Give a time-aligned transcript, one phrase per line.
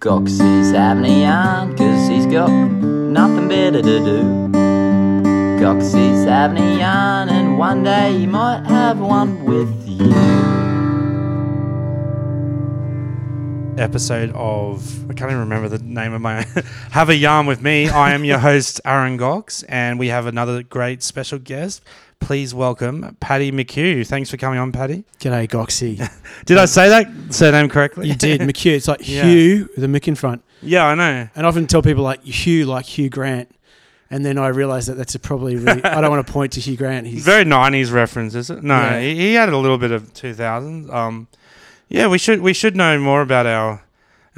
[0.00, 4.48] Goxie's having a yarn cause he's got nothing better to do.
[5.60, 10.40] Goxie's having a yarn and one day he might have one with you.
[13.76, 16.44] episode of I can't even remember the name of my own.
[16.92, 17.88] Have a Yarn with me.
[17.88, 21.82] I am your host Aaron Gox and we have another great special guest.
[22.20, 24.06] Please welcome Paddy McHugh.
[24.06, 25.04] Thanks for coming on, Paddy.
[25.20, 25.98] G'day, Goxie.
[26.46, 28.08] Did I say that surname correctly?
[28.08, 28.72] You did, McHugh.
[28.76, 29.24] It's like Yeah.
[29.24, 30.42] Hugh with a Mick in front.
[30.62, 31.28] yeah, I know.
[31.34, 33.50] And I often tell people like Hugh, like Hugh Grant.
[34.12, 36.60] And then I realise that that's a probably really, I don't want to point to
[36.60, 37.06] Hugh Grant.
[37.06, 38.62] He's Very nineties reference, is it?
[38.62, 39.00] No, Yeah.
[39.00, 40.90] he, he had a little bit of two thousands.
[40.90, 41.28] Um
[41.88, 43.82] yeah, we should we should know more about our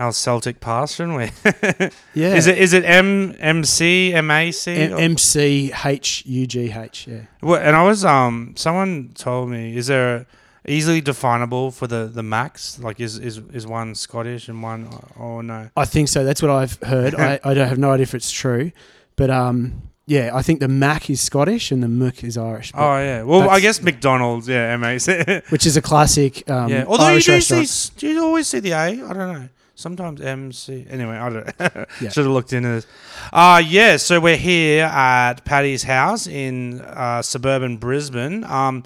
[0.03, 1.31] our Celtic past, shouldn't we?
[2.15, 2.35] yeah.
[2.35, 4.75] Is it is it M M C M A C?
[4.75, 7.07] M- C H U G H?
[7.07, 7.21] Yeah.
[7.41, 10.27] Well, and I was um someone told me is there
[10.67, 14.89] easily definable for the the max like is is is one Scottish and one
[15.19, 16.25] oh no I think so.
[16.25, 17.15] That's what I've heard.
[17.15, 18.73] I, I don't have no idea if it's true.
[19.17, 22.73] But um, yeah, I think the Mac is Scottish and the Mook is Irish.
[22.75, 26.69] oh yeah well I guess McDonald's yeah M A C which is a classic um,
[26.71, 27.69] yeah although Irish you do restaurant.
[27.69, 31.29] see do you always see the A I don't know sometimes M C anyway I
[31.31, 31.47] don't
[32.01, 32.09] Yeah.
[32.11, 32.87] should have looked into this
[33.33, 38.85] uh yeah so we're here at Paddy's house in uh, suburban Brisbane um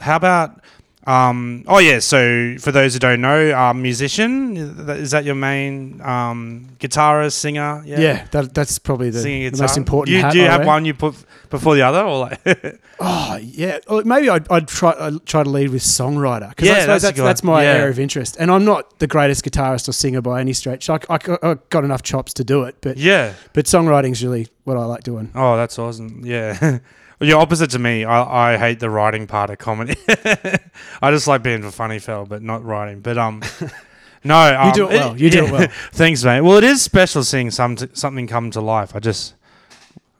[0.00, 0.60] how about
[1.06, 4.56] um, oh yeah, so for those who don't know, uh, musician
[4.90, 7.82] is that your main um, guitarist, singer?
[7.86, 10.16] yeah, that, that's probably the, the most important.
[10.16, 10.66] You, do you I have wear.
[10.68, 11.14] one you put
[11.48, 12.80] before the other, or like?
[12.98, 16.86] Oh yeah, Well, maybe I'd, I'd try I'd try to lead with songwriter because Yeah,
[16.86, 17.72] that's, that's that's, that's, my Yeah.
[17.74, 18.38] area of interest.
[18.40, 20.88] And I'm not the greatest guitarist or singer by any stretch.
[20.88, 23.34] I, I, I got enough chops to do it, but yeah.
[23.52, 25.30] but songwriting's really what I like doing.
[25.34, 26.22] Oh, that's awesome.
[26.24, 26.78] Yeah.
[27.18, 28.04] Well, You're opposite to me.
[28.04, 29.96] I, I hate the writing part of comedy.
[30.08, 33.00] I just like being a funny fella, but not writing.
[33.00, 33.42] But um,
[34.24, 35.16] no, um, You do it well.
[35.16, 35.68] You do it well.
[35.92, 36.42] Thanks, mate.
[36.42, 38.94] Well, it is special seeing some something come to life.
[38.94, 39.34] I just,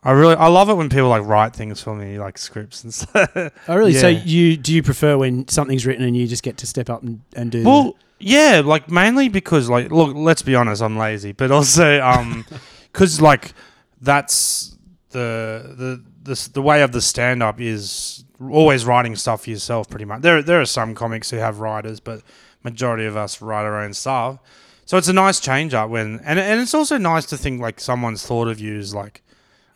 [0.03, 2.95] I really, I love it when people like write things for me, like scripts and
[2.95, 3.31] stuff.
[3.69, 3.93] Oh really?
[3.93, 7.03] So you do you prefer when something's written and you just get to step up
[7.03, 7.63] and, and do?
[7.63, 12.47] Well, yeah, like mainly because like look, let's be honest, I'm lazy, but also um
[12.93, 13.53] cuz like
[14.01, 14.77] that's
[15.11, 19.89] the the the the way of the stand up is always writing stuff for yourself
[19.89, 20.23] pretty much.
[20.23, 22.21] There there are some comics who have writers, but
[22.63, 24.39] majority of us write our own stuff.
[24.85, 27.81] So it's a nice change up when and and it's also nice to think like
[27.81, 29.23] someone's thought of you as like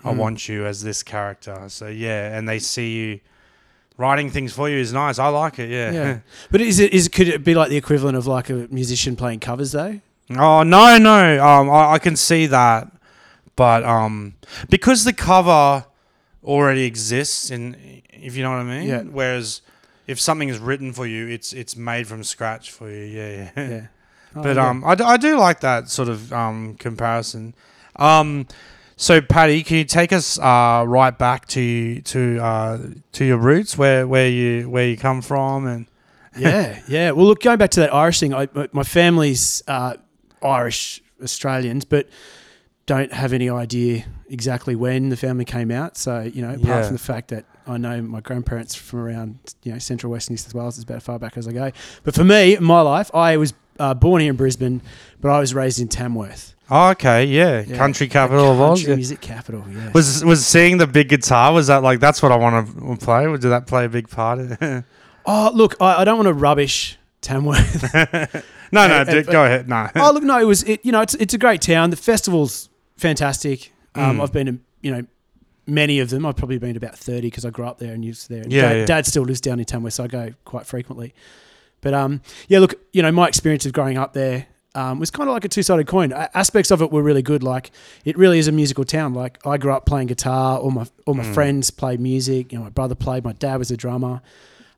[0.05, 0.16] I Mm.
[0.16, 1.65] want you as this character.
[1.69, 3.21] So yeah, and they see you
[3.99, 5.19] writing things for you is nice.
[5.19, 5.69] I like it.
[5.71, 5.91] yeah.
[5.93, 6.19] yeah.
[6.50, 9.41] But is it is could it be like the equivalent of like a musician playing
[9.41, 10.00] covers though?
[10.38, 11.44] Oh no, no.
[11.44, 12.91] Um, I, I can see that,
[13.56, 14.34] but um,
[14.69, 15.84] because the cover
[16.44, 18.88] already exists, in if you know what I mean.
[18.88, 19.02] Yeah.
[19.02, 19.62] Whereas
[20.06, 23.04] if something is written for you, it's it's made from scratch for you.
[23.04, 23.68] Yeah, yeah.
[23.68, 23.86] Yeah.
[24.36, 24.68] Oh, but yeah.
[24.68, 27.52] um, I, d- I do like that sort of um comparison.
[27.96, 28.46] Um,
[28.96, 32.78] so Paddy, can you take us uh right back to to uh
[33.10, 35.86] to your roots, where where you where you come from, and
[36.38, 37.10] yeah, yeah.
[37.10, 39.94] Well, look, going back to that Irish thing, I, my- my family's uh,
[40.44, 42.08] Irish Australians, but
[42.86, 45.96] don't have any idea exactly when the family came out.
[45.96, 46.82] So, you know, apart Yeah.
[46.84, 50.36] from the fact that I know my grandparents from around, you know, central west New
[50.36, 51.70] South Wales is about as far back as I go.
[52.04, 54.82] But for me, in my life, I was uh, born here in Brisbane,
[55.20, 56.54] but I was raised in Tamworth.
[56.70, 57.76] oh, okay, yeah, Yeah.
[57.76, 58.78] country capital of Oz.
[58.80, 59.90] country music capital, yeah.
[59.92, 61.52] Was was seeing the big guitar?
[61.52, 62.66] Was that like that's what I want
[62.98, 63.26] to play?
[63.26, 64.38] Did that play a big part?
[65.26, 67.92] oh, look, I, I don't want to rubbish Tamworth.
[68.72, 69.69] no, no, d- uh, go ahead.
[69.69, 70.80] No, oh look, no, it was it.
[70.84, 71.90] You know, it's it's a great town.
[71.90, 72.69] The festival's
[73.00, 73.72] fantastic.
[73.94, 74.22] Um, Mm.
[74.22, 75.05] I've been to you know
[75.66, 76.25] many of them.
[76.27, 78.44] I've probably been to about thirty because I grew up there and used there.
[78.49, 78.84] Yeah, Dad, yeah.
[78.87, 81.15] Dad still lives down in Tamworth, so I go quite frequently.
[81.81, 85.28] But um, yeah, look, you know, my experience of growing up there um, was kind
[85.28, 86.12] of like a two-sided coin.
[86.12, 87.43] A- aspects of it were really good.
[87.43, 87.71] Like
[88.05, 89.15] it really is a musical town.
[89.15, 90.59] Like I grew up playing guitar.
[90.59, 91.34] All my all my Mm.
[91.34, 92.53] friends played music.
[92.53, 93.25] You know, my brother played.
[93.25, 94.21] My dad was a drummer.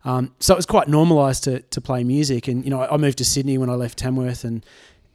[0.04, 2.48] Um, so it was quite normalised to to play music.
[2.48, 4.64] And you know, I moved to Sydney when I left Tamworth, and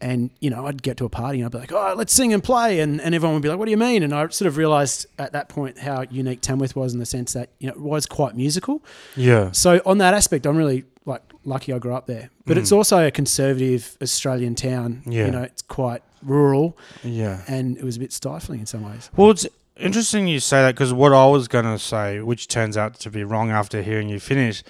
[0.02, 2.34] and you know, I'd get to a party and I'd be like, "Oh, let's sing
[2.34, 4.48] and play," and, and everyone would be like, "What do you mean?" And I sort
[4.48, 7.74] of realised at that point how unique Tamworth was in the sense that you know
[7.74, 8.84] it was quite musical.
[9.16, 12.30] yeah, So on that aspect, I'm really like lucky I grew up there.
[12.46, 12.78] But it's Mm.
[12.78, 15.02] also a conservative Australian town.
[15.06, 15.26] Yeah.
[15.26, 17.42] You know, it's quite rural, yeah.
[17.48, 19.10] and it was a bit stifling in some ways.
[19.16, 19.48] Well, it's
[19.80, 23.24] interesting you say that because what I was gonna say, which turns out to be
[23.24, 24.64] wrong after hearing you finish,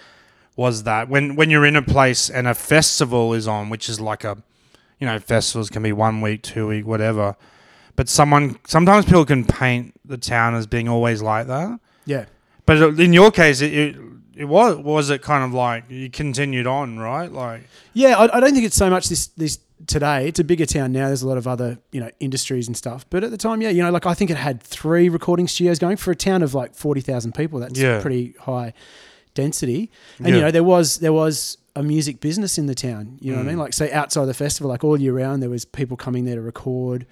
[0.55, 3.99] was that when when you're in a place and a festival is on, which is
[4.01, 4.37] like a,
[4.99, 7.35] you know, festivals can be one week, two week, whatever.
[7.95, 11.79] But someone sometimes people can paint the town as being always like that.
[12.05, 12.25] Yeah.
[12.65, 13.95] But in your case, it, it
[14.35, 17.31] it was was it kind of like you continued on, right?
[17.31, 17.63] Like
[17.93, 20.27] Yeah, I, I don't think it's so much this this today.
[20.27, 21.07] It's a bigger town now.
[21.07, 23.05] There's a lot of other you know industries and stuff.
[23.09, 25.79] But at the time, yeah, you know, like I think it had three recording studios
[25.79, 27.59] going for a town of like forty thousand people.
[27.59, 27.99] That's Yeah.
[28.01, 28.73] pretty high
[29.33, 29.91] density.
[30.19, 30.35] And Yeah.
[30.35, 33.17] you know, there was there was a music business in the town.
[33.21, 33.49] You know what I Mm.
[33.51, 33.59] mean?
[33.65, 36.41] Like say outside the festival, like all year round, there was people coming there to
[36.41, 37.05] record.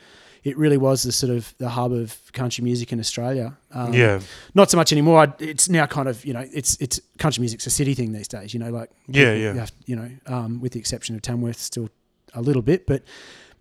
[0.44, 3.48] It really was the sort of the hub of country music in Australia.
[3.72, 4.20] Um, yeah,
[4.54, 5.18] not so much anymore.
[5.26, 8.28] I- It's now kind of you know it's it's country music's a city thing these
[8.28, 8.54] days.
[8.54, 9.54] You know, like Yeah, yeah.
[9.54, 11.90] you, have- you know, um, with the exception of Tamworth, still
[12.34, 13.02] a little bit, but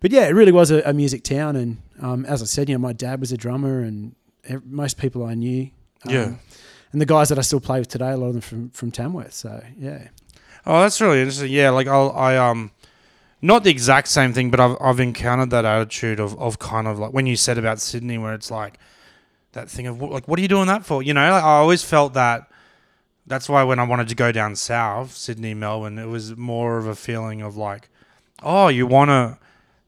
[0.01, 1.55] but yeah, it really was a, a music town.
[1.55, 4.13] And um, as I said, you know, my dad was a drummer, and
[4.63, 5.61] most people I knew,
[6.05, 6.33] um, Yeah.
[6.91, 8.91] and the guys that I still play with today, a lot of them from from
[8.91, 9.33] Tamworth.
[9.33, 10.09] So yeah,
[10.65, 11.51] Oh, that's really interesting.
[11.51, 12.71] Yeah, like I'll, I um,
[13.41, 16.99] not the exact same thing, but I've I've encountered that attitude of of kind of
[16.99, 18.79] like when you said about Sydney, where it's like
[19.53, 21.01] that thing of like, what are you doing that for?
[21.01, 22.49] You know, like, I always felt that.
[23.27, 26.85] That's why when I wanted to go down south, Sydney, Melbourne, it was more of
[26.85, 27.89] a feeling of like,
[28.43, 29.39] oh, you wanna,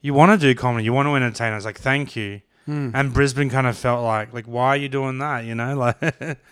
[0.02, 1.64] you wanna do comedy, you want to entertain us.
[1.64, 2.42] Like, thank you.
[2.66, 2.90] Hmm.
[2.96, 5.46] And Brisbane kind of felt like, like, why are you doing that?
[5.46, 6.02] You know, like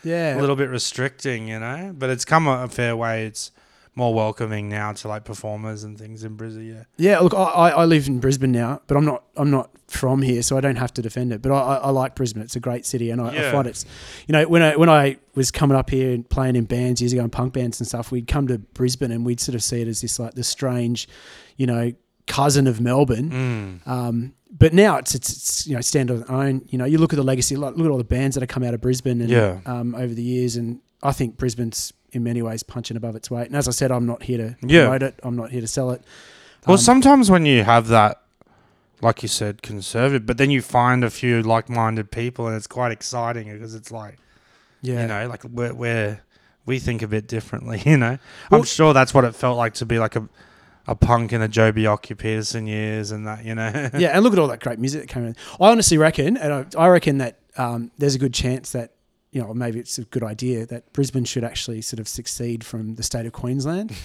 [0.04, 1.92] yeah, a little bit restricting, you know.
[1.98, 3.26] But it's come a, a fair way.
[3.26, 3.50] It's
[3.96, 6.68] more welcoming now to like performers and things in Brisbane.
[6.68, 10.22] Yeah, Yeah, look, I, I live in Brisbane now, but I'm not I'm not from
[10.22, 11.42] here, so I don't have to defend it.
[11.42, 13.86] But I, I, like Brisbane; it's a great city, and I, I find it's,
[14.28, 17.14] you know, when I when I was coming up here and playing in bands years
[17.14, 19.82] ago, in punk bands and stuff, we'd come to Brisbane and we'd sort of see
[19.82, 21.08] it as this like the strange,
[21.56, 21.94] you know,
[22.28, 23.82] cousin of Melbourne.
[23.86, 23.88] mm.
[23.88, 26.64] Um, but now it's, it's it's you know stand on its own.
[26.68, 28.50] You know, you look at the legacy, like, look at all the bands that have
[28.50, 29.60] come out of Brisbane and Yeah.
[29.66, 33.48] um, over the years, and I think Brisbane's in many ways punching above its weight.
[33.48, 34.84] And as I said, I'm not here to Yeah.
[34.86, 35.20] promote it.
[35.24, 36.02] I'm not here to sell it.
[36.66, 38.22] Well, Um, sometimes when you have that,
[39.02, 42.92] like you said, conservative, but then you find a few like-minded people, and it's quite
[42.92, 44.18] exciting because it's like
[44.82, 46.22] yeah, you know, like we're, we're
[46.66, 47.82] we think a bit differently.
[47.86, 48.18] You know,
[48.50, 50.28] Well- I'm sure that's what it felt like to be like a
[50.88, 53.44] a punk in the Joh Bjelke-Petersen years and that.
[53.44, 55.36] You know, yeah, and look at all that great music that came in.
[55.60, 58.92] I honestly reckon, and I, I reckon that um, there's a good chance that
[59.36, 62.96] you know maybe it's a good idea that Brisbane should actually sort of succeed from
[62.96, 63.94] the state of Queensland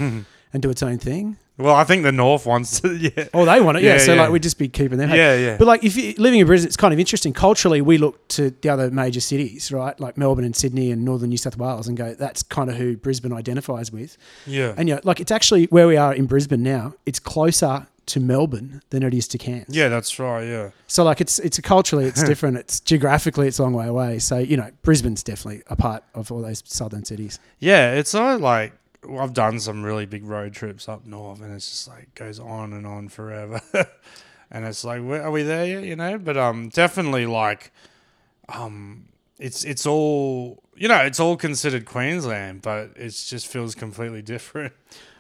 [0.53, 1.37] and do its own thing.
[1.57, 2.89] well, I think the North wants to.
[2.97, 3.93] Yeah, Oh, they want it, yeah.
[3.93, 4.23] Yeah, so yeah.
[4.23, 5.11] like we'd just be keeping them.
[5.11, 5.57] yeah, yeah.
[5.57, 7.33] But like if you're living in Brisbane, it's kind of interesting.
[7.33, 9.99] Culturally, we look to the other major cities, right?
[10.01, 12.97] Like Melbourne and Sydney and northern New South Wales, and go, that's kind of who
[12.97, 14.19] Brisbane identifies with.
[14.47, 14.75] yeah.
[14.77, 16.95] And you know, like it's actually where we are in Brisbane now.
[17.07, 19.75] It's closer to Melbourne than it is to Cairns.
[19.75, 20.45] Yeah, that's right.
[20.45, 20.71] Yeah.
[20.87, 22.57] So like it's it's culturally it's different.
[22.59, 24.19] It's geographically it's a long way away.
[24.19, 27.39] So you know Brisbane's definitely a part of all those southern cities.
[27.59, 28.73] Yeah, it's of like
[29.19, 32.73] I've done some really big road trips up north, and it's just like goes on
[32.73, 33.61] and on forever.
[34.51, 35.85] and it's like, where, are we there yet?
[35.85, 37.73] You know, but um, definitely like,
[38.49, 39.07] um,
[39.39, 44.73] it's it's all you know, it's all considered Queensland, but it just feels completely different.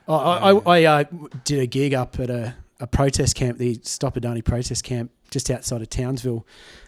[0.08, 1.04] I I, I uh,
[1.44, 5.50] did a gig up at a, a protest camp, the Stop Adani protest camp, just
[5.50, 6.46] outside of Townsville,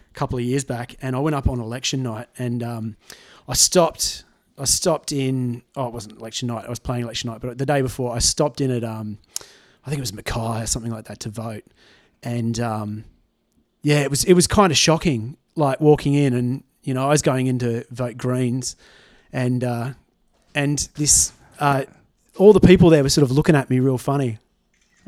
[0.09, 2.97] a couple of years back, and I went up on election night, and um,
[3.47, 4.25] I stopped.
[4.57, 5.63] I stopped in.
[5.75, 6.65] Oh, it wasn't election night.
[6.65, 8.83] I was playing election night, but the day before, I stopped in at.
[8.83, 9.17] Um,
[9.85, 11.63] I think it was Mackay or something like that to vote,
[12.21, 13.03] and um,
[13.81, 17.09] yeah, it was it was kind of shocking, like walking in, and you know, I
[17.09, 18.75] was going in to vote Greens,
[19.31, 19.91] and uh,
[20.55, 21.83] and this uh,
[22.37, 24.37] all the people there were sort of looking at me real funny,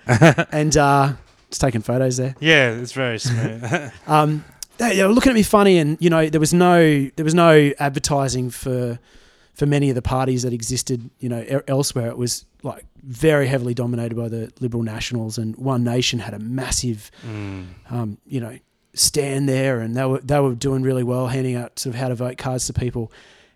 [0.51, 1.13] and uh,
[1.49, 2.35] just taking photos there.
[2.39, 3.91] Yeah, it's very smooth.
[4.07, 4.43] Um,
[4.77, 7.33] they, they were looking at me funny, and you know there was no there was
[7.33, 8.99] no advertising for
[9.53, 11.09] for many of the parties that existed.
[11.19, 15.55] You know e- elsewhere, it was like very heavily dominated by the Liberal Nationals, and
[15.55, 17.67] One Nation had a massive mm.
[17.89, 18.57] um, you know
[18.93, 22.09] stand there, and they were they were doing really well, handing out sort of how
[22.09, 23.11] to vote cards to people,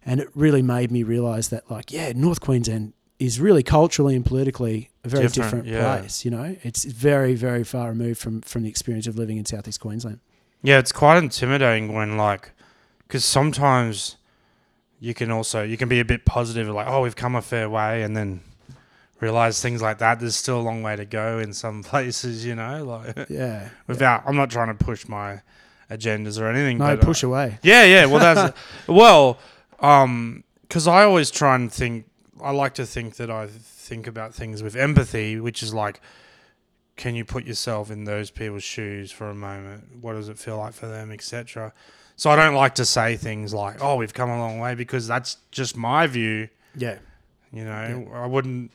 [0.05, 4.25] and it really made me realise that like yeah, North Queensland is really culturally and
[4.25, 5.97] politically a very Different, different, yeah.
[5.99, 6.25] place.
[6.25, 9.79] You know, it's very very far removed from from the experience of living in southeast
[9.79, 10.19] Queensland.
[10.63, 12.51] Yeah, it's quite intimidating when like,
[13.07, 14.17] because sometimes
[14.99, 17.69] you can also you can be a bit positive, like oh we've come a fair
[17.69, 18.41] way, and then
[19.19, 20.19] realize things like that.
[20.19, 22.83] There's still a long way to go in some places, you know.
[22.85, 25.41] Like Yeah, without, I'm not trying to push my
[25.89, 26.77] agendas or anything.
[26.77, 27.59] no uh, push away.
[27.63, 28.05] yeah, yeah.
[28.05, 28.57] Well, that's
[28.88, 29.39] well,
[29.79, 32.05] um, because I always try and think.
[32.41, 36.01] I like to think that I think about things with empathy, which is like,
[36.96, 39.86] can you put yourself in those people's shoes for a moment?
[40.01, 41.74] What does it feel like for them, etc.
[42.17, 45.08] So I don't like to say things like, "Oh, we've come a long way," because
[45.08, 46.50] that's just my view.
[46.75, 46.98] Yeah,
[47.53, 48.72] You know, I wouldn't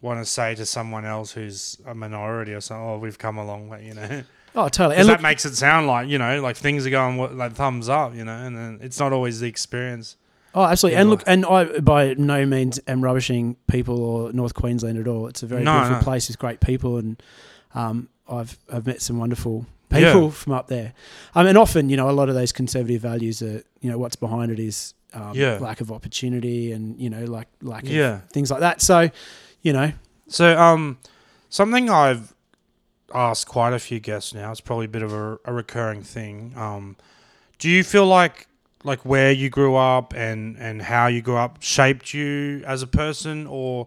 [0.00, 3.44] want to say to someone else who's a minority or something, "Oh, we've come a
[3.44, 4.22] long way," you know.
[4.54, 4.96] oh totally.
[4.96, 8.14] And that makes it sound like you know, like things are going like thumbs up,
[8.14, 10.16] you know, and then it's not always the experience.
[10.54, 10.98] Oh, absolutely.
[11.00, 15.26] And look, and I by no means am rubbishing people or North Queensland at all.
[15.26, 16.02] It's a very No, beautiful no.
[16.02, 17.22] place with great people, and
[17.74, 20.30] um, I've I've met some wonderful people Yeah.
[20.30, 20.94] from up there.
[21.34, 24.16] I mean, often you know a lot of those conservative values are you know what's
[24.16, 25.58] behind it is um, Yeah.
[25.58, 28.20] lack of opportunity and you know like lack of Yeah.
[28.32, 28.80] things like that.
[28.80, 29.10] So
[29.62, 29.92] you know
[30.28, 30.98] So, um,
[31.50, 32.32] something I've
[33.14, 34.50] asked quite a few guests now.
[34.50, 36.54] It's probably a bit of a, a recurring thing.
[36.56, 36.96] Um,
[37.58, 38.46] do you feel like
[38.84, 42.86] like where you grew up and and how you grew up shaped you as a
[42.86, 43.86] person, or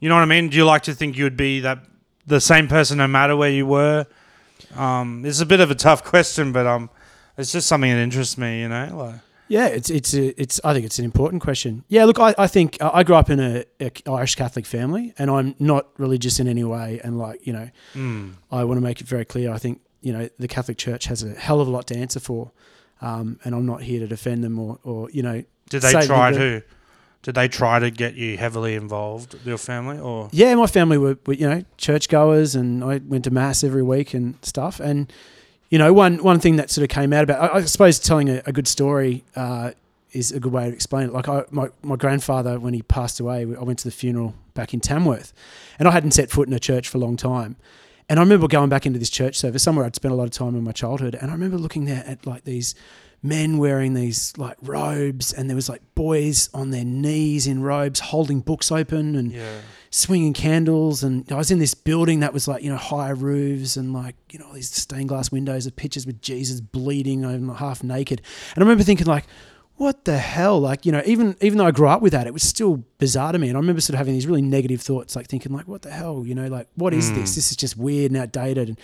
[0.00, 0.48] you know what I mean?
[0.48, 1.78] Do you like to think you'd be that
[2.26, 4.06] the same person no matter where you were?
[4.76, 6.90] Um, it's a bit of a tough question, but um,
[7.36, 8.62] it's just something that interests me.
[8.62, 10.60] You know, like Yeah, it's it's a, it's.
[10.62, 11.84] I think it's an important question.
[11.88, 15.14] Yeah, look, I, I think uh, I grew up in a, a Irish Catholic family,
[15.18, 17.00] and I'm not religious in any way.
[17.02, 19.52] And like you know, mm, I want to make it very clear.
[19.52, 22.20] I think you know the Catholic Church has a hell of a lot to answer
[22.20, 22.52] for,
[23.00, 25.42] um, and I'm not here to defend them or or you know.
[25.68, 26.62] did they try to?
[27.22, 31.18] Did they try to get you heavily involved, your family, or Yeah, my family were,
[31.26, 34.78] were you know churchgoers, and I went to mass every week and stuff.
[34.78, 35.12] And
[35.68, 38.28] you know, one one thing that sort of came out about, I, I suppose, telling
[38.28, 39.72] a, a good story uh,
[40.12, 41.12] is a good way to explain it.
[41.12, 44.72] Like I, my my grandfather, when he passed away, I went to the funeral back
[44.72, 45.32] in Tamworth,
[45.78, 47.56] and I hadn't set foot in a church for a long time.
[48.08, 50.30] And I remember going back into this church service, somewhere I'd spent a lot of
[50.30, 52.74] time in my childhood, and I remember looking there at like these
[53.22, 58.00] men wearing these like robes, and there was like boys on their knees in robes
[58.00, 59.60] holding books open and yeah,
[59.90, 61.02] swinging candles.
[61.02, 64.16] And I was in this building that was like you know high roofs and like
[64.30, 68.22] you know these stained glass windows of pictures with Jesus bleeding and half naked.
[68.54, 69.26] And I remember thinking like
[69.78, 72.32] what the hell like you know even even though I grew up with that it
[72.32, 75.16] was still bizarre to me and I remember sort of having these really negative thoughts
[75.16, 77.14] like thinking like what the hell you know like what is Mm.
[77.16, 78.80] this this is just weird and outdated and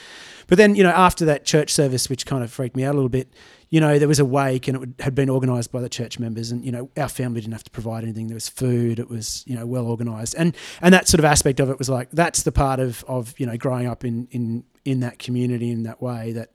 [0.47, 2.97] but then you know after that church service which kind of freaked me out a
[2.97, 3.29] little bit
[3.71, 6.21] you know, there was a wake and it would, had been organised by the church
[6.21, 8.29] members, and you know, our family didn't have to provide anything.
[8.29, 9.01] There was food.
[9.01, 11.89] It was you know well organised, and and that sort of aspect of it was
[11.89, 15.73] like that's the part of of you know growing up in in in that community
[15.73, 16.51] in that way that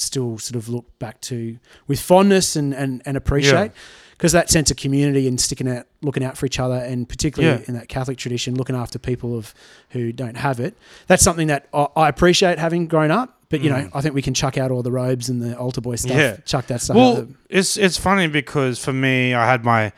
[0.00, 3.72] still sort of look back to with fondness and and and appreciate.
[4.16, 7.60] Because that sense of community and sticking out, looking out for each other, and particularly
[7.60, 7.64] Yeah.
[7.68, 9.54] in that Catholic tradition, looking after people of
[9.90, 10.76] who don't have it,
[11.06, 13.38] that's something that I, I appreciate having grown up.
[13.48, 13.90] But you know, Mm.
[13.94, 16.18] I think we can chuck out all the robes and the altar boy stuff.
[16.18, 16.36] Yeah.
[16.44, 17.00] Chuck that stuff out.
[17.00, 19.90] Well, the- it's it's funny because for me, I had my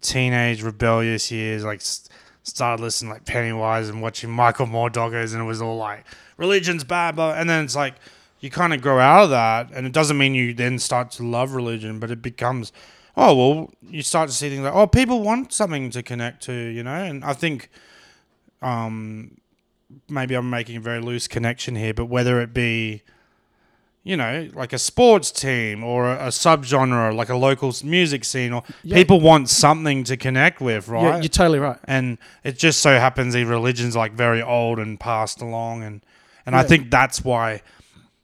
[0.00, 2.08] teenage rebellious years, like s-
[2.42, 6.04] started listening like Pennywise and watching Michael Moore doggos, and it was all like
[6.38, 7.34] religion's bad, blah.
[7.34, 7.94] And then it's like
[8.40, 11.22] you kind of grow out of that, and it doesn't mean you then start to
[11.22, 12.72] love religion, but it becomes
[13.16, 16.52] oh well, you start to see things like oh people want something to connect to,
[16.52, 17.68] you know, and I think
[18.62, 19.36] um
[20.08, 23.02] maybe I'm making a very loose connection here, but whether it be
[24.02, 28.50] you know, like a sports team or a, a subgenre, like a local music scene,
[28.50, 28.96] or Yeah.
[28.96, 31.02] people want something to connect with, right?
[31.02, 31.76] Yeah, you're totally right.
[31.84, 36.00] and it just so happens the religion's like very old and passed along, and
[36.46, 37.60] and I think that's why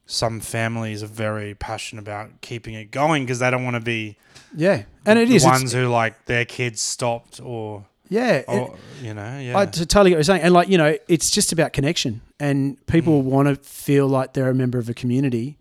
[0.07, 4.17] some families are very passionate about keeping it going because they don't want to be
[4.55, 5.43] Yeah, and it the is.
[5.45, 8.71] it's- ones who like their kids stopped or yeah, it-
[9.03, 10.43] you know yeah I totally get what you're saying.
[10.43, 13.27] And like you know, it's just about connection, and people Mm.
[13.27, 15.59] want to feel like they're a member of a community.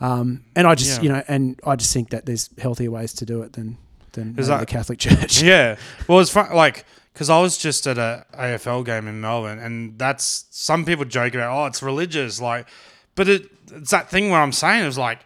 [0.00, 1.02] Um, and I just Yeah.
[1.02, 3.76] you know, and I just think that there's healthier ways to do it than
[4.12, 5.40] than Is that- the Catholic Church.
[5.52, 5.76] yeah.
[6.08, 6.52] Well, it's fun.
[6.54, 11.04] Like, because I was just at a AFL game in Melbourne, and that's some people
[11.04, 12.66] joke about, oh, it's religious, like,
[13.14, 15.20] but it, it's that thing where I'm saying it was like,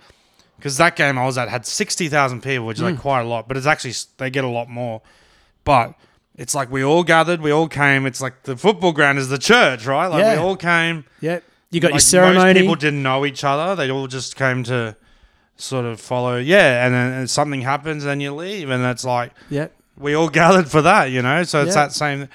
[0.57, 3.01] because that game I was at had sixty thousand people, which is like Mm.
[3.01, 5.03] quite a lot, but it's actually they get a lot more,
[5.65, 5.95] but.
[6.41, 8.07] It's like we all gathered, we all came.
[8.07, 10.07] It's like the football ground is the church, right?
[10.07, 10.35] Like Yeah.
[10.35, 11.05] we all came.
[11.21, 11.41] Yeah,
[11.73, 12.55] you got like your ceremony.
[12.55, 13.75] Most people didn't know each other.
[13.75, 14.95] They all just came to
[15.57, 16.37] sort of follow.
[16.37, 19.67] Yeah, and then something happens, and you leave, and that's like yeah,
[19.97, 21.43] we all gathered for that, you know.
[21.43, 21.87] So it's Yeah.
[21.87, 22.29] that same.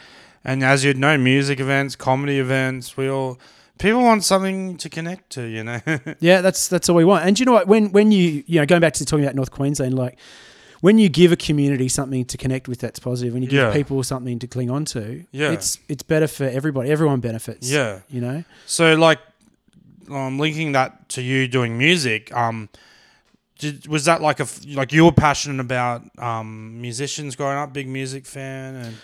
[0.43, 3.39] And as you'd know, music events, comedy events, we all
[3.79, 5.79] people want something to connect to, you know.
[6.19, 6.41] yeah.
[6.41, 7.25] That's that's all we want.
[7.25, 7.67] And you know what?
[7.67, 10.17] When when you you know going back to talking about North Queensland, like
[10.81, 13.33] when you give a community something to connect with, that's positive.
[13.33, 13.73] When you give Yeah.
[13.73, 15.51] people something to cling on to, Yeah.
[15.51, 16.91] it's it's better for everybody.
[16.91, 17.69] Everyone benefits.
[17.71, 17.99] yeah.
[18.09, 18.43] you know.
[18.65, 19.19] So like,
[20.09, 22.67] um, linking that to you doing music, um,
[23.59, 27.87] did, was that like a like you were passionate about um musicians growing up, big
[27.87, 28.95] music fan, and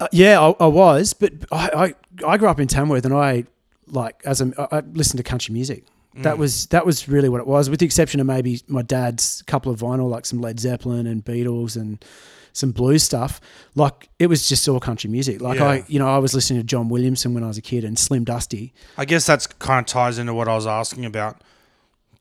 [0.00, 1.94] Uh, yeah, I, I was, but I,
[2.26, 3.44] I I grew up in Tamworth, and I
[3.86, 5.84] like as a I listened to country music.
[6.18, 6.38] That Mm.
[6.38, 9.72] was that was really what it was, with the exception of maybe my dad's couple
[9.72, 12.04] of vinyl, like some Led Zeppelin and Beatles and
[12.52, 13.40] some blues stuff.
[13.74, 15.40] Like it was just all country music.
[15.40, 15.66] Like Yeah.
[15.66, 17.98] I, you know, I was listening to John Williamson when I was a kid and
[17.98, 18.72] Slim Dusty.
[18.96, 21.42] I guess that's kind of ties into what I was asking about.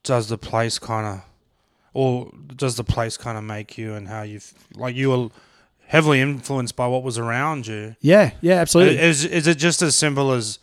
[0.03, 1.21] Does the place kind of,
[1.93, 4.39] or does the place kind of make you and how you
[4.73, 5.29] like you were
[5.85, 7.95] heavily influenced by what was around you?
[8.01, 8.97] Yeah, yeah, absolutely.
[8.97, 10.57] Is is it just as simple as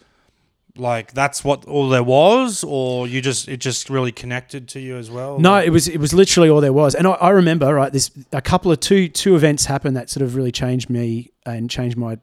[0.80, 4.96] like that's what all there was, or you just it just really connected to you
[4.96, 5.38] as well?
[5.38, 7.92] No, it was it was literally all there was, and I, I remember right.
[7.92, 11.70] This a couple of two two events happened that sort of really changed me and
[11.70, 12.18] changed my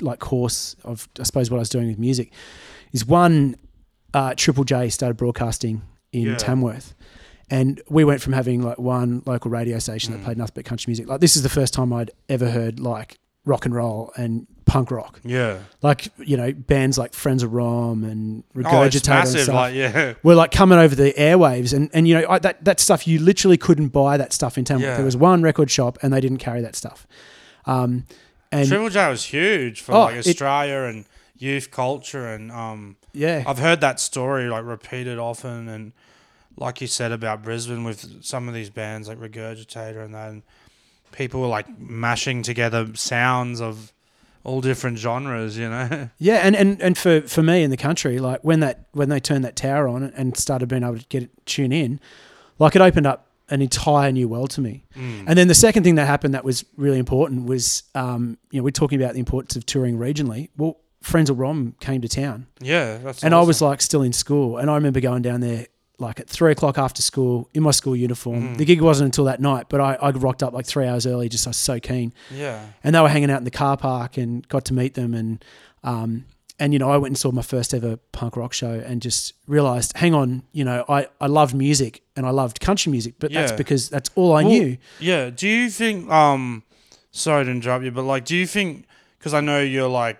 [0.00, 2.32] like course of I suppose what I was doing with music.
[2.92, 3.56] Is one
[4.12, 5.82] uh, Triple J started broadcasting
[6.12, 6.36] in Yeah.
[6.36, 6.94] Tamworth,
[7.50, 10.18] and we went from having like one local radio station Mm.
[10.18, 11.08] that played nothing but country music.
[11.08, 14.90] Like this is the first time I'd ever heard like rock and roll and punk
[14.90, 15.20] rock.
[15.24, 15.58] yeah.
[15.82, 20.14] Like you know bands like Frenzal Rhomb and Oh, it's Regurgitator and stuff Like yeah,
[20.22, 23.18] were like coming over the airwaves and, and you know I, that that stuff you
[23.18, 24.80] literally couldn't buy that stuff in town.
[24.80, 24.96] Yeah.
[24.96, 27.06] There was one record shop and they didn't carry that stuff.
[27.66, 28.06] Um,
[28.50, 31.04] and Triple J was huge for Oh, like it- Australia and
[31.36, 35.92] youth culture, and um, yeah, I've heard that story like repeated often, and
[36.56, 40.42] like you said about Brisbane with some of these bands like Regurgitator and that, and
[41.12, 43.92] people were like mashing together sounds of
[44.44, 46.10] all different genres, you know.
[46.18, 49.20] yeah, and, and, and for, for me in the country, like when that when they
[49.20, 52.00] turned that tower on and started being able to get it tune in,
[52.58, 54.84] like it opened up an entire new world to me.
[54.96, 55.24] Mm.
[55.26, 58.64] And then the second thing that happened that was really important was, um, you know,
[58.64, 60.48] we're talking about the importance of touring regionally.
[60.56, 62.46] Well, Frenzal Rhomb came to town.
[62.60, 65.66] Yeah, that's and I was like still in school, and I remember going down there
[65.98, 68.54] like at three o'clock after school in my school uniform.
[68.54, 68.58] Mhm.
[68.58, 71.28] The gig wasn't until that night, but I, I rocked up like three hours early,
[71.28, 72.12] just I was so keen.
[72.34, 75.14] yeah, And they were hanging out in the car park, and got to meet them,
[75.14, 75.44] and
[75.84, 76.24] um,
[76.58, 79.34] and you know I went and saw my first ever punk rock show, and just
[79.46, 83.32] realized, hang on, you know I I loved music and I loved country music, but
[83.32, 84.76] that's because that's all I Well, knew.
[84.98, 85.30] Yeah.
[85.30, 86.10] Do you think?
[86.10, 86.62] Um,
[87.10, 88.86] sorry to interrupt you, but like, do you think?
[89.18, 90.18] Because I know you're like,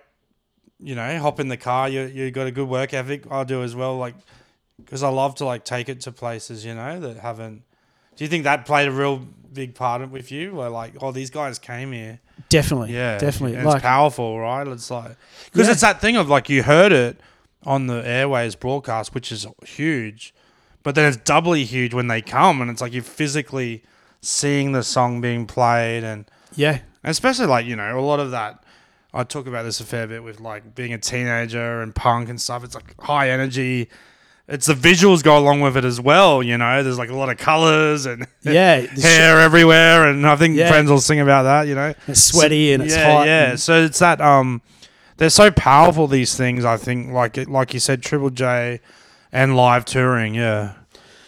[0.79, 1.89] you know, hop in the car.
[1.89, 3.23] You you got a good work ethic.
[3.31, 3.97] I do as well.
[3.97, 4.15] Like,
[4.77, 7.63] because I love to like take it to places, you know, that haven't.
[8.15, 9.17] Do you think that played a real
[9.51, 10.53] big part with you?
[10.55, 12.19] Where like, oh, these guys came here.
[12.49, 13.55] Definitely, Yeah, definitely.
[13.57, 14.67] And Like, it's powerful, right?
[14.67, 15.15] It's like
[15.45, 15.71] because Yeah.
[15.73, 17.19] it's that thing of like you heard it
[17.65, 20.33] on the airways broadcast, which is huge,
[20.83, 23.83] but then it's doubly huge when they come, and it's like you're physically
[24.21, 28.63] seeing the song being played, and yeah, especially like you know a lot of that.
[29.15, 32.41] I talk about this a fair bit with like being a teenager and punk and
[32.41, 32.63] stuff.
[32.63, 33.89] It's like high energy.
[34.47, 36.43] It's the visuals go along with it as well.
[36.43, 38.81] You know, there's like a lot of colors and yeah.
[38.81, 40.69] the sh- hair everywhere, and I think Yeah.
[40.71, 41.67] Frenzal will sing about that.
[41.67, 43.25] You know, It's sweaty and it's yeah, hot.
[43.27, 44.61] Yeah, and- so it's that um,
[45.17, 46.07] they're so powerful.
[46.07, 48.81] These things, I think, like like you said, Triple J
[49.31, 50.35] and live touring.
[50.35, 50.73] Yeah,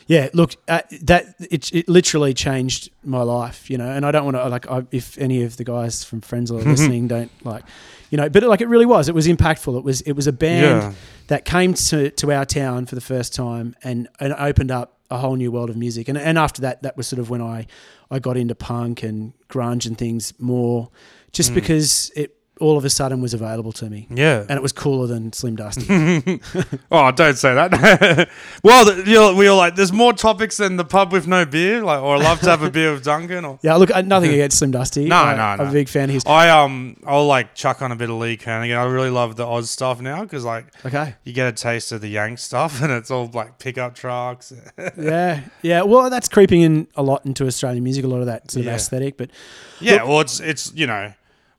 [0.08, 3.90] Yeah, look, uh, that it, it literally changed my life, you know.
[3.90, 6.70] And I don't want to like I, if any of the guys from Frenzal are
[6.70, 7.64] listening, don't like,
[8.12, 8.30] you know.
[8.30, 9.10] But like it really was.
[9.10, 9.76] It was impactful.
[9.78, 10.94] It was it was a band yeah,
[11.28, 15.18] that came to, to our town for the first time and, and opened up a
[15.18, 16.08] whole new world of music.
[16.08, 17.66] And and after that, that was sort of when I
[18.12, 20.90] I got into punk and grunge and things more,
[21.32, 21.56] just Mm.
[21.56, 24.08] because it all of a sudden was available to me.
[24.10, 24.46] yeah.
[24.48, 25.86] And it was cooler than Slim Dusty.
[26.92, 28.30] oh, don't say that.
[28.64, 31.46] well, the, you know, we were like, there's more topics than the pub with no
[31.46, 34.32] beer, like, or I love to have a beer with Duncan, or yeah, look, nothing
[34.34, 35.06] against Slim Dusty.
[35.10, 35.66] No, I, no, I'm no.
[35.66, 36.24] a big fan of his.
[36.26, 38.78] I um, I'll like chuck on a bit of Lee Kernaghan.
[38.78, 41.16] I really love the Oz stuff now because like Okay.
[41.26, 44.54] you get a taste of the Yank stuff, and it's all like pickup trucks.
[44.98, 45.82] yeah, yeah.
[45.82, 48.66] Well, that's creeping in a lot into Australian music, a lot of that sort of
[48.68, 48.76] Yeah.
[48.76, 49.18] aesthetic.
[49.18, 49.30] But
[49.82, 51.12] Yeah, well, it's it's you know,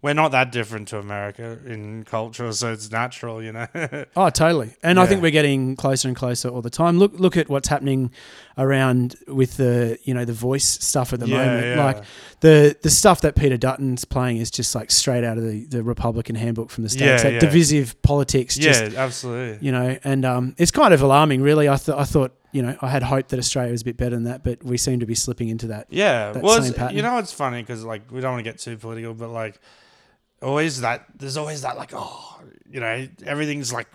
[0.02, 3.66] we're not that different to America in culture, so it's natural, you know.
[4.16, 4.74] oh, totally.
[4.82, 6.98] And I think we're getting closer and closer all the time.
[6.98, 8.10] Look, look at what's happening
[8.58, 11.66] around with the you know the voice stuff at the Yeah, moment.
[11.66, 11.84] yeah.
[11.84, 12.04] Like
[12.40, 15.82] the the stuff that Peter Dutton's playing is just like straight out of the, the
[15.82, 17.22] Republican handbook from the states.
[17.24, 17.38] Yeah, yeah.
[17.38, 18.56] divisive politics.
[18.56, 19.64] Just yeah, absolutely.
[19.66, 21.68] you know, and um, it's kind of alarming, really.
[21.68, 24.14] I thought I thought you know I had hoped that Australia was a bit better
[24.16, 25.86] than that, but we seem to be slipping into that.
[25.90, 28.76] Yeah, that well, you know, it's funny because like we don't want to get too
[28.78, 29.60] political, but like
[30.42, 32.40] always that there's always that like oh,
[32.70, 33.88] you know, everything's like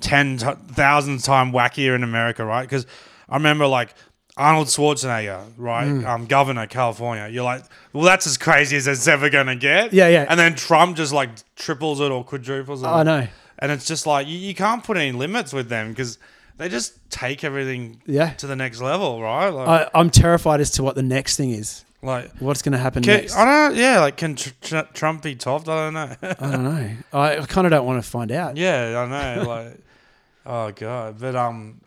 [0.00, 2.62] ten thousand time wackier in America, right?
[2.62, 2.86] Because
[3.32, 3.94] I remember like.
[4.34, 5.86] Arnold Schwarzenegger, right?
[5.86, 6.06] Mm.
[6.06, 7.28] Um, governor, California.
[7.28, 9.92] You're like, well, that's as crazy as it's ever gonna get.
[9.92, 10.24] Yeah, yeah.
[10.26, 12.86] And then Trump just like triples it or quadruples it.
[12.86, 13.26] I know.
[13.58, 16.16] And it's just like you, you can't put any limits with them because
[16.56, 18.30] they just take everything Yeah.
[18.38, 19.50] to the next level, right?
[19.50, 21.84] Like, I, I'm terrified as to what the next thing is.
[22.00, 23.36] like What's going to happen can, next?
[23.36, 23.76] I don't.
[23.76, 25.68] Yeah, like can tr- tr- Trump be topped?
[25.68, 26.16] I don't know.
[26.40, 26.90] I don't know.
[27.12, 28.56] I, I kind of don't want to find out.
[28.64, 29.46] yeah, I know.
[29.46, 29.78] Like,
[30.46, 31.20] oh god.
[31.20, 31.82] But um,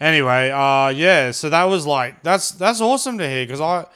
[0.00, 1.30] anyway, uh, yeah.
[1.30, 3.86] So that was like that's that's awesome to hear because I,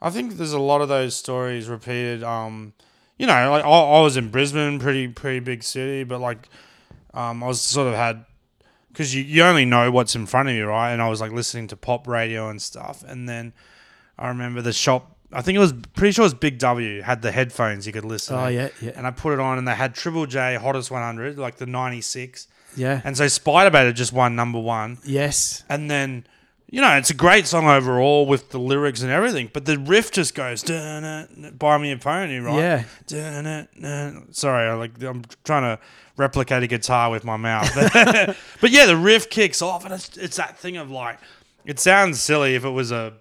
[0.00, 2.22] I think there's a lot of those stories repeated.
[2.22, 2.72] Um,
[3.18, 6.48] you know, like I, I was in Brisbane, pretty pretty big city, but like,
[7.14, 8.24] um, I was sort of had
[8.92, 10.92] because you, you only know what's in front of you, right?
[10.92, 13.02] And I was like listening to pop radio and stuff.
[13.06, 13.52] And then
[14.18, 17.22] I remember the shop, I think it was pretty sure it was Big W, had
[17.22, 18.36] the headphones you could listen.
[18.36, 18.52] Oh to.
[18.52, 18.92] yeah, yeah.
[18.94, 22.48] And I put it on and they had Triple J Hottest 100, like the 96.
[22.76, 23.00] Yeah.
[23.04, 24.98] And so Spiderbait just won number one.
[25.04, 25.64] yes.
[25.68, 26.26] And then,
[26.70, 30.10] you know, it's a great song overall with the lyrics and everything, but the riff
[30.10, 32.56] just goes, "Dun, it, buy me a pony, right?
[32.56, 32.84] Yeah.
[33.06, 35.82] Dun, it, dun." Sorry, I like I'm trying to
[36.16, 37.70] replicate a guitar with my mouth.
[38.60, 41.18] But, yeah, the riff kicks off, and it's, it's that thing of like,
[41.66, 43.12] it sounds silly if it was a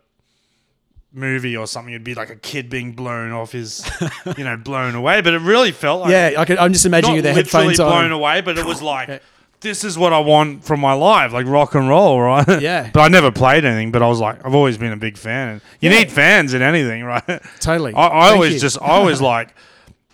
[1.14, 1.94] movie or something.
[1.94, 3.90] It'd be like a kid being blown off his,
[4.38, 5.22] you know, blown away.
[5.22, 6.34] But it really felt like Yeah.
[6.38, 8.12] I could, I'm just imagining you with the headphones blown on.
[8.12, 9.22] away, but it was like.
[9.62, 12.45] This is what I want from my life, like rock and roll, right?
[12.62, 12.89] Yeah.
[12.93, 15.50] but I never played anything, but I was like, I've always been a big fan.
[15.50, 16.00] And you Yeah.
[16.00, 17.24] need fans in anything, right?
[17.28, 17.93] I, Totally.
[17.95, 18.60] I Thank always you.
[18.60, 19.54] just, I always like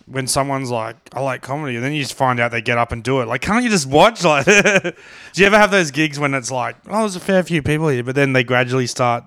[0.06, 2.92] when someone's like, I like comedy, and then you just find out they get up
[2.92, 3.26] and do it.
[3.28, 4.24] Like, can't you just watch?
[4.24, 4.92] Like, do
[5.34, 8.02] you ever have those gigs when it's like, oh, there's a fair few people here,
[8.02, 9.24] but then they gradually start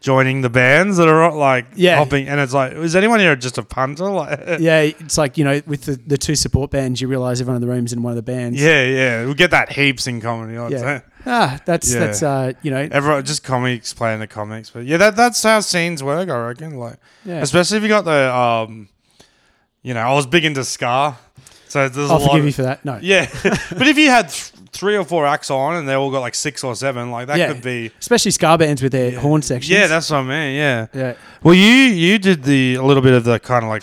[0.00, 1.96] joining the bands that are like Yeah.
[1.96, 4.04] hopping, and it's like, is anyone here just a punter?
[4.10, 7.62] Like, yeah, it's like you know, with the, the two support bands, you realize everyone
[7.62, 8.60] in the room's in one of the bands.
[8.60, 9.26] Yeah, yeah.
[9.26, 10.56] We get that heaps in comedy.
[10.56, 10.78] I'd Yeah.
[10.78, 11.02] say.
[11.26, 12.00] Ah, that's Yeah.
[12.00, 15.60] that's uh, you know, Everyone just comics playing the comics, but yeah, that that's how
[15.60, 16.28] scenes work.
[16.30, 17.40] I reckon, like yeah.
[17.42, 18.88] especially if you got the um,
[19.82, 21.16] you know, I was big into ska.
[21.68, 22.26] so there's I'll a lot.
[22.30, 22.84] forgive Of, you for that.
[22.84, 22.98] No.
[23.02, 26.20] yeah, but if you had th- three or four acts on and they all got
[26.20, 27.48] like six or seven, like that Yeah.
[27.52, 27.90] could be.
[27.98, 29.70] Especially ska bands with their horn sections.
[29.70, 30.56] Yeah, that's what I mean.
[30.56, 30.86] Yeah.
[30.94, 31.14] yeah.
[31.42, 33.82] Well, you you did the a little bit of the kind of like,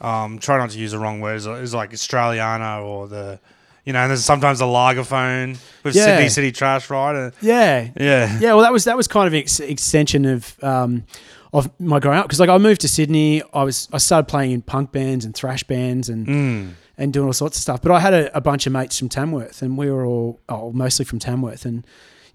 [0.00, 1.46] um, try not to use the wrong words.
[1.46, 3.38] Is like Australiana or the,
[3.84, 6.04] you know, and there's sometimes the lagerphone with Yeah.
[6.06, 7.32] Sydney City Trash, Rider.
[7.40, 7.88] Yeah.
[7.98, 8.38] yeah.
[8.40, 11.04] Yeah, well, that was that was kind of an ex- extension of um,
[11.52, 14.52] of my growing up because like I moved to Sydney, I was I started playing
[14.52, 16.70] in punk bands and thrash bands and Mm.
[17.00, 17.82] And doing all sorts of stuff.
[17.82, 20.70] But I had a, a bunch of mates from Tamworth, and we were all oh,
[20.70, 21.84] mostly from Tamworth, and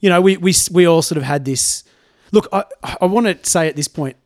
[0.01, 1.83] you know we we we all sort of had this.
[2.31, 2.65] Look, I
[2.99, 4.17] I want to say at this point,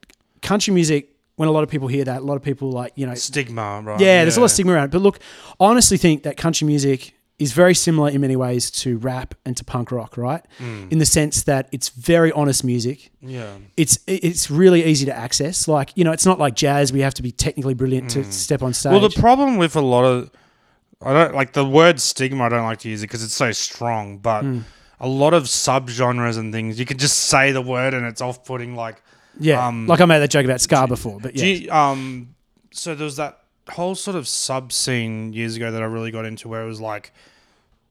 [0.41, 1.09] country music.
[1.35, 3.81] When a lot of people hear that, a lot of people like you know Stigma,
[3.81, 3.97] right?
[3.97, 4.91] yeah, there's a lot of stigma around it.
[4.91, 5.19] But look,
[5.57, 9.55] I honestly think that country music is very similar in many ways to rap and
[9.57, 10.43] to punk rock, right?
[10.59, 10.91] Mm.
[10.91, 13.11] In the sense that it's very honest music.
[13.21, 13.53] Yeah.
[13.77, 15.67] It's it's really easy to access.
[15.67, 16.91] Like you know, it's not like jazz.
[16.93, 18.91] We have to be technically brilliant to step on stage.
[18.91, 18.99] Mm.
[18.99, 20.29] Well, the problem with a lot of,
[21.01, 22.43] I don't like the word stigma.
[22.43, 24.17] I don't like to use it because it's so strong.
[24.17, 24.59] But Hmm.
[24.99, 28.75] a lot of subgenres and things, you can just say the word and it's off-putting.
[28.75, 29.01] Like,
[29.39, 32.35] yeah, um, like I made that joke about ska before, but yeah, you- um,
[32.71, 33.38] so there was that
[33.69, 36.81] whole sort of sub scene years ago that I really got into, where it was
[36.81, 37.11] like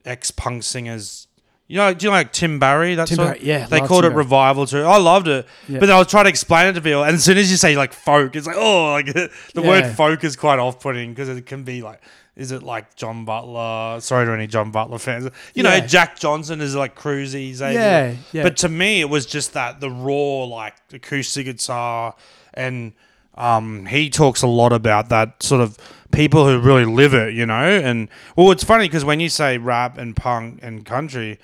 [0.04, 1.26] ex-punk singers.
[1.66, 2.94] You know, do you know like Tim Barry?
[2.94, 4.16] That Tim sort Barry, yeah, They called Tim it Barry.
[4.16, 4.82] revival too.
[4.82, 5.78] I loved it, Yeah.
[5.80, 7.58] but then I was trying to explain it to people, and as soon as you
[7.58, 9.06] say like folk, it's like oh, like
[9.54, 12.00] the word folk is quite off-putting because it can be like,
[12.36, 14.00] is it like John Butler?
[14.00, 15.28] Sorry to any John Butler fans.
[15.54, 17.58] You know, Jack Johnson is like cruisy.
[17.58, 18.42] Yeah, yeah.
[18.44, 22.14] But to me, it was just that the raw like acoustic guitar,
[22.54, 22.92] and
[23.38, 25.78] um, he talks a lot about that sort of
[26.10, 27.32] people who really live it.
[27.34, 31.38] You know, and well, it's funny because when you say rap and punk and country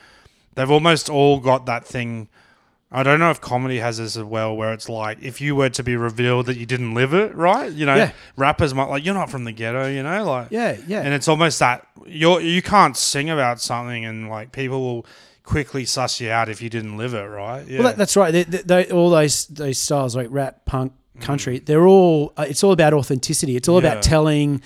[0.56, 2.28] they've almost all got that thing.
[2.92, 5.68] I don't know if comedy has this as well, where it's like if you were
[5.70, 7.72] to be revealed that you didn't live it, right?
[7.72, 8.12] You know, Yeah.
[8.36, 11.00] rappers might like you're not from the ghetto, you know, like yeah, yeah.
[11.00, 15.06] and it's almost that you're you can't sing about something and like people will
[15.42, 17.66] quickly suss you out if you didn't live it, right?
[17.66, 17.80] Yeah.
[17.80, 18.30] Well, that, that's right.
[18.30, 21.66] They, they, they, all those those styles like rap, punk, country, Mm.
[21.66, 22.32] they're all.
[22.36, 23.56] Uh, it's all about authenticity.
[23.56, 23.90] It's all Yeah.
[23.92, 24.60] about telling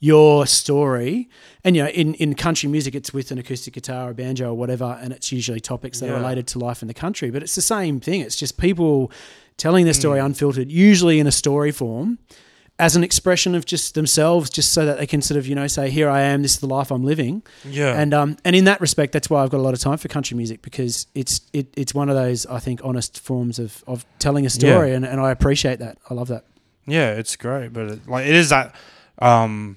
[0.00, 1.28] your story.
[1.64, 4.54] And you know, in, in country music, it's with an acoustic guitar, or banjo, or
[4.54, 7.30] whatever, and it's usually topics that are related to life in the country.
[7.30, 8.20] But it's the same thing.
[8.20, 9.12] It's just people
[9.58, 10.26] telling their story Mm.
[10.26, 12.18] unfiltered, usually in a story form,
[12.82, 15.66] as an expression of just themselves, just so that they can sort of you know
[15.68, 16.42] say, "Here I am.
[16.42, 17.98] This is the life I'm living." yeah.
[18.00, 20.08] And um, and in that respect, that's why I've got a lot of time for
[20.08, 24.04] country music because it's it, it's one of those I think honest forms of, of
[24.18, 24.96] telling a story, Yeah.
[24.96, 25.98] and, and I appreciate that.
[26.10, 26.44] I love that.
[26.86, 28.74] Yeah, it's great, but it, like it is that.
[29.20, 29.76] Um,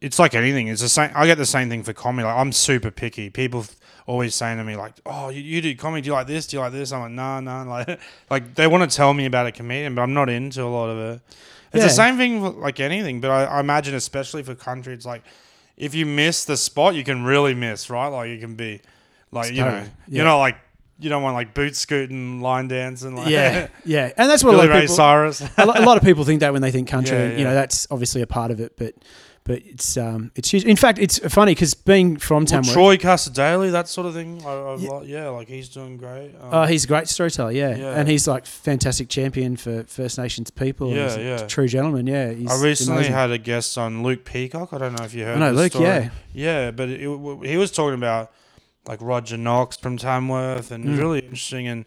[0.00, 0.66] it's like anything.
[0.68, 1.10] It's the same.
[1.14, 2.26] I get the same thing for comedy.
[2.26, 3.30] Like I'm super picky.
[3.30, 3.64] People
[4.06, 6.02] always saying to me like, "Oh, you, you do comedy?
[6.02, 6.46] Do you like this?
[6.46, 9.26] Do you like this?" I'm like, "No, no." Like, like they want to tell me
[9.26, 11.20] about a comedian, but I'm not into a lot of it.
[11.72, 11.88] It's Yeah.
[11.88, 15.22] the same thing for, like anything, but I, I imagine especially for country, it's like
[15.76, 18.08] if you miss the spot, you can really miss, right?
[18.08, 18.80] Like you can be,
[19.30, 19.88] like you know, yeah.
[20.08, 20.56] you're not like
[20.98, 24.56] you don't want like boot scooting, line dancing, like Yeah, yeah, and that's what a
[24.58, 25.42] Billy lot, of people, Cyrus.
[25.58, 27.16] a, lot of people think that when they think country.
[27.16, 28.94] Yeah, and, You know, that's obviously a part of it, but
[29.46, 30.64] but it's um it's huge.
[30.64, 34.42] In fact, it's funny because being from Well, Tamworth, Troy Cassar-Daley, that sort of thing.
[34.44, 35.00] I, I've Yeah.
[35.02, 35.22] yeah.
[35.22, 36.34] yeah, like he's doing great.
[36.40, 37.52] Um, uh, he's a great storyteller.
[37.52, 37.76] Yeah.
[37.76, 37.94] Yeah.
[37.98, 40.90] and he's like fantastic champion for First Nations people.
[40.92, 41.46] Yeah, he's a yeah.
[41.46, 42.06] true gentleman.
[42.06, 43.12] Yeah, I recently amazing.
[43.12, 44.72] had a guest on Luke Peacock.
[44.72, 45.36] I don't know if you heard.
[45.36, 45.72] I know Luke.
[45.72, 45.86] story.
[45.86, 48.32] Yeah, yeah, but it, he was talking about
[48.88, 50.98] like Roger Knox from Tamworth, and Mm.
[50.98, 51.66] really interesting.
[51.68, 51.84] And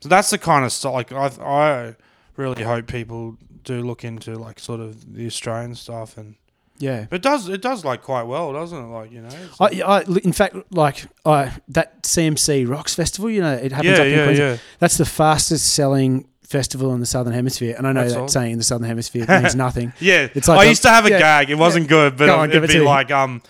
[0.00, 0.92] so that's the kind of stuff.
[0.94, 1.96] Like I, I
[2.36, 6.34] really hope people do look into like sort of the Australian stuff and
[6.82, 7.06] Yeah.
[7.12, 7.48] It does.
[7.48, 8.88] It does like quite well, doesn't it?
[8.88, 9.28] Like you know.
[9.28, 13.96] it's- I, I, in fact, like I, that CMC Rocks Festival, you know, it happens
[13.96, 14.58] yeah, up in yeah, Queensland.
[14.58, 14.64] yeah.
[14.80, 17.76] That's the fastest selling festival in the Southern Hemisphere.
[17.78, 19.92] And I know That's that saying in the Southern Hemisphere means nothing.
[20.00, 21.50] Yeah, It's like I used to have a yeah, gag.
[21.50, 22.86] It wasn't good, but Go on, give it'd it be me.
[22.86, 23.42] like um,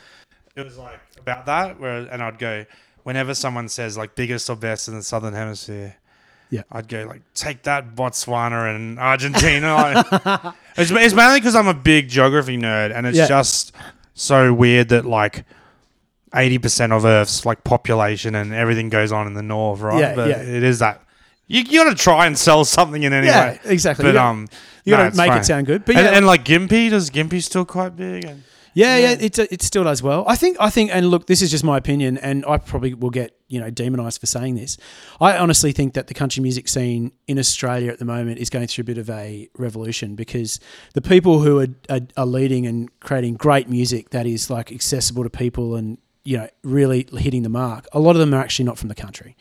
[0.55, 2.67] it was like about that, where and I'd go
[3.03, 5.97] whenever someone says like biggest or best in the southern hemisphere.
[6.51, 6.63] Yeah.
[6.71, 9.75] I'd go like take that Botswana and Argentina.
[10.27, 13.29] Like, it's, it's mainly because I'm a big geography nerd, and it's Yeah.
[13.29, 13.73] just
[14.15, 15.45] so weird that like.
[16.35, 20.01] Eighty percent of Earth's like population and everything goes on in the north, right?
[20.01, 20.41] Yeah, but yeah.
[20.41, 21.03] it is that
[21.47, 23.61] you, you got to try and sell something in any Yeah, way.
[23.67, 24.05] exactly.
[24.05, 24.49] But You gotta- um,
[24.87, 25.85] You got to it's make it sound good.
[25.85, 28.25] But and, yeah, and like Gympie, does Gympie still quite big?
[28.25, 29.17] And Yeah, yeah, Yeah.
[29.27, 30.25] it, it still does well.
[30.27, 33.11] I think, I think, and look, this is just my opinion, and I probably will
[33.11, 34.79] get you know demonized for saying this.
[35.21, 38.67] I honestly think that the country music scene in Australia at the moment is going
[38.67, 40.59] through a bit of a revolution because
[40.95, 45.23] the people who are, are, are leading and creating great music that is like accessible
[45.23, 47.87] to people and you know really hitting the mark.
[47.93, 49.37] A lot of them are actually not from the country.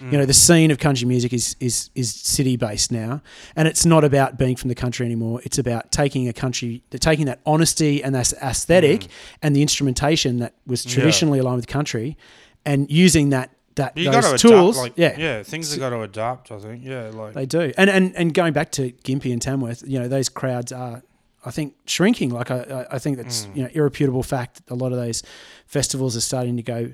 [0.00, 0.12] Mm.
[0.12, 3.22] You know, the scene of country music is is is city based now,
[3.54, 5.40] and it's not about being from the country anymore.
[5.44, 9.08] It's about taking a country, taking that honesty and that aesthetic mm.
[9.42, 10.94] and the instrumentation that was Yeah.
[10.94, 12.16] traditionally aligned with country,
[12.64, 14.76] and using that that you those to tools.
[14.76, 14.98] adapt.
[14.98, 16.50] Like, yeah, yeah, things have got to adapt.
[16.52, 16.84] I think.
[16.84, 17.72] Yeah, like they do.
[17.78, 21.02] And and and going back to Gympie and Tamworth, you know, those crowds are,
[21.44, 22.30] I think, shrinking.
[22.30, 23.56] Like I, I- think that's Mm.
[23.56, 24.60] you know irreputable fact.
[24.68, 25.22] A lot of those
[25.66, 26.92] festivals are starting to go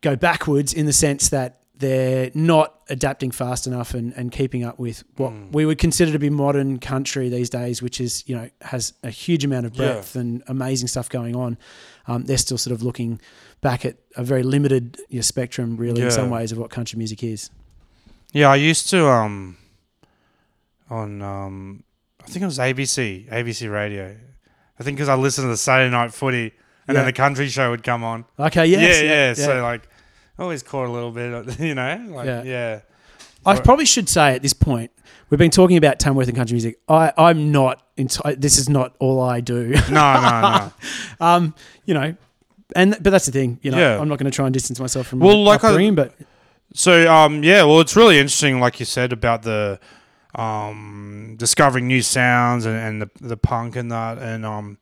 [0.00, 4.78] go backwards in the sense that they're not adapting fast enough and, and keeping up
[4.78, 5.52] with what Mm.
[5.52, 9.10] we would consider to be modern country these days, which is you know has a
[9.10, 9.92] huge amount of Yeah.
[9.92, 11.58] breadth and amazing stuff going on.
[12.06, 13.20] Um, they're still sort of looking
[13.60, 16.96] back at a very limited you know, spectrum, really, in some ways, of what country
[16.98, 17.50] music is.
[18.32, 19.56] yeah, I used to um
[20.88, 21.84] on um
[22.22, 24.16] I think it was ABC ABC Radio.
[24.78, 26.52] I think because I listened to the Saturday Night Footy,
[26.88, 26.94] and Yeah.
[26.94, 28.24] then the country show would come on.
[28.38, 29.86] Okay, yes, yeah, yeah, So like,
[30.38, 32.42] always caught a little bit, you know, like Yeah.
[32.44, 32.80] yeah,
[33.44, 34.90] I probably should say at this point,
[35.28, 36.78] we've been talking about Tamworth and country music.
[36.88, 39.68] I, I'm not, enti- this is not all I do.
[39.90, 40.72] no, no, no.
[41.26, 42.16] um, you know,
[42.76, 44.00] and but that's the thing, you know, Yeah.
[44.00, 46.14] I'm not going to try and distance myself from Well, my like I- upbringing, but
[46.74, 49.78] So um yeah, well it's really interesting, like you said about the
[50.34, 54.78] um discovering new sounds and, and the the punk and that and um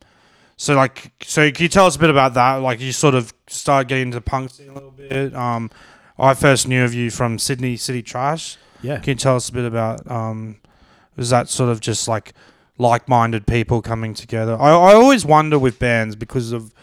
[0.57, 2.55] so like so can you tell us a bit about that?
[2.57, 5.33] Like you sort of start getting into the punk scene a little bit.
[5.35, 5.69] Um
[6.17, 8.57] I first knew of you from Sydney City Trash.
[8.81, 8.99] yeah.
[8.99, 10.57] Can you tell us a bit about um
[11.15, 12.33] was that sort of just like
[12.77, 14.55] like minded people coming together?
[14.59, 16.73] I, I always wonder with bands because of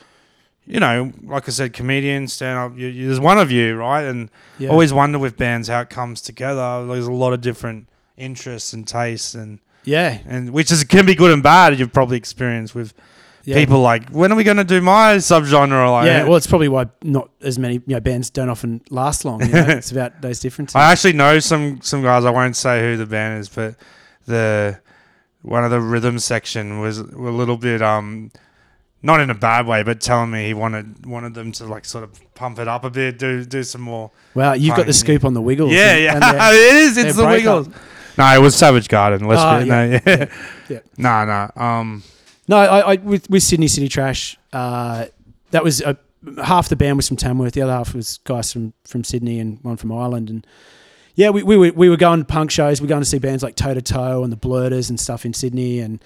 [0.66, 2.79] you know, like I said, comedians, stand up.
[2.79, 4.02] You, you, there's one of you, right?
[4.02, 4.68] And yeah.
[4.68, 6.85] always wonder with bands how it comes together.
[6.87, 10.18] There's a lot of different interests and tastes, and yeah.
[10.26, 11.79] and which is can be good and bad.
[11.79, 12.94] You've probably experienced with
[13.44, 13.55] Yeah.
[13.55, 15.88] people like, when are we going to do my subgenre?
[15.88, 19.24] Like, yeah, well, it's probably why not as many you know, bands don't often last
[19.24, 19.40] long.
[19.42, 19.66] You know?
[19.68, 20.74] it's about those differences.
[20.74, 22.24] I actually know some some guys.
[22.24, 23.76] I won't say who the band is, but
[24.26, 24.81] the
[25.42, 28.33] one of the rhythm section was a little bit um.
[29.02, 32.02] Not in a bad way, but telling me he wanted wanted them to like sort
[32.02, 34.11] of pump it up a bit, do do some more.
[34.35, 35.72] wow, you've got the scoop on the Wiggles.
[35.72, 36.24] Yeah, and- yeah, and
[36.56, 36.96] it is.
[36.96, 37.26] It's the.
[37.26, 37.68] Wiggles.
[38.18, 39.28] No, it was Savage Garden.
[39.28, 40.26] Let's Ah, be, yeah, no, yeah,
[40.70, 40.78] yeah.
[40.96, 41.24] no,
[41.56, 41.62] no.
[41.62, 42.02] Um,
[42.48, 45.06] No, I, I with, with Sydney City Trash, uh,
[45.50, 45.98] that was a,
[46.42, 49.59] half the band was from Tamworth, the other half was guys from, from Sydney and
[49.62, 50.46] one from Ireland, and
[51.14, 52.80] yeah, we, we were we were going to punk shows.
[52.80, 55.26] We were going to see bands like Toe to Toe and the Blurters and stuff
[55.26, 56.02] in Sydney, and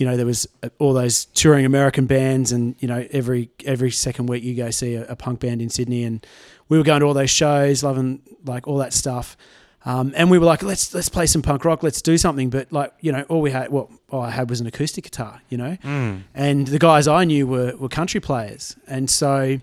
[0.00, 3.90] you know there was uh, all those touring American bands, and you know every every
[3.90, 6.26] second week you go see a, a punk band in Sydney, and
[6.68, 9.36] we were going to all those shows, loving like all that stuff.
[9.84, 12.50] Um, and we were like, let's let's play some punk rock, let's do something.
[12.50, 15.40] But like, you know, all we had, what all I had was an acoustic guitar,
[15.48, 15.76] you know.
[15.82, 19.58] mm, And the guys I knew were, were country players, and so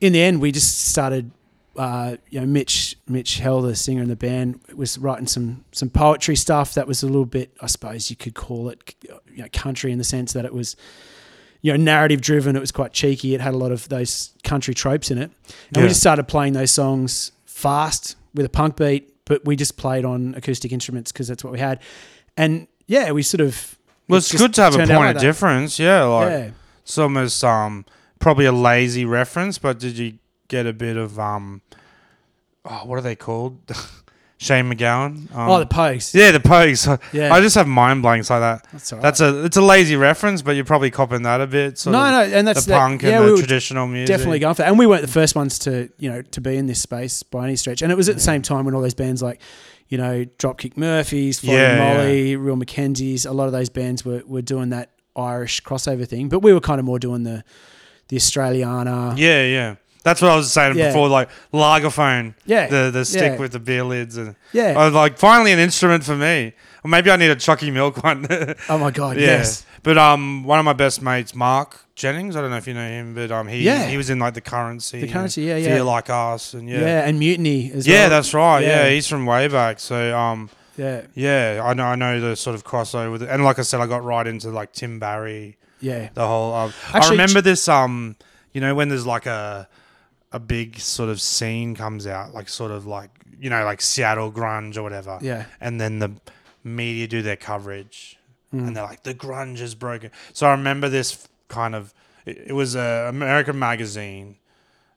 [0.00, 1.30] in the end, we just started.
[1.76, 5.88] Uh, you know, Mitch Mitch Hell, the singer in the band, was writing some some
[5.88, 8.94] poetry stuff that was a little bit, I suppose you could call it,
[9.34, 10.76] you know, country in the sense that it was,
[11.62, 12.56] you know, narrative driven.
[12.56, 13.34] It was quite cheeky.
[13.34, 15.30] It had a lot of those country tropes in it,
[15.74, 19.76] and we just started playing those songs fast with a punk beat, but we just
[19.76, 21.80] played on acoustic instruments because that's what we had,
[22.36, 23.78] and yeah, we sort of.
[24.08, 25.26] well, it's good to have a point like of that.
[25.26, 25.78] difference.
[25.78, 26.50] Yeah, like yeah.
[26.82, 27.86] it's almost um
[28.18, 30.18] probably a lazy reference, but did you
[30.52, 31.62] get a bit of um
[32.64, 33.58] oh what are they called?
[34.36, 35.32] Shane MacGowan.
[35.36, 36.12] Um, oh, the Pogues.
[36.14, 37.00] yeah, the Pogues.
[37.12, 38.66] Yeah, I just have mind blanks like that.
[38.72, 39.02] that's all right.
[39.02, 41.78] That's a it's a lazy reference, but you're probably copping that a bit.
[41.78, 44.08] Sort no, no, and that's the that- punk yeah, and the traditional music.
[44.08, 44.68] definitely going for that.
[44.68, 47.44] And we weren't the first ones to you know to be in this space by
[47.44, 47.82] any stretch.
[47.82, 49.40] And it was at the same time when all those bands like
[49.88, 54.22] you know Dropkick Murphys, Flogging Yeah, Molly, Real McKenzies, a lot of those bands were
[54.26, 57.44] were doing that Irish crossover thing, but we were kind of more doing the
[58.08, 59.16] the Australiana.
[59.16, 59.76] Yeah, yeah.
[60.04, 60.88] That's what I was saying Yeah.
[60.88, 62.34] before, like lagerphone.
[62.46, 63.38] Yeah, The the stick yeah.
[63.38, 64.74] with the beer lids and Yeah.
[64.78, 66.52] I was like finally an instrument for me.
[66.84, 68.26] Or maybe I need a Chucky Milk one.
[68.68, 69.26] Oh my god, yeah.
[69.38, 69.64] yes.
[69.82, 72.88] But um one of my best mates, Mark Jennings, I don't know if you know
[72.88, 73.86] him, but um he Yeah.
[73.86, 75.00] he was in like the currency.
[75.00, 75.74] The Currency, yeah, yeah.
[75.76, 76.80] Feel like us and Yeah.
[76.80, 77.06] yeah.
[77.08, 78.10] and Mutiny as well.
[78.10, 78.60] That's right.
[78.62, 78.84] Yeah.
[78.84, 78.90] Yeah.
[78.90, 79.78] he's from way back.
[79.80, 83.28] So um yeah, yeah, I know I know the sort of crossover with it.
[83.28, 86.72] And like I said, I got right into like Tim Barry, yeah, the whole um,
[86.92, 88.16] I Actually, remember this um
[88.54, 89.68] you know when there's like a
[90.32, 94.32] a big sort of scene comes out like sort of like you know like Seattle
[94.32, 96.10] grunge or whatever yeah, and then the
[96.64, 98.18] media do their coverage
[98.54, 98.66] Mm.
[98.66, 101.94] and they're like the grunge is broken so I remember this kind of
[102.26, 104.36] it, it was a American magazine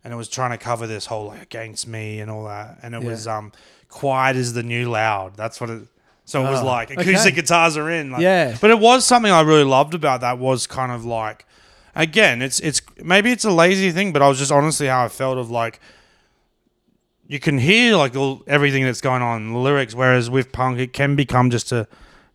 [0.03, 2.93] and it was trying to cover this whole like against me and all that and
[2.93, 3.09] it Yeah.
[3.11, 3.53] was um
[3.87, 5.83] quiet is the new loud that's what it
[6.25, 6.99] so it was Oh, like okay.
[7.01, 8.57] acoustic guitars are in like, Yeah.
[8.59, 11.45] but it was something I really loved about that was kind of like
[11.95, 15.07] again it's it's maybe it's a lazy thing but I was just honestly how I
[15.07, 15.79] felt of like
[17.27, 20.79] you can hear like all, everything that's going on in the lyrics whereas with punk
[20.79, 21.87] it can become just a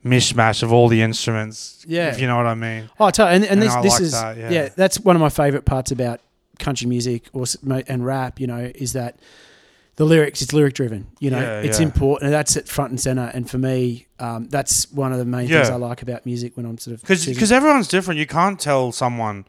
[0.05, 2.09] mishmash of all the instruments Yeah.
[2.09, 3.37] if you know what I mean Oh, totally.
[3.37, 4.51] And, and, And this, this like is that, yeah.
[4.51, 4.69] yeah.
[4.75, 6.21] that's one of my favorite parts about
[6.59, 7.45] country music or
[7.87, 8.39] and rap.
[8.39, 9.17] You know, is that
[10.01, 11.07] the lyrics it's lyric driven.
[11.19, 11.85] You know, Yeah, it's yeah.
[11.85, 12.29] important.
[12.29, 13.31] And that's at front and center.
[13.35, 16.65] And for me, um, that's one of the main things I like about music when
[16.65, 19.45] I'm sort of because everyone's different you can't tell someone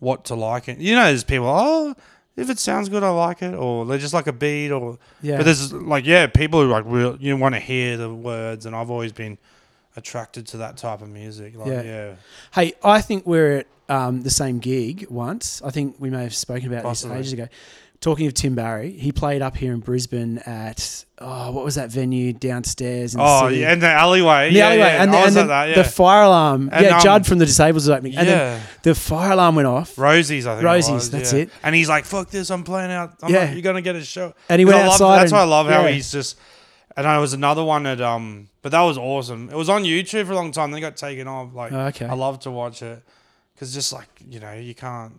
[0.00, 1.94] what to like it you know there's people oh
[2.36, 5.36] if it sounds good I like it or they just like a beat or yeah,
[5.36, 8.74] But there's like yeah, people who like real you want to hear the words, and
[8.74, 9.38] I've always been
[9.96, 11.56] attracted to that type of music.
[11.56, 11.82] Like, Yeah.
[11.82, 12.14] yeah,
[12.52, 15.62] Hey, I think we're at um, the same gig once.
[15.64, 17.16] I think we may have spoken about Possibly.
[17.18, 17.48] this ages ago.
[18.04, 21.90] Talking of Tim Barry, he played up here in Brisbane at oh, what was that
[21.90, 23.60] venue downstairs in the Oh city?
[23.62, 24.50] yeah, and the alleyway.
[24.50, 25.02] the yeah, alleyway, yeah.
[25.02, 25.68] and, the, and at the, that.
[25.70, 26.68] Yeah, the fire alarm.
[26.70, 29.68] And, yeah, um, Judd from the Disabled was opening, and then the fire alarm went
[29.68, 30.66] off, Rosie's, I think.
[30.66, 31.48] Rosie's, was, that's it.
[31.62, 32.50] And he's like, "Fuck this!
[32.50, 33.14] I'm playing out.
[33.22, 33.46] I'm Yeah.
[33.46, 35.20] not, you're gonna get a show." and he went I love- outside.
[35.20, 36.36] That's and- why I love how he's just.
[36.98, 39.48] And I was another one at um, but that was awesome.
[39.48, 40.70] It was on YouTube for a long time.
[40.72, 41.54] Then it got taken off.
[41.54, 42.04] Like, Oh, okay.
[42.04, 43.02] I love to watch it
[43.54, 45.14] because just like you know, you can't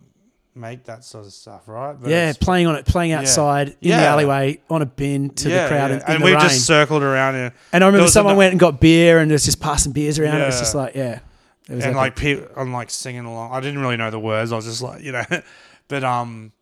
[0.56, 1.92] make that sort of stuff, right?
[2.00, 3.20] But yeah, playing on it, playing Yeah.
[3.20, 6.32] outside in the alleyway on a bin to the crowd in, in and the we
[6.32, 6.40] rain.
[6.40, 7.52] just circled around here.
[7.72, 10.40] and I remember someone went and got beer and was just passing beers around.
[10.40, 11.20] It was just like, yeah,
[11.68, 11.96] it was and epic.
[11.96, 13.52] like people, I'm like singing along.
[13.52, 14.50] I didn't really know the words.
[14.52, 15.24] I was just like, you know,
[15.88, 16.52] but um,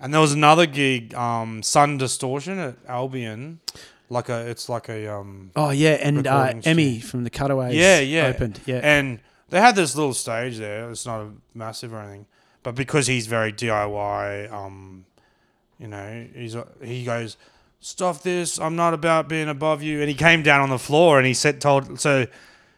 [0.00, 3.60] and there was another gig, um, Sun Distortion at Albion,
[4.10, 8.00] like a, it's like a um, oh yeah, and uh, Emmy from the Cutaways, Yeah,
[8.00, 8.26] yeah.
[8.26, 10.90] opened, yeah, and they had this little stage there.
[10.90, 12.26] It's not a massive or anything,
[12.66, 15.04] but because he's very DIY, um,
[15.78, 17.36] you know, he's he goes.
[17.78, 18.58] Stuff this.
[18.58, 20.00] I'm not about being above you.
[20.00, 22.26] And he came down on the floor and he said, told, so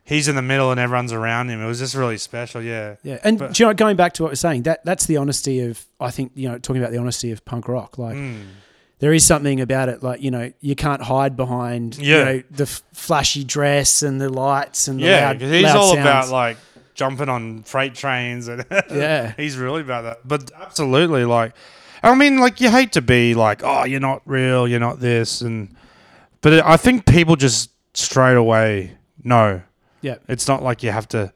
[0.05, 1.63] he's in the middle and everyone's around him.
[1.63, 2.61] It was just really special.
[2.61, 2.97] Yeah.
[3.03, 3.19] yeah.
[3.25, 5.87] And but- you know, going back to what we're saying, that that's the honesty of
[5.99, 8.17] I think you know talking about the honesty of punk rock, like.
[8.17, 8.43] Mm.
[9.01, 12.25] There is something about it, like you know, you can't hide behind you Yeah.
[12.25, 15.95] know the f- flashy dress and the lights and the Yeah, loud, he's loud all
[15.95, 16.01] sounds.
[16.01, 16.57] about like
[16.99, 19.33] jumping on freight trains and Yeah.
[19.37, 20.19] he's really about that.
[20.29, 21.55] But absolutely, like,
[22.03, 25.41] I mean, like you hate to be like, oh, you're not real, you're not this,
[25.41, 25.75] and
[26.43, 29.63] but it, I think people just straight away know.
[30.03, 30.17] Yeah.
[30.29, 31.33] It's not like you have to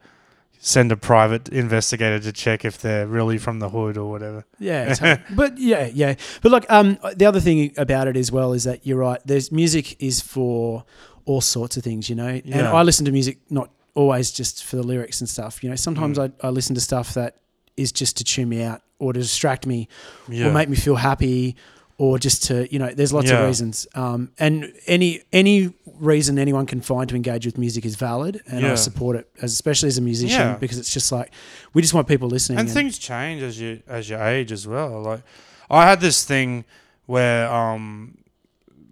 [0.59, 4.45] send a private investigator to check if they're really from the hood or whatever.
[4.59, 5.35] Yeah, totally.
[5.35, 6.15] but yeah, yeah.
[6.41, 9.19] But look, um, the other thing about it as well is that you're right.
[9.25, 10.85] There's music is for
[11.25, 12.27] all sorts of things, you know.
[12.27, 12.73] And Yeah.
[12.73, 15.63] I listen to music not always just for the lyrics and stuff.
[15.63, 16.33] You know, sometimes Mm.
[16.43, 17.37] I, I listen to stuff that
[17.77, 19.87] is just to tune me out or to distract me
[20.29, 20.47] Yeah.
[20.47, 21.55] or make me feel happy
[21.99, 22.91] or just to you know.
[22.91, 23.39] There's lots Yeah.
[23.41, 23.85] of reasons.
[23.95, 28.65] Um, and any any reason anyone can find to engage with music is valid, and
[28.65, 30.55] I support it, as especially as a musician, Yeah.
[30.57, 31.31] because it's just like
[31.73, 32.57] we just want people listening.
[32.59, 35.01] and things change as you as you age as well.
[35.01, 35.21] Like
[35.69, 36.65] I had this thing
[37.05, 38.17] where um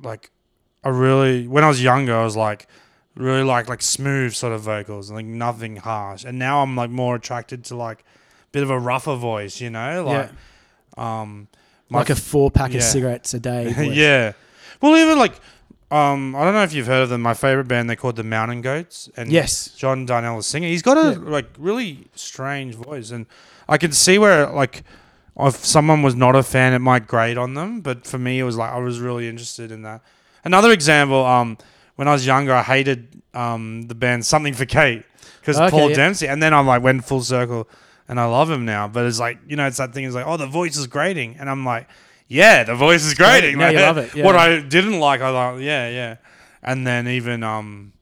[0.04, 0.30] like
[0.84, 2.68] I really when I was younger I was like
[3.16, 6.24] really like like smooth sort of vocals and like nothing harsh.
[6.24, 9.70] And now I'm like more attracted to like a bit of a rougher voice, you
[9.70, 10.06] know?
[10.06, 10.30] Like
[10.98, 11.48] um
[11.90, 12.78] my like a four pack yeah.
[12.78, 13.92] of cigarettes a day.
[13.94, 14.34] yeah.
[14.82, 15.34] Well even like
[15.92, 17.22] um I don't know if you've heard of them.
[17.22, 19.70] My favorite band they're called the Mountain Goats and Yes.
[19.70, 20.70] John Darnielle is singing.
[20.70, 21.30] He's got a Yeah.
[21.30, 23.26] like really strange voice, and
[23.68, 24.84] I can see where like
[25.40, 27.82] if someone was not a fan, it might grate on them.
[27.82, 30.02] But for me, it was like I was really interested in that.
[30.44, 31.58] Another example, um,
[31.96, 35.04] when I was younger, I hated um the band Something for Kate
[35.40, 35.96] because Okay, Paul yeah.
[35.96, 37.68] Dempsey, and then I'm like went full circle,
[38.08, 38.88] and I love him now.
[38.88, 41.38] But it's like you know, it's that thing is like, oh, the voice is grating,
[41.40, 41.88] and I'm like,
[42.28, 43.58] yeah, the voice is grating.
[43.58, 44.26] Now you love it, yeah.
[44.26, 46.16] What I didn't like, I like, yeah, yeah.
[46.64, 47.94] And then even um,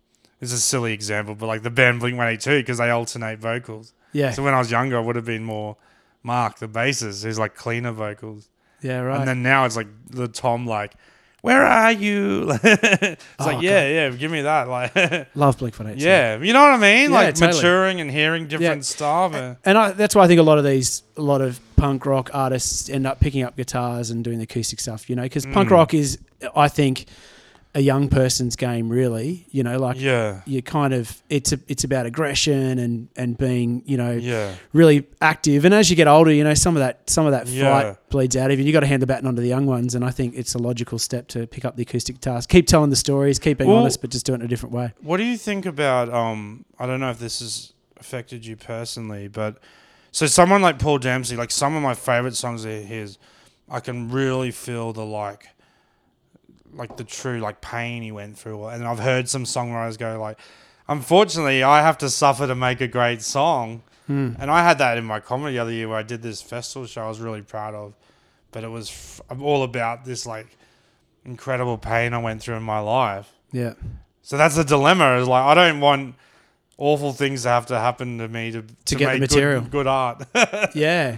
[0.42, 3.40] it's a silly example, but like the band Blink One Eight Two because they alternate
[3.40, 3.94] vocals.
[4.12, 4.32] Yeah.
[4.32, 5.78] So when I was younger, I would have been more
[6.24, 8.50] Mark, the bassist, who's like cleaner vocals.
[8.82, 9.20] Yeah, right.
[9.20, 10.94] And then now it's like the Tom, like,
[11.42, 12.52] where are you?
[12.64, 14.68] it's Oh, like, yeah, yeah, give me that.
[14.68, 14.94] Like,
[15.36, 16.06] Love Blink 182.
[16.06, 17.12] yeah, you know what I mean?
[17.12, 17.54] Yeah, like totally.
[17.58, 19.34] maturing and hearing different stuff.
[19.34, 22.06] And, And I, that's why I think a lot of these, a lot of punk
[22.06, 25.46] rock artists end up picking up guitars and doing the acoustic stuff, you know, because
[25.46, 25.74] punk Mm.
[25.74, 26.20] rock is,
[26.56, 27.06] I think,
[27.76, 29.46] a young person's game, really.
[29.52, 33.84] You know, like yeah, you kind of, it's a, it's about aggression and and being,
[33.86, 35.66] you know, yeah, really active.
[35.66, 37.70] And as you get older, you know, some of that, some of that Yeah.
[37.94, 38.66] fight bleeds out of you.
[38.66, 40.56] You got to hand the baton on to the young ones, and I think it's
[40.56, 42.48] a logical step to pick up the acoustic guitars.
[42.48, 44.74] Keep telling the stories, keep being Well- honest, but just do it in a different
[44.74, 44.94] way.
[45.02, 46.12] What do you think about?
[46.12, 49.58] Um, I don't know if this has affected you personally, but
[50.12, 53.20] so someone like Paul Dempsey, like some of my favorite songs of his,
[53.70, 55.50] I can really feel the like,
[56.74, 60.40] like the true like pain he went through, and I've heard some songwriters go like,
[60.88, 64.34] unfortunately, I have to suffer to make a great song, Hmm.
[64.40, 66.88] and I had that in my comedy the other year where I did this festival
[66.88, 67.04] show.
[67.04, 67.94] I was really proud of,
[68.52, 70.48] but it was f- all about this like
[71.26, 73.30] incredible pain I went through in my life.
[73.52, 73.74] Yeah,
[74.22, 75.18] So that's the dilemma.
[75.18, 76.16] Is like I don't want
[76.78, 79.62] awful things to have to happen to me to to, get the make material.
[79.62, 80.24] good, good art.
[80.76, 81.18] yeah,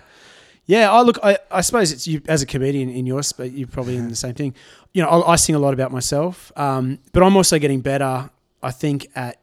[0.65, 0.91] yeah.
[0.91, 1.17] I look.
[1.23, 3.51] I, I suppose it's you as a comedian in your space.
[3.53, 4.55] You're probably in the same thing.
[4.93, 8.29] You know, I, I sing a lot about myself, um, but I'm also getting better.
[8.63, 9.41] I think at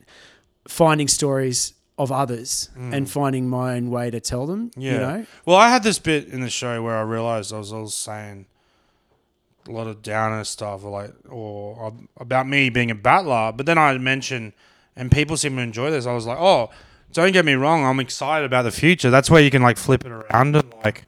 [0.67, 4.71] finding stories of others and finding my own way to tell them.
[4.77, 4.93] Yeah.
[4.93, 5.27] You know.
[5.45, 8.47] well, I had this bit in the show where I realized I was always saying
[9.67, 13.79] a lot of downer stuff, or like or about me being a battler, but then
[13.79, 14.53] I mentioned,
[14.97, 16.07] and people seem to enjoy this.
[16.07, 16.71] I was like, oh,
[17.13, 19.11] don't get me wrong, I'm excited about the future.
[19.11, 21.05] That's where you can like flip it around and like.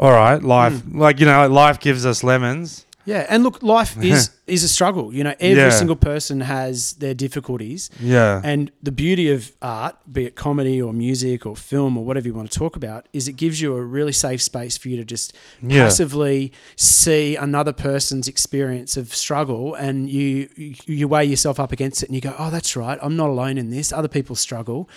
[0.00, 1.00] All right, life, hmm.
[1.00, 2.86] like you know, life gives us lemons.
[3.08, 5.06] Yeah, and look, life is is a struggle.
[5.16, 5.78] You know, every Yeah.
[5.80, 10.92] single person has their difficulties, Yeah, and the beauty of art, be it comedy or
[10.92, 13.82] music or film or whatever you want to talk about, is it gives you a
[13.96, 15.32] really safe space for you to just
[15.62, 15.84] Yeah.
[15.84, 22.02] passively see another person's experience of struggle, and you, you you weigh yourself up against
[22.02, 23.92] it, and you go, "Oh, that's right, I'm not alone in this.
[23.92, 24.88] Other people struggle."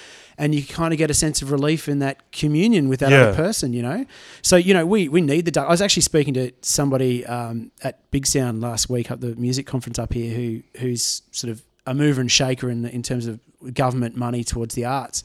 [0.41, 3.21] And you kind of get a sense of relief in that communion with that Yeah.
[3.25, 4.05] other person, you know.
[4.41, 5.51] So you know, we we need the.
[5.51, 9.35] dark- I was actually speaking to somebody um, at Big Sound last week at the
[9.35, 13.27] music conference up here, who who's sort of a mover and shaker in in terms
[13.27, 13.39] of
[13.73, 15.23] government money towards the arts.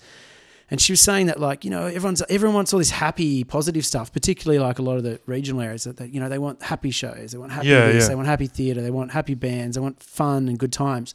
[0.70, 3.86] And she was saying that, like, you know, everyone's everyone wants all this happy, positive
[3.86, 6.60] stuff, particularly like a lot of the regional areas that, they, you know, they want
[6.62, 8.08] happy shows, they want happy Yeah, this, yeah.
[8.08, 11.14] they want happy theatre, they want happy bands, they want fun and good times.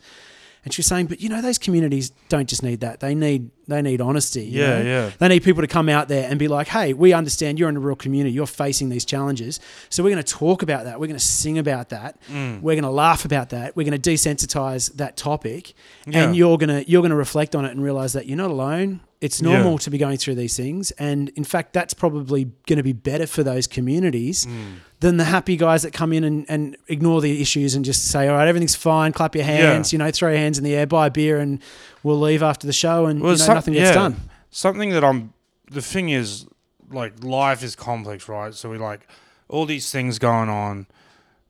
[0.63, 3.49] And she was saying, but you know, those communities don't just need that; they need
[3.67, 4.43] they need honesty.
[4.43, 4.89] you Yeah, know?
[4.89, 5.11] yeah.
[5.17, 7.77] They need people to come out there and be like, hey, we understand you're in
[7.77, 9.59] a real community, you're facing these challenges.
[9.89, 10.99] So we're going to talk about that.
[10.99, 12.21] We're going to sing about that.
[12.29, 12.61] Mm.
[12.61, 13.75] We're going to laugh about that.
[13.75, 15.73] We're going to desensitize that topic.
[16.05, 16.25] Yeah.
[16.25, 18.51] And you're going to you're going to reflect on it and realize that you're not
[18.51, 19.01] alone.
[19.21, 19.53] It's Yeah.
[19.53, 20.89] normal to be going through these things.
[20.91, 24.77] And in fact, that's probably going to be better for those communities Mm.
[24.99, 28.27] than the happy guys that come in and, and ignore the issues and just say,
[28.27, 30.87] all right, everything's fine, clap your hands, you know, throw your hands in the air,
[30.87, 31.59] buy a beer, and
[32.01, 33.05] we'll leave after the show.
[33.05, 33.93] And Well, you know, some- nothing gets yeah.
[33.93, 34.15] done.
[34.49, 35.33] something that I'm.
[35.71, 36.45] The thing is,
[36.91, 38.53] like, life is complex, right?
[38.53, 39.07] So we like
[39.47, 40.87] all these things going on,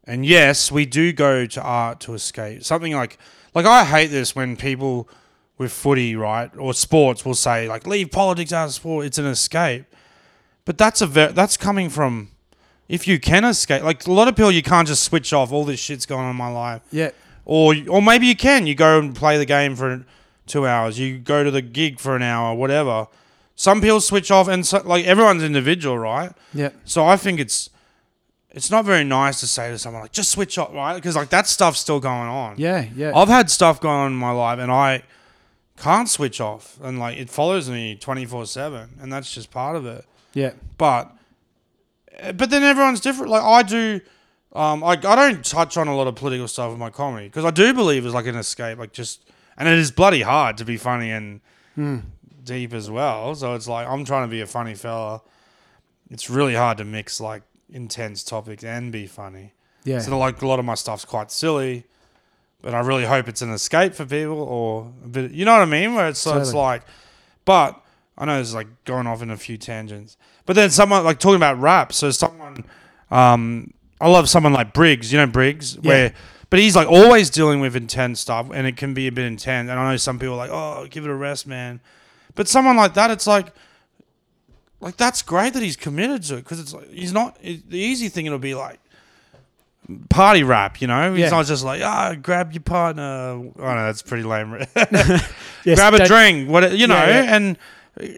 [0.06, 2.64] and yes, we do go to art to escape.
[2.64, 3.18] Something like,
[3.56, 5.08] like I hate this when people
[5.62, 9.06] with footy, right, or sports will say like, leave politics out of sport.
[9.06, 9.86] It's an escape,
[10.66, 12.30] but that's a ve- that's coming from.
[12.90, 15.54] If you can escape, like a lot of people, you can't just switch off.
[15.54, 17.12] All this shit's going on in my life Yeah.
[17.46, 18.68] or or maybe you can.
[18.68, 20.04] You go and play the game for
[20.46, 21.00] two hours.
[21.00, 23.08] You go to the gig for an hour, whatever.
[23.56, 26.32] Some people switch off, and so, like everyone's individual, right?
[26.54, 26.72] Yeah.
[26.84, 27.70] So I think it's
[28.50, 30.96] it's not very nice to say to someone like just switch off, right?
[30.96, 32.56] Because like that stuff's still going on.
[32.58, 32.88] Yeah.
[32.94, 33.14] Yeah.
[33.16, 35.04] I've had stuff going on in my life, and I
[35.82, 39.76] can't switch off, and like it follows me twenty four seven, and that's just part
[39.76, 40.06] of it.
[40.34, 40.54] yeah.
[40.78, 41.12] But
[42.36, 43.32] but then everyone's different.
[43.32, 44.00] Like I do,
[44.54, 47.46] um, I I don't touch on a lot of political stuff in my comedy because
[47.46, 49.28] I do believe it's like an escape, like just,
[49.58, 51.42] and it is bloody hard to be funny and
[52.44, 53.34] deep as well.
[53.36, 55.22] So it's like I'm trying to be a funny fella.
[56.10, 59.54] It's really hard to mix like intense topics and be funny.
[59.84, 60.00] Yeah.
[60.00, 61.86] So like a lot of my stuff's quite silly,
[62.62, 65.32] but I really hope it's an escape for people or a bit.
[65.32, 65.96] You know what I mean?
[65.96, 66.84] Where it's so it's like,
[67.46, 67.82] but
[68.18, 70.18] I know it's like going off in a few tangents.
[70.46, 71.94] But then someone like talking about rap.
[71.94, 72.66] So someone,
[73.10, 75.12] um, I love someone like Briggs.
[75.12, 76.14] You know Briggs, where.
[76.50, 79.70] But he's like always dealing with intense stuff, and it can be a bit intense.
[79.70, 81.80] And I know some people are like, "Oh, give it a rest, man."
[82.36, 83.54] But someone like that, it's like,
[84.82, 87.80] like that's great that he's committed to it because it's like he's not it, the
[87.80, 88.26] easy thing.
[88.26, 88.82] It'll be like
[90.10, 91.12] party rap, you know.
[91.14, 91.30] He's Yeah.
[91.30, 93.04] not just like ah, grab your partner.
[93.04, 94.66] I know that's pretty lame.
[94.76, 95.34] Yes,
[95.76, 97.36] grab a drink, what you know, Yeah, yeah.
[97.36, 97.58] and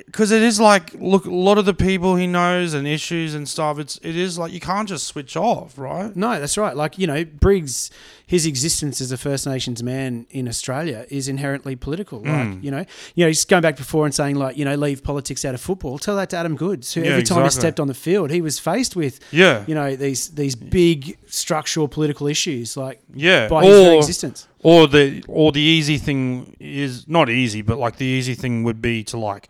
[0.06, 3.50] because it is like look a lot of the people he knows and issues and
[3.50, 3.80] stuff.
[3.80, 6.16] It's it is like you can't just switch off, right?
[6.16, 6.76] No, that's right.
[6.76, 7.90] Like you know, Briggs,
[8.34, 12.20] his existence as a First Nations man in Australia is inherently political.
[12.22, 12.54] Mm.
[12.56, 15.04] Like you know, you know, he's going back before and saying like you know, leave
[15.04, 16.00] politics out of football.
[16.00, 18.42] Tell that to Adam Goodes, who Yeah, every time he stepped on the field, he
[18.42, 23.48] was faced with Yeah, you know these these big structural political issues like yeah.
[23.48, 24.48] by his Or existence.
[24.64, 28.82] or the or the easy thing is not easy, but like the easy thing would
[28.82, 29.48] be to like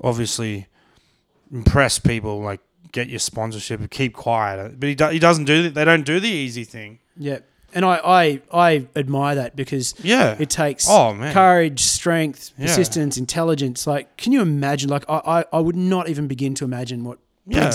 [0.00, 0.66] obviously
[1.52, 2.60] impress people, like
[2.90, 4.80] get your sponsorship, keep quiet.
[4.80, 5.74] But he do, he doesn't do that.
[5.74, 6.98] they don't do the easy thing.
[7.16, 7.38] Yeah,
[7.74, 12.66] and I I, I admire that because Yeah, it takes Oh, courage, strength, Yeah.
[12.66, 13.86] persistence, intelligence.
[13.86, 14.88] Like, can you imagine?
[14.90, 17.68] Like, I, I, I would not even begin to imagine what Yeah.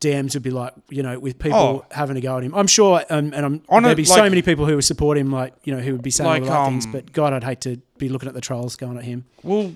[0.00, 0.74] DMs would be like.
[0.90, 1.84] You know, with people Oh.
[1.90, 2.54] having a go at him.
[2.54, 5.30] I'm sure, um, and I'm On there'd be so many people who would support him.
[5.32, 6.84] Like, you know, who would be saying all the Like, right things.
[6.86, 9.24] um, But God, I'd hate to be looking at the trolls going at him.
[9.42, 9.72] Well,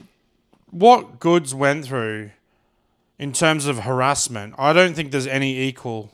[0.70, 2.30] what Goodes went through
[3.18, 6.12] in terms of harassment, I don't think there's any equal.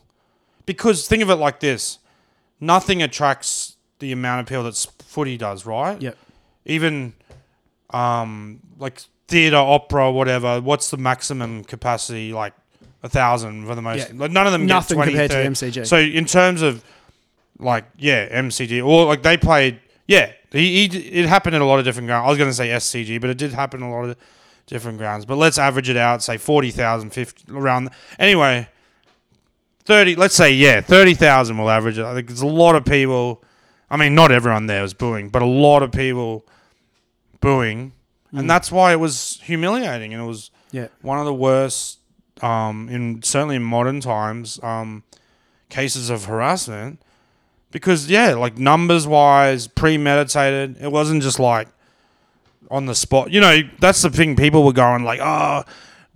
[0.66, 1.98] Because think of it like this
[2.60, 6.00] nothing attracts the amount of people that footy does, right?
[6.00, 6.16] Yep.
[6.64, 7.14] Even
[7.90, 12.32] um, like theatre, opera, whatever, what's the maximum capacity?
[12.32, 12.52] Like
[13.02, 14.10] a thousand for the most.
[14.10, 14.20] Yeah.
[14.20, 15.86] Like none of them Nothing get 20, compared to MCG.
[15.86, 16.84] So in terms of
[17.58, 21.78] like yeah, MCG or like they played yeah, he, he it happened at a lot
[21.78, 22.26] of different grounds.
[22.26, 24.16] I was going to say SCG, but it did happen a lot of
[24.66, 25.24] different grounds.
[25.24, 28.68] But let's average it out, say 40,000 50 around anyway.
[29.86, 32.04] 30 let's say yeah, 30,000 will average it.
[32.04, 33.42] I think there's a lot of people
[33.90, 36.44] I mean not everyone there was booing, but a lot of people
[37.40, 37.92] booing.
[38.34, 38.40] Mm.
[38.40, 40.88] And that's why it was humiliating and it was Yeah.
[41.02, 42.00] one of the worst
[42.42, 45.04] um, in certainly in modern times um,
[45.70, 47.00] cases of harassment
[47.70, 51.68] because yeah like numbers wise premeditated it wasn't just like
[52.70, 55.64] on the spot you know that's the thing people were going like oh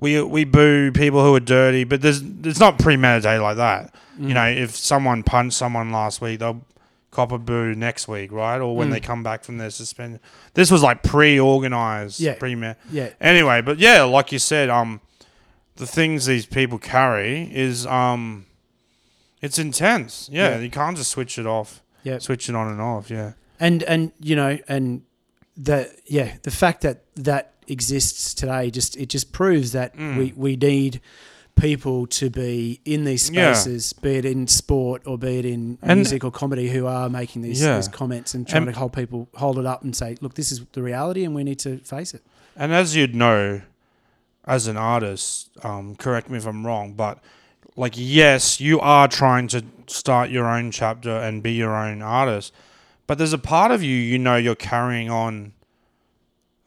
[0.01, 4.35] we we boo people who are dirty but there's it's not premeditated like that you
[4.35, 6.63] know if someone punched someone last week they'll
[7.11, 8.93] cop a boo next week right or when Mm.
[8.93, 10.21] they come back from their suspension
[10.55, 12.35] this was like pre-organized Yeah.
[12.35, 12.57] pre
[12.91, 13.09] Yeah.
[13.21, 15.01] Anyway, but yeah, like you said, um,
[15.77, 18.47] the things these people carry is um,
[19.43, 20.29] it's intense.
[20.33, 20.59] Yeah, Yeah.
[20.61, 21.83] you can't just switch it off.
[22.03, 22.19] Yeah.
[22.19, 23.11] switch it on and off.
[23.11, 25.03] Yeah, and and you know and
[25.57, 30.17] the yeah the fact that that exists today just it just proves that Mm.
[30.19, 31.01] we we need
[31.57, 33.53] people to be in these Yeah.
[33.53, 37.09] spaces be it in sport or be it in And- music or comedy who are
[37.11, 37.77] making these, Yeah.
[37.77, 40.51] these comments and trying And- to hold people hold it up and say look this
[40.53, 42.23] is the reality and we need to face it
[42.57, 43.63] and as you'd know,
[44.47, 47.19] as an artist, um, correct me if I'm wrong, but
[47.77, 52.53] like yes, you are trying to start your own chapter and be your own artist,
[53.07, 55.53] but there's a part of you you know you're carrying on.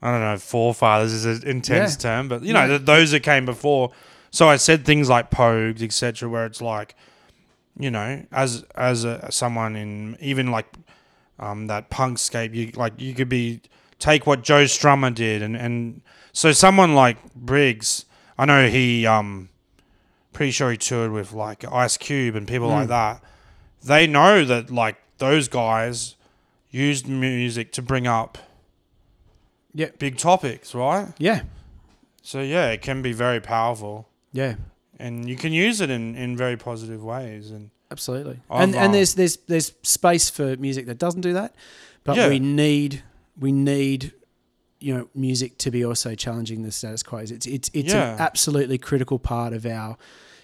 [0.03, 1.97] I don't know, forefathers is an intense Yeah.
[2.09, 2.67] term, but you know Yeah.
[2.77, 3.91] th- those that came before.
[4.31, 6.95] So I said things like pogues, etc., where it's like,
[7.79, 10.67] you know, as as a, someone in even like
[11.39, 13.61] um, that punkscape, you like you could be
[13.99, 16.01] take what Joe Strummer did, and and
[16.33, 18.05] so someone like Briggs,
[18.37, 19.49] I know he um,
[20.33, 23.21] pretty sure he toured with like Ice Cube and people like that.
[23.83, 26.15] They know that like those guys
[26.71, 28.37] used music to bring up
[29.73, 31.07] yeah big topics, right?
[31.17, 31.41] yeah
[32.21, 34.55] So yeah, it can be very powerful, yeah
[34.99, 37.51] and you can use it in, in very positive ways.
[37.51, 41.53] And absolutely I've, and and there's there's there's space for music that doesn't do that
[42.03, 42.29] but Yeah.
[42.29, 43.03] we need
[43.39, 44.13] we need
[44.79, 48.13] you know music to be also challenging the status quo it's it's it's Yeah.
[48.13, 49.97] an absolutely critical part of our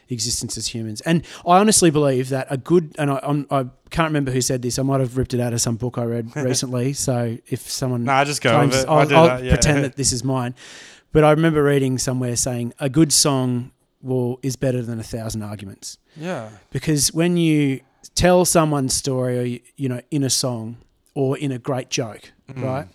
[0.10, 4.08] existence as humans and i honestly believe that a good and I, I'm, I can't
[4.10, 6.36] remember who said this i might have ripped it out of some book i read
[6.36, 8.90] recently so if someone nah, just go claims with it.
[8.90, 9.54] I'll, I'll that, yeah.
[9.54, 10.56] pretend that this is mine
[11.12, 15.44] but i remember reading somewhere saying a good song will is better than a thousand
[15.44, 17.82] arguments yeah, because when you
[18.16, 20.78] tell someone's story or you, you know in a song
[21.14, 22.64] or in a great joke Mm.
[22.64, 22.88] right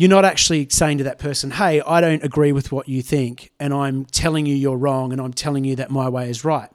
[0.00, 3.50] you're not actually saying to that person hey i don't agree with what you think
[3.60, 6.70] and i'm telling you you're wrong and i'm telling you that my way is right.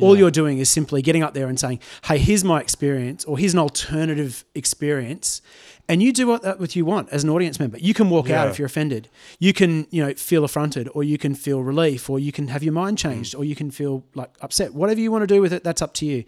[0.00, 3.36] All you're doing is simply getting up there and saying hey here's my experience or
[3.38, 5.42] here's an alternative experience
[5.90, 7.76] and you do what that with you want as an audience member.
[7.78, 9.08] You can walk out if you're offended.
[9.40, 12.62] You can you know feel affronted or you can feel relief or you can have
[12.62, 13.02] your mind Mm.
[13.02, 14.72] changed or you can feel like upset.
[14.72, 16.24] Whatever you want to do with it that's up to you.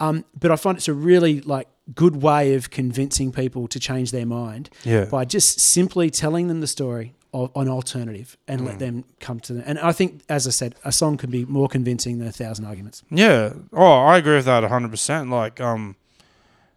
[0.00, 4.10] Um, but i find it's a really like good way of convincing people to change
[4.12, 5.04] their mind yeah.
[5.06, 8.66] by just simply telling them the story of an alternative and Mm.
[8.66, 11.44] let them come to them and i think as i said a song can be
[11.46, 13.54] more convincing than a thousand arguments Yeah.
[13.72, 15.30] Oh, I agree with that 100%.
[15.30, 15.96] Like, um,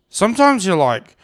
[0.10, 1.18] sometimes you're like,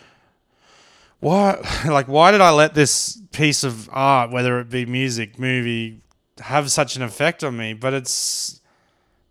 [1.20, 1.58] why,
[1.88, 6.02] like, why did I let this piece of art, whether it be music, movie,
[6.40, 7.74] have such an effect on me.
[7.74, 8.62] But it's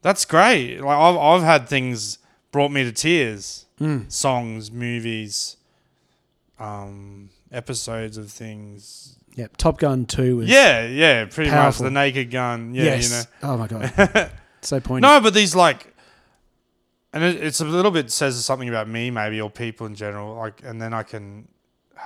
[0.03, 0.79] that's great.
[0.81, 2.19] Like I've I've had things
[2.53, 3.67] brought me to tears.
[3.81, 4.11] Mm.
[4.13, 5.57] Songs, movies,
[6.59, 9.17] um, episodes of things.
[9.37, 9.57] Yep.
[9.57, 11.85] Top Gun Two was Yeah, yeah, pretty Powerful.
[11.85, 12.75] much the Naked Gun.
[12.75, 13.11] Yeah, yes.
[13.11, 13.17] you
[13.49, 13.55] know.
[13.55, 14.31] Oh my god.
[14.61, 15.03] so poignant.
[15.13, 15.95] No, but these like,
[17.13, 20.35] and it, it's a little bit says something about me maybe or people in general.
[20.37, 21.49] Like, and then I can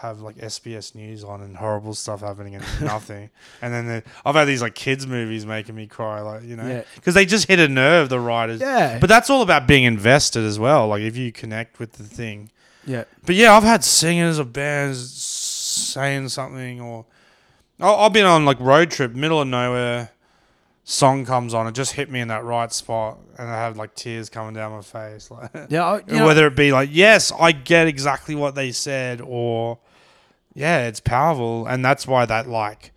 [0.01, 3.31] have like SBS News on and horrible stuff happening and nothing.
[3.63, 6.67] And then the, I've had these like kids movies making me cry, like you know,
[6.67, 6.83] Yeah.
[6.97, 8.09] because they just hit a nerve.
[8.09, 8.99] The writers, Yeah.
[8.99, 10.89] But that's all about being invested as well.
[10.89, 12.51] Like if you connect with the thing.
[12.87, 13.05] yeah.
[13.25, 17.07] But yeah, I've had singers or bands saying something, or
[17.81, 20.11] I've been on like road trip, middle of nowhere.
[20.87, 23.95] Song comes on, it just hit me in that right spot, and I have like
[23.95, 25.31] tears coming down my face.
[25.31, 25.85] Like Yeah.
[25.85, 29.79] I, you know, whether it be like, yes, I get exactly what they said, or
[30.55, 32.93] yeah, it's powerful, and that's why that like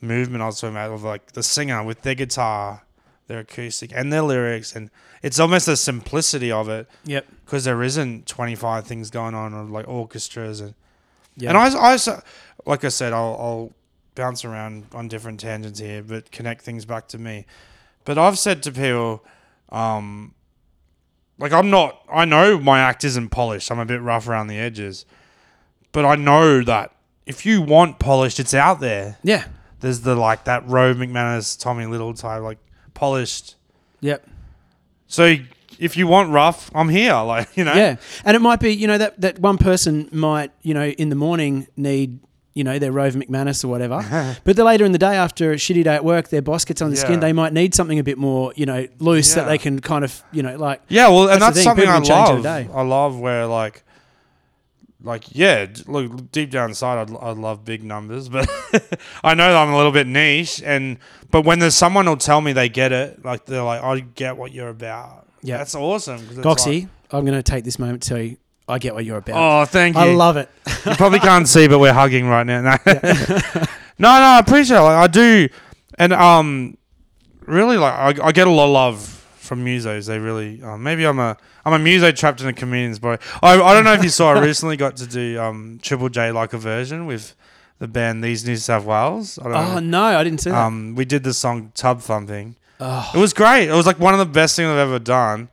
[0.00, 2.82] movement I was talking about of like the singer with their guitar,
[3.26, 7.26] their acoustic, and their lyrics, and it's almost the simplicity of it Yep.
[7.44, 10.74] because there isn't 25 things going on of like orchestras and
[11.36, 11.48] Yeah.
[11.48, 11.98] and I, I
[12.66, 13.72] like I said I'll, I'll
[14.14, 17.46] bounce around on different tangents here but connect things back to me.
[18.04, 19.24] But I've said to people
[19.70, 20.34] um
[21.38, 23.70] like I'm not I know my act isn't polished.
[23.70, 25.04] I'm a bit rough around the edges.
[25.92, 26.94] But I know that
[27.26, 29.18] if you want polished it's out there.
[29.22, 29.44] Yeah.
[29.80, 32.58] there's the like that Rove McManus Tommy Little type like
[32.94, 33.56] polished.
[34.00, 34.26] Yep.
[35.06, 35.36] so
[35.78, 37.74] if you want rough I'm here like you know?
[37.74, 41.08] Yeah, and it might be you know that that one person might you know in
[41.08, 42.20] the morning need
[42.54, 45.56] you know their Rove McManus or whatever, but then later in the day after a
[45.56, 47.20] shitty day at work, their boss gets on the skin.
[47.20, 50.22] They might need something a bit more you know loose that they can kind of
[50.32, 52.40] you know like Yeah, well, and That's the that's, something I can change in a
[52.40, 52.76] love.
[52.76, 53.82] I love where like,
[55.02, 58.48] like yeah, look deep down inside, I'd, I'd love big numbers, but
[59.24, 60.62] I know that I'm a little bit niche.
[60.64, 60.98] And
[61.30, 64.36] but when there's someone who'll tell me they get it, like they're like, I get
[64.36, 65.28] what you're about.
[65.42, 65.58] Yeah.
[65.58, 66.40] that's awesome.
[66.40, 66.80] Goxie.
[66.82, 68.38] like- I'm going to take this moment to tell you
[68.68, 69.36] I get what you're about.
[69.36, 70.02] oh, thank you.
[70.02, 70.48] I love it.
[70.86, 72.60] you probably can't see, but we're hugging right now.
[72.62, 74.80] No, no, no, I appreciate it.
[74.82, 75.48] Like, I do,
[75.98, 76.76] and um,
[77.46, 79.00] really like I, I get a lot of love
[79.36, 80.06] from musos.
[80.06, 81.36] They really um, maybe I'm a
[81.66, 83.22] I'm a muso trapped in a comedian's body.
[83.42, 84.32] I I don't know if you saw.
[84.32, 87.34] I recently got to do um Triple J like a version with
[87.80, 89.38] the band These New South Wales.
[89.38, 89.80] I don't Oh know.
[89.80, 90.58] no, I didn't see that.
[90.58, 92.56] Um, we did the song Tub Thumping.
[92.80, 93.68] oh, It was great.
[93.68, 95.48] It was like one of the best things I've ever done.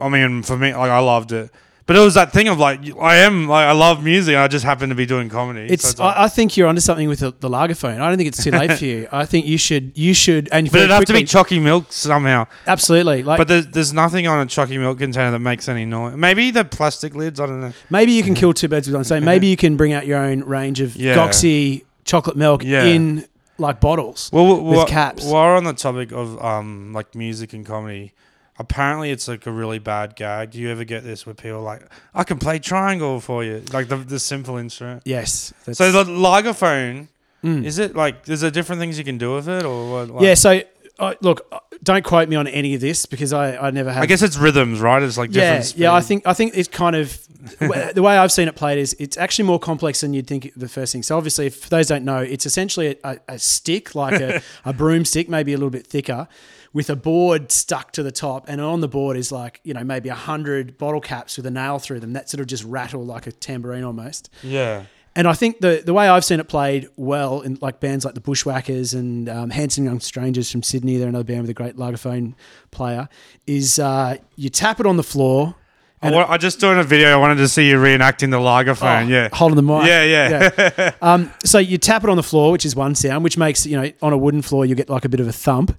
[0.00, 1.50] I mean, for me, like I loved it.
[1.90, 4.36] But it was that thing of like I am like I love music.
[4.36, 5.66] I just happen to be doing comedy.
[5.66, 5.98] so it's.
[5.98, 8.00] like- I, I think you're onto something with the, the Lagerphone.
[8.00, 9.08] I don't think it's too late for you.
[9.12, 9.98] I think you should.
[9.98, 10.48] You should.
[10.52, 12.46] And but it'd have to be chalky milk somehow.
[12.68, 13.24] absolutely.
[13.24, 16.14] Like But there's, there's nothing on a chalky milk container that makes any noise.
[16.16, 17.40] Maybe the plastic lids.
[17.40, 17.72] I don't know.
[17.90, 19.24] Maybe you can kill two birds with one stone.
[19.24, 21.16] Maybe you can bring out your own range of Yeah.
[21.16, 22.84] Goxie chocolate milk Yeah.
[22.84, 23.26] in
[23.58, 24.30] like bottles.
[24.32, 25.24] Well, With caps.
[25.24, 28.12] While we're on the topic of um like music and comedy,
[28.60, 30.50] apparently it's like a really bad gag.
[30.52, 31.82] Do you ever get this where people are like,
[32.14, 35.02] I can play triangle for you, like the the simple instrument.
[35.04, 35.52] Yes.
[35.72, 37.08] So the Lagerphone
[37.42, 37.64] Mm.
[37.64, 38.28] is it like?
[38.28, 40.10] Is there different things you can do with it, or what?
[40.10, 40.34] Like, yeah.
[40.34, 40.60] So
[40.98, 44.02] uh, look, uh, don't quote me on any of this because I, I never have.
[44.02, 45.02] I guess it's rhythms, right?
[45.02, 45.78] It's like yeah, different.
[45.78, 45.94] yeah.
[45.94, 47.18] I think I think it's kind of
[47.58, 50.52] the way I've seen it played is it's actually more complex than you'd think.
[50.54, 51.02] The first thing.
[51.02, 55.30] So obviously, if those don't know, it's essentially a, a stick like a, a broomstick,
[55.30, 56.28] maybe a little bit thicker,
[56.72, 59.84] with a board stuck to the top, and on the board is like you know
[59.84, 63.04] maybe a hundred bottle caps with a nail through them that sort of just rattle
[63.04, 64.30] like a tambourine almost.
[64.42, 64.84] Yeah.
[65.16, 68.14] And I think the the way I've seen it played well in like bands like
[68.14, 71.76] the Bushwhackers and um, Handsome Young Strangers from Sydney, they're another band with a great
[71.76, 72.34] Lagerphone
[72.70, 73.08] player,
[73.46, 75.56] is uh, you tap it on the floor.
[76.00, 77.08] I, And wa- I just doing a video.
[77.10, 79.06] I wanted to see you reenacting the Lagerphone.
[79.06, 79.28] Oh, yeah.
[79.32, 79.86] holding the mic.
[79.86, 80.92] Yeah, yeah.
[81.02, 83.76] Um, so you tap it on the floor, which is one sound, which makes you
[83.82, 85.76] know on a wooden floor you get like a bit of a thump.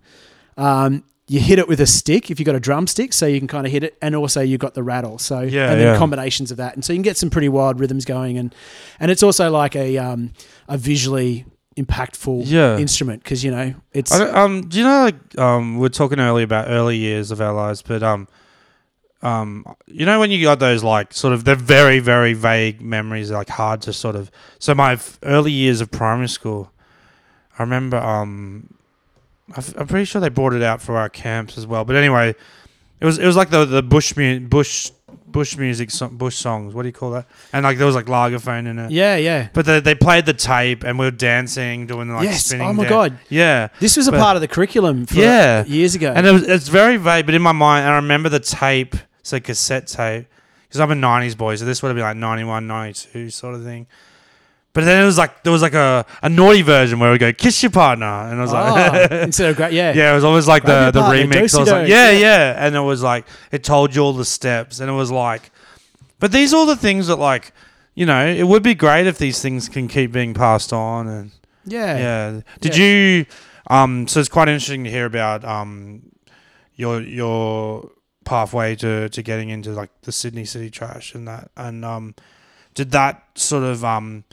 [0.61, 3.47] Um, you hit it with a stick if you've got a drumstick, so you can
[3.47, 5.17] kind of hit it, and also you've got the rattle.
[5.17, 5.97] So Yeah, and then yeah.
[5.97, 8.53] combinations of that, and so you can get some pretty wild rhythms going, and
[8.99, 10.31] and it's also like a um,
[10.67, 11.45] a visually
[11.77, 12.77] impactful Yeah.
[12.77, 16.43] instrument because you know it's um, do you know like um, we are talking earlier
[16.43, 18.27] about early years of our lives, but um,
[19.21, 23.31] um, you know when you got those like sort of they're very very vague memories,
[23.31, 24.29] like hard to sort of.
[24.59, 26.71] So my early years of primary school,
[27.57, 28.73] I remember um,
[29.77, 31.83] I'm pretty sure they brought it out for our camps as well.
[31.85, 32.35] But anyway,
[32.99, 34.91] it was it was like the the bush mu- bush
[35.27, 36.73] bush music bush songs.
[36.73, 37.25] What do you call that?
[37.53, 38.91] And like there was like Lagerphone in it.
[38.91, 39.47] yeah yeah.
[39.53, 42.45] But they, they played the tape and we were dancing, doing like yes.
[42.45, 42.67] spinning.
[42.67, 43.19] Oh my dan- god.
[43.29, 43.69] Yeah.
[43.79, 45.63] This was a But- part of the curriculum for Yeah.
[45.65, 46.11] years ago.
[46.13, 48.93] And it was, it's very vague, but in my mind, and I remember the tape,
[49.21, 50.27] it's a cassette tape,
[50.67, 53.63] because I'm a 90s boy, so this would have been like 91, 92 sort of
[53.63, 53.87] thing.
[54.73, 57.33] But then it was like there was like a, a naughty version where we go
[57.33, 59.91] kiss your partner, and I was Ah, like, instead of great, yeah.
[59.93, 61.55] yeah, it was always like Grab the the partner, remix.
[61.55, 62.19] I was like, yeah, Yeah.
[62.19, 65.51] yeah, and it was like it told you all the steps, and it was like,
[66.19, 67.51] but these are all the things that like,
[67.95, 71.31] you know, it would be great if these things can keep being passed on, and
[71.65, 72.41] yeah, yeah.
[72.61, 72.85] Did Yeah.
[72.85, 73.25] you?
[73.67, 74.07] Um.
[74.07, 76.01] So it's quite interesting to hear about um,
[76.75, 77.91] your your
[78.23, 82.15] pathway to to getting into like the Sydney City Trash and that, and um,
[82.73, 84.23] did that sort of um.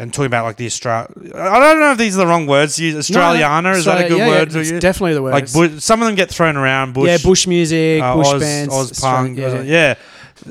[0.00, 2.78] And talking about like the Australia, I don't know if these are the wrong words
[2.78, 2.94] use.
[2.94, 4.70] Australiana is that a good yeah, word yeah, it's?
[4.78, 5.32] Definitely the word.
[5.32, 6.94] Like bu- some of them get thrown around.
[6.94, 9.38] Bush, yeah, bush music, uh, bush Oz, bands, Oz punk.
[9.38, 9.96] Yeah.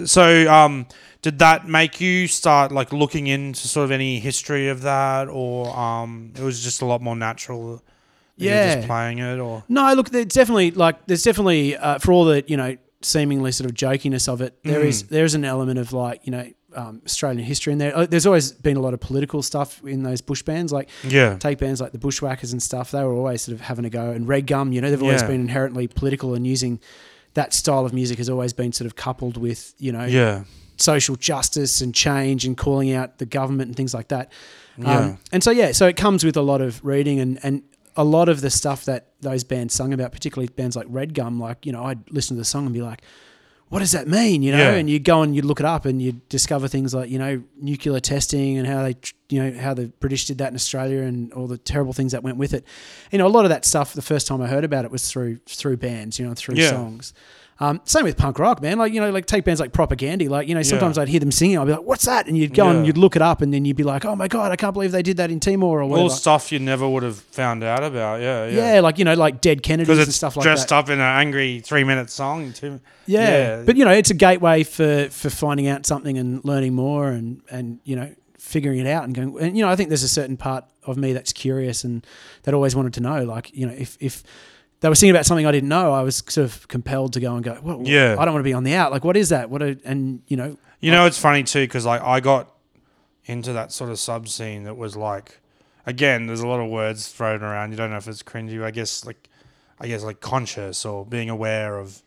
[0.06, 0.86] So, um,
[1.22, 5.74] did that make you start like looking into sort of any history of that, or
[5.78, 7.78] um, it was just a lot more natural?
[7.78, 7.82] that
[8.36, 8.76] you were Yeah.
[8.76, 12.44] just playing it, or No, look, there's definitely like there's definitely uh, for all the
[12.48, 15.10] you know seemingly sort of jokiness of it, there is Mm.
[15.10, 16.46] there is an element of like you know
[16.78, 17.96] um, Australian history in there.
[17.98, 21.38] Uh, There's always been a lot of political stuff in those bush bands, like yeah,
[21.40, 22.92] take bands like the Bushwhackers and stuff.
[22.92, 25.22] They were always sort of having a go, and Red Gum, you know, they've always
[25.22, 25.28] Yeah.
[25.28, 26.80] been inherently political and using
[27.34, 30.44] that style of music has always been sort of coupled with you know yeah,
[30.78, 34.32] social justice and change and calling out the government and things like that.
[34.78, 37.62] yeah, Um, and so yeah, so it comes with a lot of reading and and
[37.96, 41.40] a lot of the stuff that those bands sung about, particularly bands like Red Gum.
[41.40, 43.02] Like you know, I'd listen to the song and be like,
[43.70, 44.76] "What does that mean?" You know, Yeah.
[44.76, 47.42] and you go and you look it up and you discover things like you know
[47.60, 48.96] nuclear testing and how they
[49.30, 52.24] you know how the British did that in Australia and all the terrible things that
[52.24, 52.64] went with it.
[53.12, 53.94] You know, a lot of that stuff.
[53.94, 56.70] The first time I heard about it was through through bands, you know, through Yeah.
[56.70, 57.14] songs.
[57.60, 58.78] Um, same with punk rock, man.
[58.78, 60.30] Like you know, like take bands like Propaganda.
[60.30, 61.04] Like you know, sometimes Yeah.
[61.04, 61.58] I'd hear them singing.
[61.58, 62.78] I'd be like, "What's that?" And you'd go Yeah.
[62.78, 64.74] and you'd look it up, and then you'd be like, "Oh my god, I can't
[64.74, 67.64] believe they did that in Timor or whatever." all stuff you never would have found
[67.64, 68.22] out about.
[68.22, 68.76] Yeah, yeah.
[68.76, 70.76] yeah, like you know, like Dead Kennedys and stuff like dressed that.
[70.76, 72.54] Dressed up in an angry three minute song.
[72.62, 72.78] Yeah.
[73.08, 73.64] Yeah.
[73.66, 77.42] but you know, it's a gateway for for finding out something and learning more, and
[77.50, 79.36] and you know, figuring it out and going.
[79.40, 82.06] And you know, I think there's a certain part of me that's curious and
[82.44, 83.24] that always wanted to know.
[83.24, 84.22] Like you know, if if
[84.80, 87.36] they were singing about something I didn't know, I was sort of compelled to go
[87.36, 87.60] and go.
[87.62, 88.16] Well, Yeah.
[88.20, 88.92] I don't want to be on the out.
[88.92, 89.50] Like, what is that?
[89.50, 89.62] What?
[89.62, 92.54] A, and you know, You know, it's funny too because like I got
[93.26, 95.40] into that sort of sub scene that was like,
[95.86, 97.72] again, there's a lot of words thrown around.
[97.72, 98.64] You don't know if it's cringy.
[98.64, 99.30] I guess like,
[99.82, 102.02] I guess like conscious or being aware of,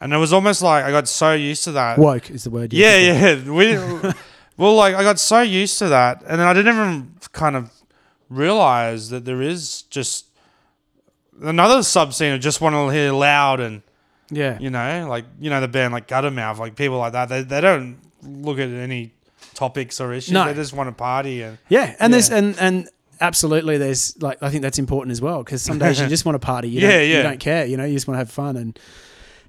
[0.00, 1.98] and it was almost like I got so used to that.
[1.98, 2.72] woke is the word.
[2.72, 3.50] Yeah, yeah.
[3.50, 3.76] We
[4.56, 7.70] well, like I got so used to that, and then I didn't even kind of
[8.28, 10.26] realize that there is just
[11.42, 13.82] another sub scene of just want to hear loud and.
[14.30, 14.58] Yeah.
[14.60, 17.30] you know, like you know the band like Guttermouth, like people like that.
[17.30, 19.14] They they don't look at any
[19.54, 20.32] topics or issues.
[20.34, 20.44] No.
[20.44, 22.90] They just want to party and Yeah, and there's and and
[23.22, 26.34] absolutely there's like I think that's important as well because some days you just want
[26.34, 26.68] to party.
[26.68, 27.16] You Yeah, don't, yeah.
[27.16, 27.64] You don't care.
[27.64, 28.78] You know, you just want to have fun and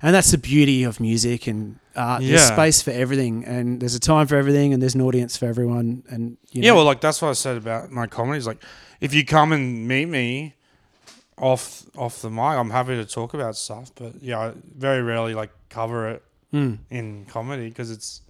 [0.01, 2.21] and that's the beauty of music and art.
[2.21, 2.55] There's Yeah.
[2.55, 6.03] space for everything and there's a time for everything and there's an audience for everyone
[6.09, 6.71] and you know, yeah.
[6.71, 8.37] Well, like that's what I said about my comedy.
[8.37, 8.63] Is Like
[9.01, 10.55] if you come and meet me
[11.41, 13.91] off off the mic, I'm happy to talk about stuff.
[13.95, 16.23] But yeah, I very rarely like cover it
[16.53, 16.79] Mm.
[16.89, 18.21] in comedy because it's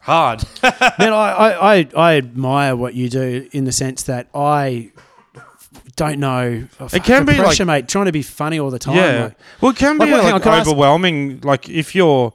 [0.00, 0.42] hard.
[0.62, 4.90] Man, I, I, I, I admire what you do in the sense that I
[5.96, 6.66] don't know.
[6.80, 7.88] Oh, fuck, can be, like- mate.
[7.88, 8.96] Trying to be funny all the time.
[8.96, 9.24] Yeah.
[9.26, 11.40] like- well, it can be Like, wait, like I ask- overwhelming.
[11.42, 12.32] Like if you're,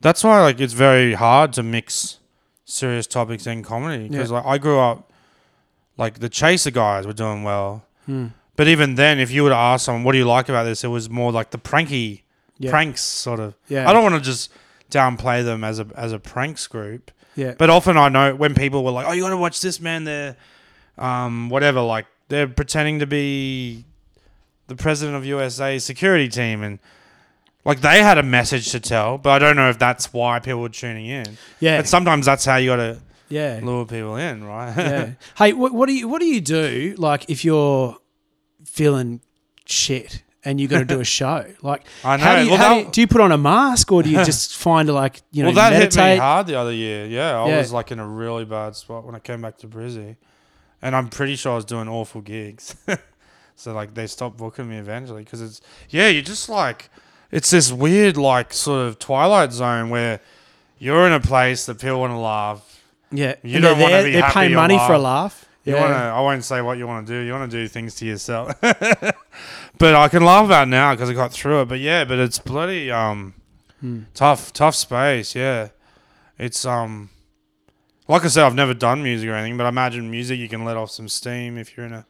[0.00, 2.18] that's why like it's very hard to mix
[2.66, 4.36] serious topics in comedy because Yeah.
[4.36, 5.10] like I grew up,
[5.96, 8.26] like the Chaser guys were doing well, Hmm.
[8.56, 10.84] But even then, if you were to ask someone, "What do you like about this?"
[10.84, 12.22] It was more like the pranky
[12.58, 12.70] yeah.
[12.70, 13.54] pranks sort of.
[13.68, 13.88] Yeah.
[13.88, 14.50] I don't want to just
[14.90, 17.54] downplay them as a as a pranks group, Yeah.
[17.56, 20.04] but often I know when people were like, "Oh, you got to watch this man,"
[20.04, 20.36] they're,
[20.98, 23.84] um, whatever, like they're pretending to be
[24.66, 26.78] the president of USA security team, and
[27.64, 30.60] like they had a message to tell, but I don't know if that's why people
[30.60, 31.38] were tuning in.
[31.60, 31.78] yeah.
[31.78, 32.98] But sometimes that's how you got to
[33.28, 33.60] yeah.
[33.62, 34.74] lure people in, right?
[34.76, 35.10] yeah.
[35.36, 37.96] Hey, what, what do you what do you do like if you're
[38.64, 39.20] feeling
[39.66, 41.44] shit and you got to do a show?
[41.62, 42.38] Like, I how know.
[42.38, 44.24] do you, Well, how do, you, do you put on a mask or do you
[44.24, 46.02] just find like you know well, that meditate?
[46.04, 47.06] hit me hard the other year.
[47.06, 47.58] Yeah, I Yeah.
[47.58, 50.16] was like in a really bad spot when I came back to Brizzy,
[50.82, 52.74] and I'm pretty sure I was doing awful gigs.
[53.56, 56.90] so like they stopped booking me eventually because it's yeah, you're just like
[57.30, 60.20] it's this weird like sort of twilight zone where
[60.78, 62.80] you're in a place that people want to laugh.
[63.12, 65.44] Yeah, You And don't they're wanna be paying or money for a laugh.
[65.64, 65.80] You yeah.
[65.80, 65.96] want to.
[65.98, 67.18] I won't say what you want to do.
[67.20, 68.58] You want to do things to yourself.
[68.60, 71.64] but I can laugh about now because I got through it.
[71.68, 73.34] But yeah, but it's bloody um
[73.80, 74.00] Hmm.
[74.12, 75.34] tough, tough space.
[75.34, 75.68] Yeah,
[76.38, 77.08] it's um
[78.08, 80.64] like I said, I've never done music or anything, but I imagine music you can
[80.64, 82.04] let off some steam if you're in a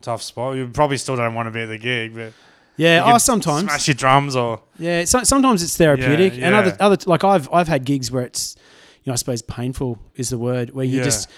[0.00, 0.56] tough spot.
[0.56, 2.32] You probably still don't want to be at the gig, but
[2.76, 3.62] Yeah, oh, sometimes.
[3.64, 7.52] smash your drums or Yeah, so, sometimes it's therapeutic, Yeah, and other other like I've
[7.52, 8.56] I've had gigs where it's,
[9.04, 11.04] you know, I suppose painful is the word where you Yeah.
[11.04, 11.28] just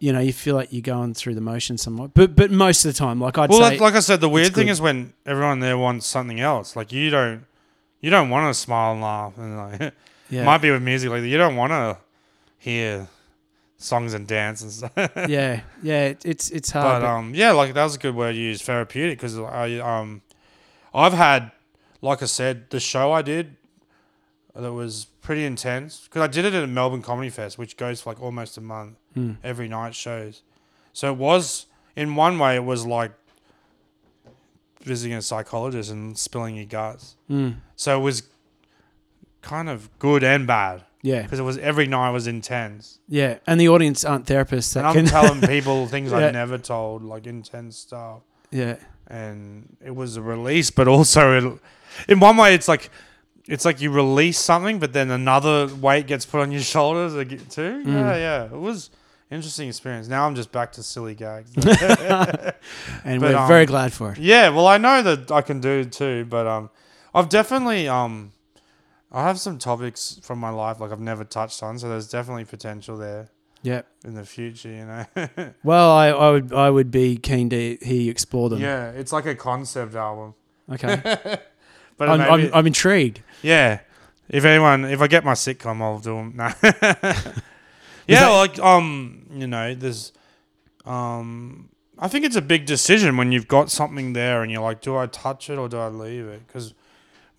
[0.00, 2.14] you know, you feel like you're going through the motion somewhat.
[2.14, 4.28] But but most of the time, like I'd Well, say, like, like I said, the
[4.28, 4.72] weird thing good.
[4.72, 6.76] is when everyone there wants something else.
[6.76, 7.44] Like you don't,
[8.00, 9.92] you don't want to smile and laugh, and like
[10.30, 11.10] yeah, might be with music.
[11.10, 11.98] Like you don't want to
[12.58, 13.08] hear
[13.76, 14.92] songs and dance and stuff.
[15.28, 16.04] yeah, yeah.
[16.06, 16.84] It, it's it's hard.
[16.84, 19.78] but but- um, yeah, like that was a good word you used, therapeutic, because I
[19.78, 20.22] um,
[20.94, 21.52] I've had,
[22.00, 23.56] like I said, the show I did
[24.54, 28.00] that was pretty intense because I did it at a Melbourne Comedy Fest, which goes
[28.00, 29.32] for like almost a month, Hmm.
[29.44, 30.42] every night shows.
[30.92, 31.66] So it was
[31.96, 33.12] in one way, it was like
[34.82, 37.16] visiting a psychologist and spilling your guts.
[37.30, 38.22] Mm, So it was
[39.42, 42.98] kind of good and bad yeah, because it was every night was intense.
[43.08, 43.38] yeah.
[43.46, 46.18] And the audience aren't therapists that And I'm telling people things Yeah.
[46.18, 48.20] I've never told, like intense stuff.
[48.50, 51.60] yeah, and it was a release, but also it,
[52.08, 52.90] in one way, it's like
[53.46, 57.12] it's like you release something, but then another weight gets put on your shoulders
[57.48, 57.82] too.
[57.84, 57.86] Mm.
[57.86, 58.90] Yeah, yeah, it was
[59.30, 60.08] interesting experience.
[60.08, 61.52] Now I'm just back to silly gags.
[61.56, 64.18] and But, we're um, very glad for it.
[64.18, 66.70] yeah, well, I know that I can do it too, but um,
[67.14, 68.32] I've definitely um,
[69.12, 72.44] I have some topics from my life like I've never touched on, so there's definitely
[72.44, 73.30] potential there
[73.62, 73.82] Yeah.
[74.04, 74.68] in the future.
[74.70, 75.04] You know.
[75.64, 78.60] Well, I, I would I would be keen to hear you explore them.
[78.60, 80.34] yeah, it's like a concept album.
[80.70, 81.00] Okay.
[81.96, 83.22] But I'm, maybe- I'm, I'm intrigued.
[83.42, 83.80] Yeah.
[84.28, 86.34] If anyone, if I get my sitcom, I'll do them.
[86.36, 86.52] Nah.
[88.08, 90.12] Yeah, that- like um, you know, there's
[90.84, 94.80] um, I think it's a big decision when you've got something there and you're like,
[94.80, 96.46] do I touch it or do I leave it?
[96.46, 96.74] Because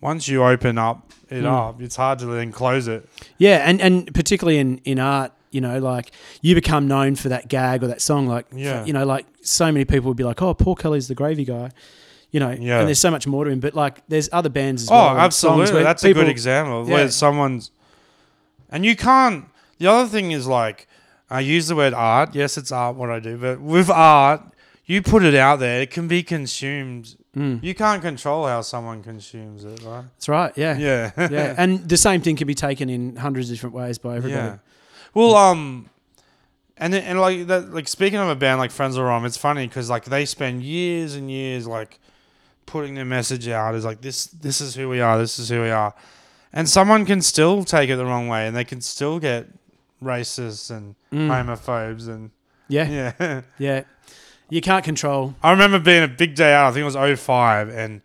[0.00, 1.46] once you open up it Mm.
[1.68, 3.08] up, it's hard to then close it.
[3.38, 6.10] Yeah, and, and particularly in, in art, you know, like
[6.42, 8.26] you become known for that gag or that song.
[8.26, 8.84] Like, Yeah.
[8.84, 11.70] you know, like so many people would be like, oh, Paul Kelly's the gravy guy.
[12.32, 12.78] You know, Yeah.
[12.80, 13.60] and there's so much more to him.
[13.60, 15.30] But like, there's other bands as Oh, well.
[15.30, 15.82] songs absolutely.
[15.84, 16.94] That's people- a good example Yeah.
[16.94, 17.70] where someone's,
[18.70, 19.46] and you can't.
[19.80, 20.86] The other thing is like,
[21.28, 22.34] I use the word art.
[22.34, 24.42] Yes, it's art what I do, but with art,
[24.84, 27.16] you put it out there, it can be consumed.
[27.36, 30.04] Mm, You can't control how someone consumes it, right?
[30.14, 30.52] that's right.
[30.56, 30.76] Yeah.
[30.76, 31.12] Yeah.
[31.30, 31.54] yeah.
[31.56, 34.48] And the same thing can be taken in hundreds of different ways by everybody.
[34.48, 34.58] Yeah.
[35.14, 35.88] Well, um,
[36.76, 39.88] and and like that, like speaking of a band like Frenzal Rhomb, it's funny because
[39.90, 41.98] like they spend years and years like
[42.66, 45.60] putting their message out as like this, this is who we are, this is who
[45.62, 45.94] we are,
[46.52, 49.46] and someone can still take it the wrong way, and they can still get
[50.02, 51.28] racist and Mm.
[51.28, 52.30] homophobes and
[52.68, 53.12] Yeah.
[53.20, 53.40] yeah.
[53.58, 53.82] Yeah.
[54.48, 55.34] You can't control.
[55.42, 56.68] I remember being a big day out.
[56.68, 58.00] I think it was 05, and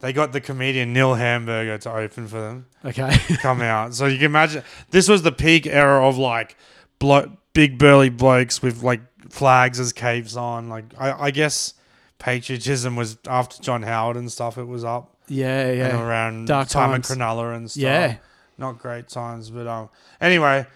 [0.00, 2.66] they got the comedian Neil Hamburger to open for them.
[2.84, 3.16] Okay.
[3.42, 3.94] come out.
[3.94, 6.56] So you can imagine this was the peak era of like
[7.00, 10.68] blo- big burly blokes with like flags as capes on.
[10.68, 11.74] Like I, I guess
[12.18, 14.56] patriotism was after John Howard and stuff.
[14.58, 15.66] It was up yeah.
[15.66, 16.00] and Yeah.
[16.00, 17.10] around Dark time times.
[17.10, 17.82] of Cronulla and stuff.
[17.82, 18.16] Yeah.
[18.56, 19.88] not great times, but um.
[20.20, 20.66] Anyway.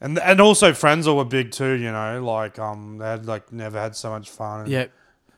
[0.00, 3.80] And, and also Frenzal were big too, you know, like um they had like never
[3.80, 4.60] had so much fun.
[4.62, 4.86] And Yeah.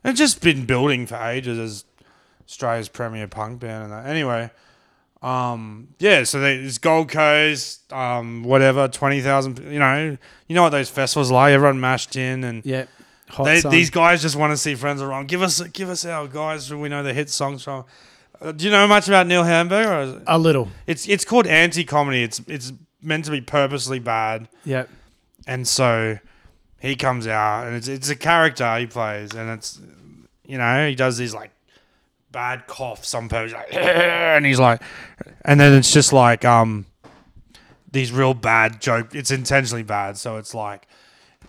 [0.04, 1.84] it's just been building for ages as
[2.46, 4.06] Australia's premier punk band and that.
[4.06, 4.50] Anyway,
[5.22, 9.58] um, yeah, so they, it's Gold Coast, um, whatever, twenty thousand.
[9.58, 10.16] You know,
[10.48, 11.52] you know what those festivals are like.
[11.52, 12.86] Everyone mashed in, and Yeah.
[13.28, 15.26] Hot they, these guys just want to see Frenzal Rhomb.
[15.26, 17.84] Give us, give us our guys who we know the hit songs from.
[18.40, 19.92] Uh, do you know much about Neil Hamburger?
[19.92, 20.68] Or is it- a little.
[20.86, 22.22] It's it's called anti comedy.
[22.24, 22.72] It's it's
[23.02, 24.84] meant to be purposely bad Yeah.
[25.46, 26.18] and so
[26.80, 29.78] he comes out and it's it's a character he plays and it's
[30.46, 31.50] you know he does these like
[32.32, 34.80] bad coughs on purpose like and he's like
[35.44, 36.86] and then it's just like um
[37.92, 40.86] these real bad joke it's intentionally bad so it's like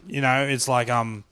[0.07, 1.23] you know it's like um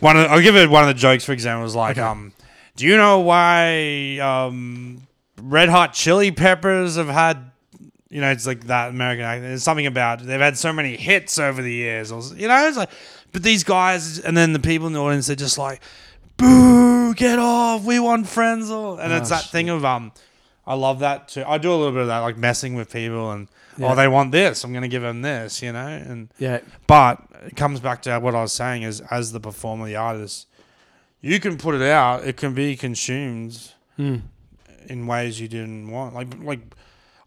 [0.00, 2.06] one of I'll give it one of the jokes for example is like Okay.
[2.06, 2.32] um
[2.74, 5.06] do you know why um
[5.40, 7.51] red hot chili peppers have had
[8.12, 9.44] you know, it's like that American accent.
[9.48, 12.76] There's something about they've had so many hits over the years, or you know, it's
[12.76, 12.90] like,
[13.32, 15.80] but these guys and then the people in the audience, they're just like,
[16.36, 17.14] "Boo!
[17.14, 17.84] Get off!
[17.84, 20.12] We want Frenzal!" And it's Oh, that thing of um,
[20.66, 21.44] I love that too.
[21.46, 23.48] I do a little bit of that, like messing with people, and
[23.78, 23.92] Yeah.
[23.92, 26.60] oh, they want this, I'm gonna give them this, you know, and Yeah.
[26.86, 30.46] but it comes back to what I was saying is as the performer, the artist,
[31.20, 34.22] you can put it out, it can be consumed Mm.
[34.88, 36.14] in ways you didn't want.
[36.14, 36.60] Like like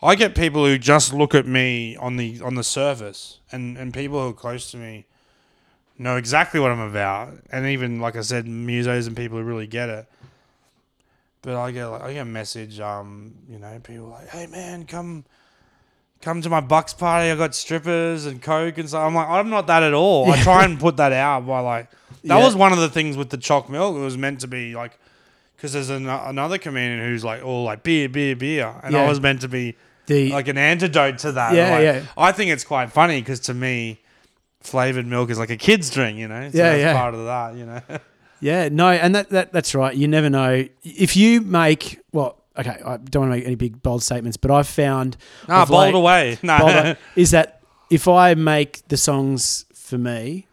[0.06, 3.94] I get people who just look at me on the on the surface and, and
[3.94, 5.06] people who are close to me
[5.98, 7.34] know exactly what I'm about.
[7.52, 10.06] And even like I said, musos and people who really get it.
[11.42, 14.86] But I get like I get a message, um, you know, people like, Hey man,
[14.86, 15.26] come
[16.22, 19.06] come to my bucks party, I got strippers and coke and stuff.
[19.06, 20.32] I'm like, I'm not that at all.
[20.32, 21.90] I try and put that out by like
[22.24, 22.44] that Yeah.
[22.44, 23.96] was one of the things with the chalk milk.
[23.96, 25.00] It was meant to be like
[25.56, 29.20] because there's an, another comedian who's like all like beer, beer, beer, and I was
[29.22, 29.76] meant to be
[30.08, 31.54] The like an antidote to that.
[31.54, 32.02] Yeah, Like, yeah.
[32.18, 34.00] I think it's quite funny because to me,
[34.62, 36.50] flavored milk is like a kid's drink, you know.
[36.52, 36.94] So Yeah, yeah.
[36.94, 37.82] part of that, you know.
[38.42, 39.96] Yeah, no, and that, that that's right.
[39.96, 42.44] You never know if you make well.
[42.58, 45.16] Okay, I don't want to make any big bold statements, but I've found
[45.50, 46.38] Ah, bold late- away.
[46.44, 46.58] No.
[46.60, 50.48] bold- is that if I make the songs for me,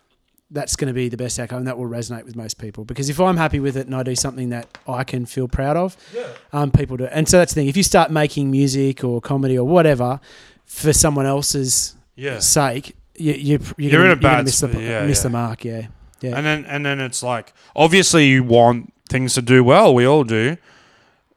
[0.53, 2.85] that's going to be the best outcome, and that will resonate with most people.
[2.85, 5.77] Because if I'm happy with it and I do something that I can feel proud
[5.77, 6.27] of, yeah.
[6.53, 7.07] um, people do.
[7.07, 7.69] And so that's the thing.
[7.69, 10.21] If you start making music or comedy or whatever
[10.65, 12.39] for someone else's yeah.
[12.39, 15.23] sake, you, you, you're, You're gonna, in a bad miss, the, yeah, miss yeah.
[15.23, 15.65] the mark.
[15.65, 15.87] Yeah,
[16.21, 16.37] yeah.
[16.37, 20.25] And then and then it's like obviously you want things to do well, we all
[20.25, 20.57] do.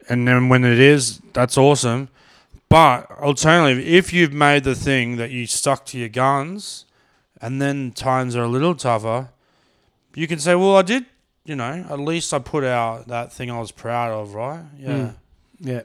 [0.08, 2.10] And then when it is, that's awesome.
[2.70, 6.85] But alternatively, if you've made the thing that you stuck to your guns
[7.46, 9.30] and then times are a little tougher,
[10.16, 11.06] you can say, Well, I did
[11.46, 14.64] you know, at least I put out that thing I was proud of, right?
[14.80, 14.90] Yeah.
[14.90, 15.14] Mm.
[15.60, 15.82] Yeah,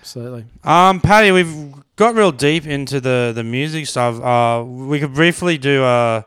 [0.00, 0.44] absolutely.
[0.64, 4.20] Um, Paddy, we've got real deep into the, the music stuff.
[4.20, 6.22] Uh, we could briefly do uh,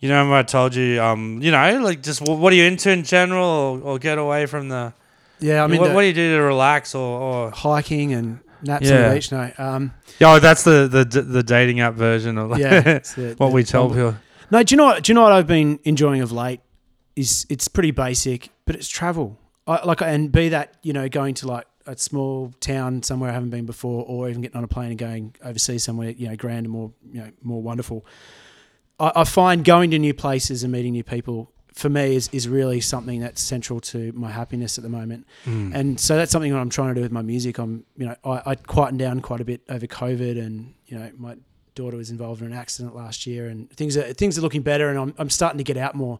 [0.00, 2.90] you know, I told you, um, you know, like just wh- what are you into
[2.90, 4.92] in general, or, or get away from the.
[5.40, 8.90] Yeah, I mean, what, what do you do to relax, or, or hiking and naps
[8.90, 9.08] on Yeah.
[9.08, 9.32] the beach.
[9.32, 13.34] No, um, yeah, oh, that's the, the the dating app version of yeah, it's the-
[13.38, 14.16] what we tell people.
[14.50, 15.02] No, do you know what?
[15.04, 16.60] Do you know what I've been enjoying of late?
[17.16, 19.38] Is it's pretty basic, but it's travel.
[19.66, 23.32] I, like, and be that you know going to like a small town somewhere I
[23.34, 26.36] haven't been before, or even getting on a plane and going overseas somewhere you know
[26.36, 28.06] grand and more you know more wonderful.
[29.00, 32.48] I, I find going to new places and meeting new people for me is, is
[32.48, 35.24] really something that's central to my happiness at the moment.
[35.46, 35.72] Mm.
[35.72, 37.58] And so that's something that I'm trying to do with my music.
[37.58, 41.08] I'm, you know, I, I quietened down quite a bit over COVID, and you know,
[41.16, 41.36] my
[41.76, 44.88] daughter was involved in an accident last year, and things are things are looking better,
[44.90, 46.18] and I'm I'm starting to get out more.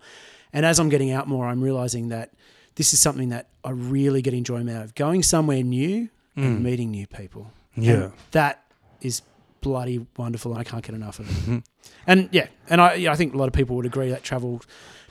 [0.52, 2.30] And as I'm getting out more, I'm realizing that
[2.76, 6.62] this is something that I really get enjoyment out of going somewhere new and Mm.
[6.62, 7.50] meeting new people.
[7.76, 7.92] Yeah.
[7.94, 8.62] And that
[9.00, 9.22] is
[9.60, 11.56] bloody wonderful, and I can't get enough of Mm-hmm.
[11.56, 11.62] it.
[12.06, 14.62] and yeah, and I yeah, I think a lot of people would agree that travel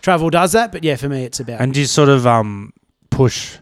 [0.02, 0.72] travel does that.
[0.72, 2.74] But yeah, for me, it's about And do you sort of um
[3.10, 3.58] push,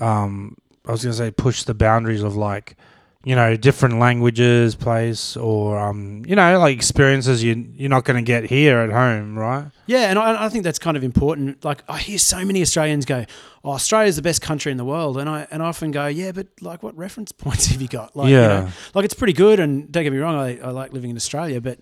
[0.00, 2.76] um, I was gonna say push the boundaries of like,
[3.24, 8.22] you know, different languages, place, or um, you know, like experiences you you're not gonna
[8.22, 9.66] get here at home, right?
[9.86, 11.64] Yeah, and I, I think that's kind of important.
[11.64, 13.24] Like I hear so many Australians go,
[13.64, 16.32] "Oh, Australia's the best country in the world," and I and I often go, "Yeah,
[16.32, 18.48] but like, what reference points have you got?" Like, you Yeah.
[18.48, 19.58] know, like it's pretty good.
[19.60, 21.78] And don't get me wrong, I, I like living in Australia, but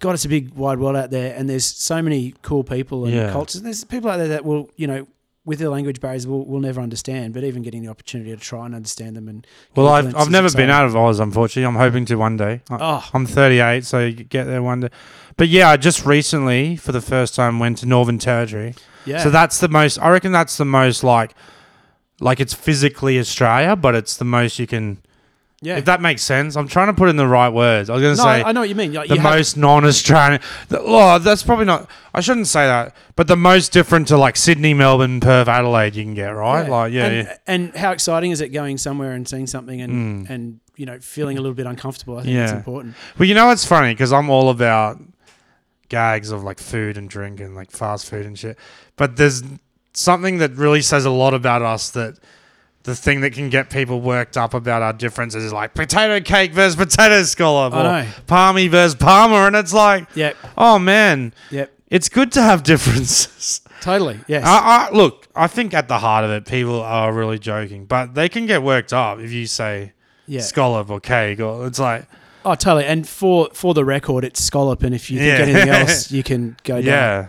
[0.00, 3.14] God, it's a big wide world out there, and there's so many cool people and
[3.14, 3.32] Yeah.
[3.32, 3.62] cultures.
[3.62, 5.06] There's people out there that will, you know,
[5.48, 7.34] with their language barriers, will will never understand.
[7.34, 10.50] But even getting the opportunity to try and understand them and Well, I've I've never
[10.52, 11.64] been out of Oz, unfortunately.
[11.66, 12.60] I'm hoping to one day.
[12.70, 14.88] I- Oh, I'm 38, so you get there one day.
[15.36, 18.74] But yeah, I just recently, for the first time, went to Northern Territory.
[19.06, 19.22] yeah.
[19.22, 19.98] So that's the most.
[19.98, 21.34] I reckon that's the most like,
[22.20, 24.98] like it's physically Australia, but it's the most you can.
[25.60, 25.76] Yeah.
[25.76, 27.90] If that makes sense, I'm trying to put in the right words.
[27.90, 28.92] I was going to no, say I, I know what you mean.
[28.92, 30.40] Like, the you most non-Australian.
[30.68, 31.90] The, oh, that's probably not.
[32.14, 35.96] I shouldn't say that, but the most different to like Sydney, Melbourne, Perth, Adelaide.
[35.96, 36.68] You can get right.
[36.68, 37.36] Like yeah, and, yeah.
[37.48, 40.30] and how exciting is it going somewhere and seeing something and Mm.
[40.30, 42.18] and you know feeling a little bit uncomfortable?
[42.18, 42.56] I think it's Yeah.
[42.58, 42.94] important.
[43.18, 45.00] Well, you know it's funny because I'm all about
[45.88, 48.56] gags of like food and drink and like fast food and shit.
[48.96, 49.42] But there's
[49.92, 52.18] something that really says a lot about us that
[52.88, 56.52] the thing that can get people worked up about our differences is like potato cake
[56.52, 58.08] versus potato scallop I or know.
[58.26, 60.36] parmy versus parma, and it's like, Yep.
[60.56, 61.70] oh man, Yep.
[61.88, 63.60] it's good to have differences.
[63.80, 64.18] Totally.
[64.26, 64.44] Yes.
[64.44, 68.14] I, I, look, I think at the heart of it, people are really joking, but
[68.14, 69.92] they can get worked up if you say
[70.26, 70.40] yeah.
[70.40, 72.06] scallop or cake, or it's like,
[72.44, 72.86] Oh, totally.
[72.86, 75.36] And for for the record, it's scallop, and if you Yeah.
[75.38, 76.84] think anything else, you can go down.
[76.84, 77.26] Yeah.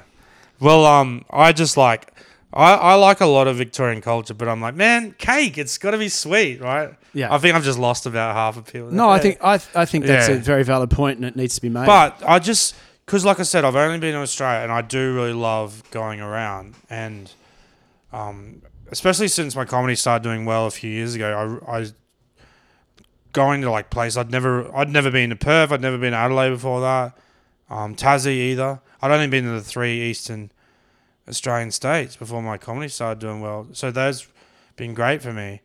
[0.62, 2.14] Well, um, I just like
[2.52, 5.92] I, I like a lot of Victorian culture, but I'm like, man, cake, it's got
[5.92, 6.96] to be sweet, right?
[7.14, 7.32] Yeah.
[7.34, 8.90] I think I've just lost about half of people.
[8.92, 10.36] no, I think I th- I think that's Yeah.
[10.36, 11.86] a very valid point, and it needs to be made.
[11.86, 12.76] But I just
[13.06, 16.22] because, like I said, I've only been in Australia, and I do really love going
[16.22, 17.32] around, and
[18.12, 21.86] um, especially since my comedy started doing well a few years ago, I, I
[23.34, 26.18] going to like places I'd never I'd never been to Perth, I'd never been to
[26.18, 27.18] Adelaide before that,
[27.70, 28.80] um, Tassie either.
[29.02, 30.52] I'd only been to the three eastern
[31.30, 34.28] Australian states before my comedy started doing well, so those
[34.76, 35.62] been great for me.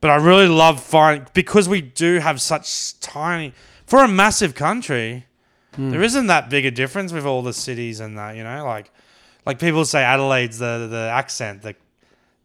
[0.00, 3.52] But I really love finding because we do have such tiny
[3.86, 5.26] for a massive country.
[5.74, 5.90] Hmm.
[5.90, 8.90] There isn't that big a difference with all the cities and that, you know, like
[9.44, 11.74] like people say Adelaide's the the accent, the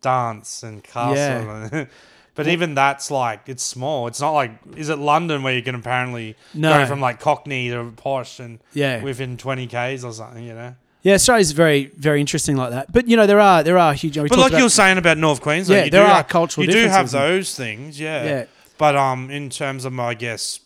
[0.02, 1.88] dance and castle.
[2.36, 4.08] but even that's like it's small.
[4.08, 6.80] It's not like is it London where you can apparently No.
[6.80, 10.76] go from like Cockney to posh and yeah, within twenty k's or something, you know.
[11.04, 12.92] Yeah, Australia's very very interesting like that.
[12.92, 14.16] But you know, there are there are huge.
[14.16, 16.10] You know, we But like you were saying about North Queensland, Yeah, you there do
[16.12, 18.24] are have, cultural You do have those things, yeah.
[18.24, 18.46] yeah,
[18.78, 20.60] But um, in terms of I guess,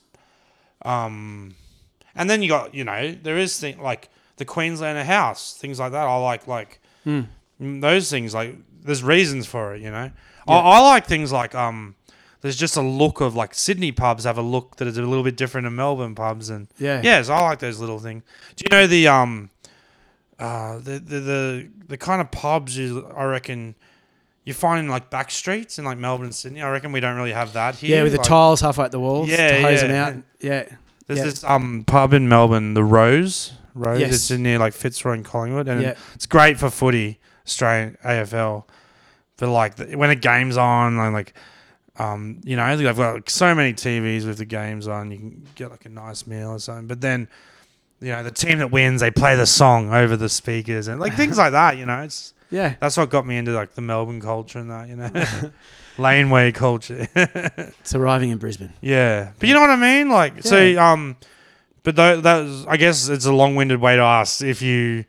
[0.83, 1.55] um,
[2.15, 5.91] and then you got you know there is thing like the Queenslander house, things like
[5.91, 6.07] that.
[6.07, 7.21] I like like Hmm.
[7.61, 8.33] mm, those things.
[8.33, 10.11] Like there's reasons for it, you know.
[10.47, 11.95] I, I like things like um.
[12.41, 15.23] There's just a look of like Sydney pubs have a look that is a little
[15.23, 17.01] bit different than Melbourne pubs, and Yeah.
[17.03, 18.21] yes, I like those little things.
[18.55, 19.49] Do you know the um,
[20.39, 23.75] uh, the the the, the kind of pubs you I reckon
[24.43, 26.61] you find in like back streets in like Melbourne and Sydney.
[26.61, 27.97] I reckon we don't really have that here.
[27.97, 29.87] Yeah, with the Like, tiles halfway at the walls Yeah, to hose yeah.
[29.87, 30.23] them out.
[30.39, 30.75] Yeah.
[31.07, 31.25] There's Yeah.
[31.25, 33.53] this um pub in Melbourne, the Rose.
[33.73, 33.99] Rose.
[33.99, 34.13] Yes.
[34.15, 35.93] It's in near like Fitzroy and Collingwood, and Yeah.
[36.15, 38.65] it's great for footy, Australian AFL.
[39.37, 41.33] But like the, when a game's on, like, like
[41.99, 45.11] um, you know, they've got like, so many TVs with the games on.
[45.11, 46.87] You can get like a nice meal or something.
[46.87, 47.27] But then,
[47.99, 51.15] you know, the team that wins, they play the song over the speakers and like
[51.15, 51.77] things like that.
[51.77, 52.75] You know, it's Yeah.
[52.79, 54.87] that's what got me into like the Melbourne culture and that.
[54.87, 55.09] You know,
[55.97, 57.07] laneway culture.
[57.15, 58.73] It's arriving in Brisbane.
[58.81, 60.09] Yeah, but you know what I mean.
[60.09, 61.17] Like, so um,
[61.83, 65.05] but though that was, I guess it's a long-winded way to ask if you,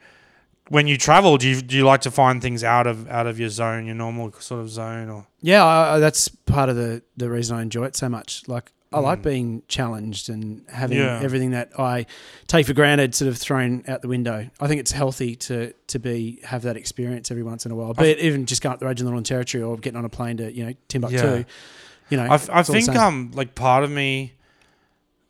[0.68, 3.39] when you travel, do you do you like to find things out of out of
[3.39, 7.03] your zone, your normal sort of zone, or Yeah, I, I- that's part of the,
[7.16, 8.43] the reason I enjoy it so much.
[8.49, 9.22] Like, I like Mm.
[9.22, 11.20] being challenged and having Yeah.
[11.22, 12.07] everything that I
[12.47, 14.49] take for granted sort of thrown out the window.
[14.61, 17.93] I think it's healthy to to be have that experience every once in a while.
[17.93, 20.09] But even just going up the road in the Northern Territory or getting on a
[20.09, 21.43] plane to you know Timbuktu, Yeah.
[22.09, 24.32] you know, I, f- I it's all the think um like part of me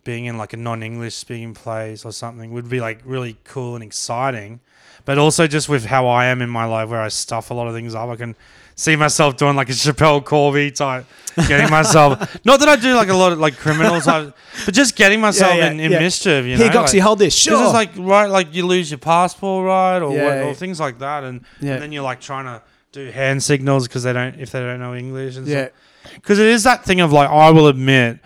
[0.04, 3.82] being in like a non-English speaking place or something would be like really cool and
[3.84, 4.60] exciting,
[5.04, 7.66] but also just with how I am in my life where I stuff a lot
[7.66, 8.34] of things up, I can
[8.78, 11.04] see myself doing like a Schapelle Corby type,
[11.48, 12.38] getting myself.
[12.44, 15.56] not that I do like a lot of like criminal type, but just getting myself
[15.56, 15.98] yeah, in, in yeah.
[15.98, 16.46] mischief.
[16.46, 17.34] You here, know, Goxie, like, hold this.
[17.34, 17.62] Sure.
[17.64, 20.44] it's like right, like you lose your passport, right, or, Yeah, what, yeah.
[20.44, 21.74] or things like that, and, Yeah.
[21.74, 22.62] and then you're like trying to
[22.92, 25.68] do hand signals because they don't if they don't know English and yeah,
[26.14, 28.20] because it is that thing of like I will admit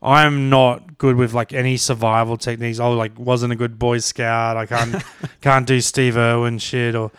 [0.00, 2.78] I am not good with like any survival techniques.
[2.78, 4.56] I like wasn't a good Boy Scout.
[4.56, 5.02] I can't
[5.40, 7.10] can't do Steve Irwin shit or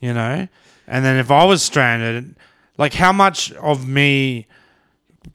[0.00, 0.48] you know.
[0.90, 2.34] And then if I was stranded,
[2.76, 4.48] like how much of me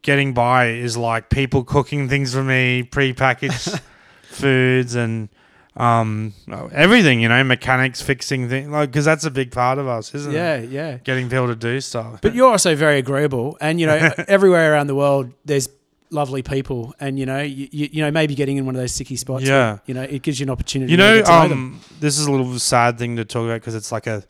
[0.01, 3.79] getting by is like people cooking things for me, prepackaged
[4.23, 5.29] foods and
[5.77, 6.33] um
[6.73, 10.33] everything, you know, mechanics fixing things like because that's a big part of us, isn't
[10.33, 10.69] yeah, it?
[10.69, 10.89] yeah.
[10.89, 10.97] Yeah.
[10.97, 12.19] Getting people to do stuff.
[12.21, 15.69] But you're also very agreeable, and you know everywhere around the world there's
[16.09, 19.15] lovely people, and you know you, you, know maybe getting in one of those sticky
[19.15, 19.45] spots.
[19.45, 19.73] Yeah.
[19.73, 20.91] where, you know it gives you an opportunity.
[20.91, 23.91] You know, know um, this is a little sad thing to talk about because it's
[23.91, 24.23] like a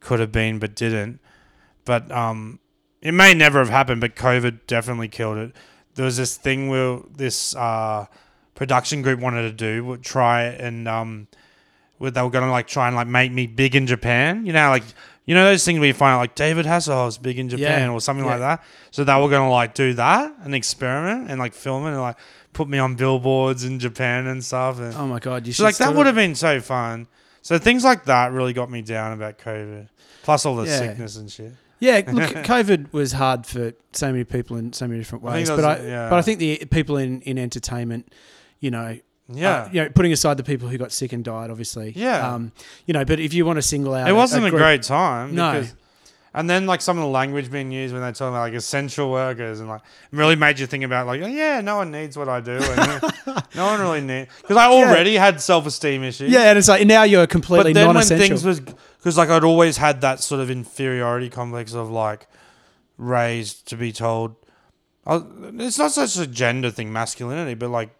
[0.00, 1.20] could have been but didn't.
[1.84, 2.60] But um,
[3.00, 5.52] it may never have happened, but COVID definitely killed it.
[5.94, 8.06] There was this thing where this uh,
[8.54, 11.28] production group wanted to do, would try and um,
[11.98, 14.46] where they were going to like try and like make me big in Japan.
[14.46, 14.84] You know, like
[15.24, 17.92] you know those things where you find out like David Hasselhoff's big in Japan Yeah,
[17.92, 18.32] or something yeah.
[18.32, 18.64] like that.
[18.90, 22.00] So they were going to like do that and experiment and like film it and
[22.00, 22.16] like
[22.52, 24.78] put me on billboards in Japan and stuff.
[24.80, 27.08] And Oh my god, you should so like that would have been so fun.
[27.48, 29.88] So things like that really got me down about COVID.
[30.22, 30.78] Plus all the Yeah.
[30.78, 31.52] sickness and shit.
[31.80, 35.48] Yeah, look, COVID was hard for so many people in so many different I think
[35.48, 35.56] ways.
[35.56, 36.10] But I, yeah.
[36.10, 38.12] but I think the people in, in entertainment,
[38.60, 38.98] you know,
[39.32, 39.62] Yeah.
[39.62, 42.34] uh, you know, putting aside the people who got sick and died, obviously, Yeah.
[42.34, 42.52] um,
[42.84, 45.34] you know, but if you want to single out, it wasn't a, group- great time.
[45.34, 45.52] No.
[45.52, 45.74] Because,
[46.34, 49.10] and then like some of the language being used when they're talking about like essential
[49.10, 49.80] workers and like
[50.12, 53.02] really made you think about like oh, yeah no one needs what I do and
[53.54, 56.30] no one really needs because I already had self esteem issues.
[56.30, 58.26] Yeah, and it's like now you're completely but non-essential.
[58.28, 62.26] things was because like I'd always had that sort of inferiority complex of like
[62.96, 64.34] raised to be told
[65.06, 65.22] I,
[65.54, 67.90] it's not such a gender thing masculinity but like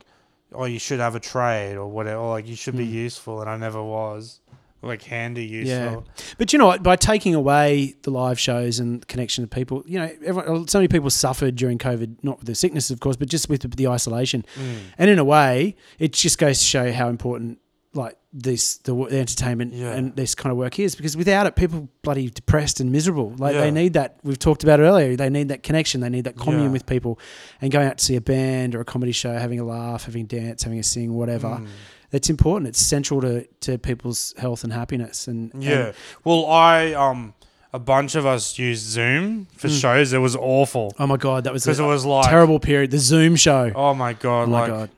[0.52, 2.92] oh you should have a trade or whatever or like you should be Mm.
[2.92, 4.40] useful and I never was
[4.82, 6.06] like handy useful
[6.38, 6.82] But you know what?
[6.82, 10.88] By taking away the live shows and connection to people, you know, everyone, so many
[10.88, 14.44] people suffered during COVID, not with the sickness, of course, but just with the isolation.
[14.56, 14.76] Mm.
[14.98, 17.58] And in a way, it just goes to show how important
[17.94, 19.94] like this the, the entertainment Yeah.
[19.94, 23.34] and this kind of work is because without it people are bloody depressed and miserable
[23.38, 23.62] like Yeah.
[23.62, 26.36] they need that we've talked about it earlier they need that connection they need that
[26.36, 26.68] commune Yeah.
[26.70, 27.18] with people
[27.62, 30.24] and going out to see a band or a comedy show having a laugh having
[30.24, 31.66] a dance having a sing whatever Mm.
[32.12, 35.92] It's important it's central to, to people's health and happiness and and- Yeah.
[36.24, 37.34] Well, I um
[37.72, 39.80] a bunch of us used Zoom for Mm.
[39.80, 40.12] shows.
[40.14, 42.90] It was awful Oh my god, that was because it was like terrible period.
[42.90, 43.72] The Zoom show.
[43.74, 44.44] Oh my god!
[44.44, 44.90] Oh my like god.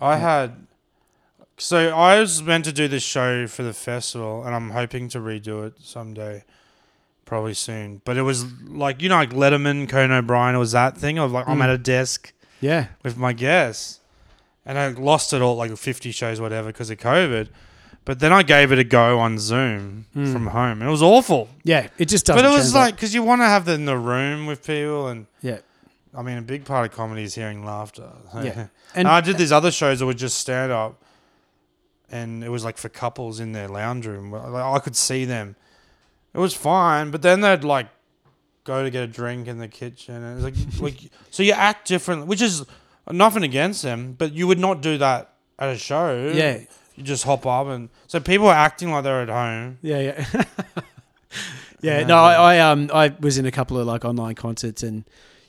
[0.00, 0.52] I had.
[1.56, 5.18] So I was meant to do this show for the festival, and I'm hoping to
[5.18, 6.42] redo it someday,
[7.26, 8.00] probably soon.
[8.06, 10.54] But it was like you know, like Letterman, Conan O'Brien.
[10.54, 11.64] It was that thing of like I'm Mm.
[11.64, 12.32] at a desk
[12.62, 12.86] Yeah.
[13.04, 14.00] with my guests,
[14.66, 17.48] and I lost it all like 50 shows, whatever, because of COVID.
[18.04, 20.32] But then I gave it a go on Zoom Mm.
[20.32, 21.48] from home, and it was awful.
[21.64, 21.88] Yeah.
[21.98, 22.42] It just doesn't.
[22.42, 25.08] But it was like because you want to have it in the room with people,
[25.08, 25.58] and yeah.
[26.16, 28.10] I mean, a big part of comedy is hearing laughter.
[28.34, 28.66] Yeah.
[28.96, 31.00] And I did these other shows that were just stand up,
[32.10, 34.34] and it was like for couples in their lounge room.
[34.34, 35.54] I could see them.
[36.34, 37.86] It was fine, but then they'd like
[38.64, 41.86] go to get a drink in the kitchen, and it's like like so you act
[41.86, 42.64] different, which is
[43.10, 46.32] nothing against them, but you would not do that at a show.
[46.34, 46.60] Yeah.
[46.96, 49.78] you just hop up and so people are acting like they're at home.
[49.82, 50.00] Yeah,
[50.32, 50.44] yeah.
[51.80, 55.04] yeah, no, I, I um I was in a couple of like online concerts and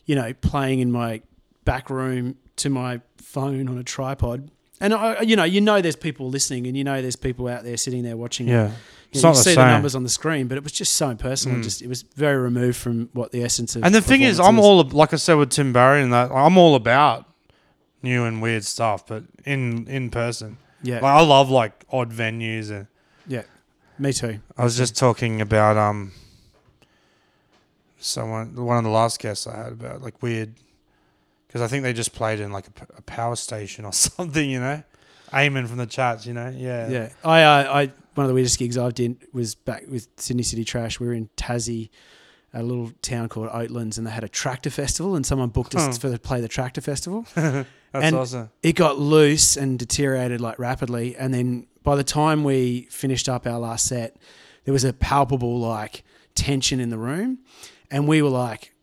[0.06, 1.22] you know, playing in my
[1.64, 4.50] back room to my phone on a tripod.
[4.80, 7.64] And I, you know, you know, there's people listening, and you know, there's people out
[7.64, 8.48] there sitting there watching.
[8.48, 8.74] Yeah, You,
[9.12, 9.66] it's know, not you the see same.
[9.66, 11.60] the numbers on the screen, but it was just so impersonal.
[11.60, 11.64] Mm.
[11.64, 13.84] Just it was very removed from what the essence of.
[13.84, 16.58] And the thing is, I'm all like I said with Tim Barry and that I'm
[16.58, 17.28] all about
[18.02, 20.58] new and weird stuff, but in in person.
[20.84, 22.88] Yeah, Like I love like odd venues and
[23.28, 23.44] yeah,
[24.00, 24.40] me too.
[24.58, 26.12] I was just talking about um
[28.00, 30.54] someone one of the last guests I had about like weird
[31.48, 32.66] because I think they just played in like
[32.98, 34.84] a power station or something, you know.
[35.34, 36.50] Eamon from the chats, you know.
[36.56, 36.90] Yeah.
[36.90, 40.44] Yeah, I, uh, I one of the weirdest gigs I've did was back with Sydney
[40.44, 41.00] City Trash.
[41.00, 41.90] We were in Tassie,
[42.54, 45.86] a little town called Oatlands, and they had a tractor festival, and someone booked us
[45.86, 45.94] Huh.
[45.94, 47.26] for to play the tractor festival.
[47.92, 48.50] That's And- awesome.
[48.64, 53.46] It got loose and deteriorated like rapidly, and then by the time we finished up
[53.48, 54.18] our last set,
[54.66, 56.04] there was a palpable like
[56.36, 57.40] tension in the room,
[57.90, 58.74] and we were like,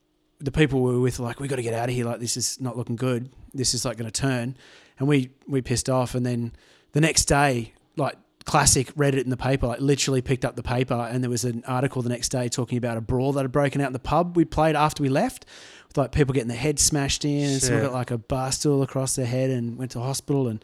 [0.41, 2.05] the people we were with were like, we got to get out of here.
[2.05, 3.31] Like this is not looking good.
[3.55, 4.57] This is like going to turn,
[4.99, 6.15] and we we pissed off.
[6.15, 6.53] And then
[6.93, 9.67] the next day, like classic, read it in the paper.
[9.67, 12.77] Like literally picked up the paper, and there was an article the next day talking
[12.79, 15.47] about a brawl that had broken out in the pub we played after we left.
[15.89, 18.82] With like people getting their heads smashed in, and someone got like a bar stool
[18.82, 20.48] across their head and went to hospital.
[20.48, 20.62] And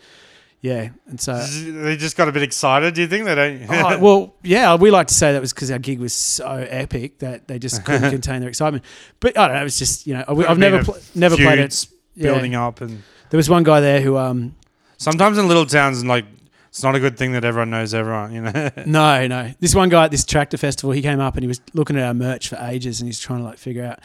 [0.60, 2.94] yeah, and so they just got a bit excited.
[2.94, 3.66] Do you think they don't?
[3.68, 7.18] Oh, well, yeah, we like to say that was because our gig was so epic
[7.18, 8.84] that they just couldn't contain their excitement.
[9.20, 11.58] But I don't know, it was just you know, I, Could've never pl- never played
[11.58, 11.86] it.
[12.16, 12.32] Yeah.
[12.32, 14.54] building up and There was one guy there who, um,
[14.98, 16.24] sometimes in little towns and like
[16.68, 18.70] it's not a good thing that everyone knows everyone, you know.
[18.86, 21.60] no, no, this one guy at this tractor festival, he came up and he was
[21.72, 24.00] looking at our merch for ages and he's trying to like figure out.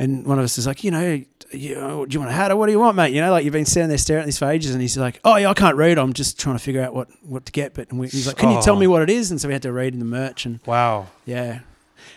[0.00, 1.20] And one of us is like, you know,
[1.50, 3.12] you know, do you want a hat or what do you want, mate?
[3.12, 5.18] You know, like you've been standing there staring at this for ages, and he's like,
[5.24, 5.98] oh yeah, I can't read.
[5.98, 7.74] I'm just trying to figure out what what to get.
[7.74, 8.78] But and we, he's like, can you tell Oh.
[8.78, 9.30] me what it is?
[9.32, 11.08] And so we had to read in the merch, and wow.
[11.26, 11.60] yeah.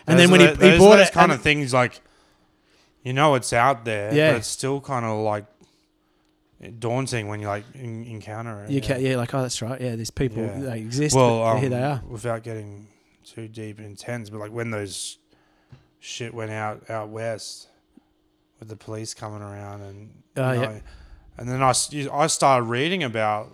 [0.06, 2.00] And Those then when he, the- he those bought it, kind of things like
[3.02, 4.30] you know it's out there, Yeah.
[4.32, 5.46] but it's still kind of like
[6.78, 8.70] daunting when you like en- encounter it.
[8.70, 8.86] You yeah.
[8.86, 9.80] can, yeah, like oh, that's right.
[9.80, 10.60] Yeah, there's people Yeah.
[10.60, 11.16] they exist.
[11.16, 12.00] well, um, here they are.
[12.08, 12.86] Without getting
[13.24, 15.18] too deep and intense, but like when those
[15.98, 17.68] shit went out out west
[18.62, 19.98] with the police coming around and
[20.36, 20.78] you Oh, yeah.
[21.36, 21.72] and then I,
[22.12, 23.50] I started reading about.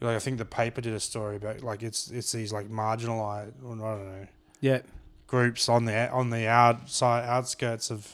[0.00, 3.52] Like I think the paper did a story about like it's it's these like marginalized
[3.64, 4.26] or I don't know
[4.60, 4.80] Yeah,
[5.28, 8.12] groups on the on the outside outskirts of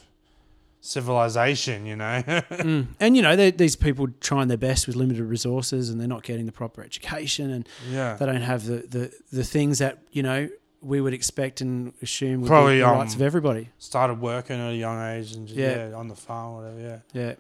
[0.81, 2.23] civilization, you know.
[2.27, 2.87] mm.
[3.01, 6.47] and you know these people trying their best with limited resources, and they're not getting
[6.47, 8.15] the proper education, and yeah.
[8.15, 10.49] they don't have the the, the things that you know
[10.83, 13.69] we would expect and assume would Probably, be the rights um, of everybody.
[13.79, 15.89] Started working at a young age and just, Yeah.
[15.91, 15.95] yeah.
[15.97, 17.03] on the farm, whatever.
[17.13, 17.35] Yeah,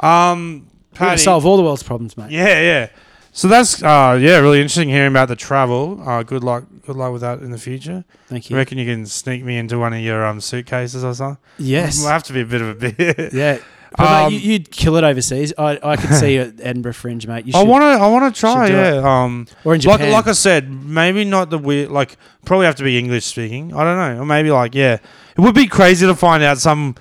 [0.00, 0.30] Yeah.
[0.32, 1.16] Um, we're Paddy.
[1.18, 2.30] to solve all the world's problems, mate.
[2.30, 2.88] Yeah, yeah.
[3.32, 6.00] So that's uh, yeah, really interesting hearing about the travel.
[6.08, 8.04] Uh, good luck, good luck with that in the future.
[8.28, 8.58] Thank You you.
[8.58, 11.38] reckon you can sneak me into one of your um suitcases or something?
[11.58, 11.98] Yes.
[12.00, 13.32] We'll have to be a bit of a bit.
[13.32, 13.58] Yeah.
[13.96, 15.52] But Um, mate, you, you'd kill it overseas.
[15.56, 17.46] I, I could see you at Edinburgh Fringe, mate.
[17.46, 18.66] You should, I want to, I want to try.
[18.66, 18.94] should it.
[18.94, 19.22] Yeah.
[19.22, 20.12] Um, or in like Japan.
[20.12, 21.90] like I said, maybe not the weird.
[21.90, 23.72] Like probably have to be English speaking.
[23.72, 24.94] I don't know, or maybe like yeah,
[25.36, 26.96] it would be crazy to find out some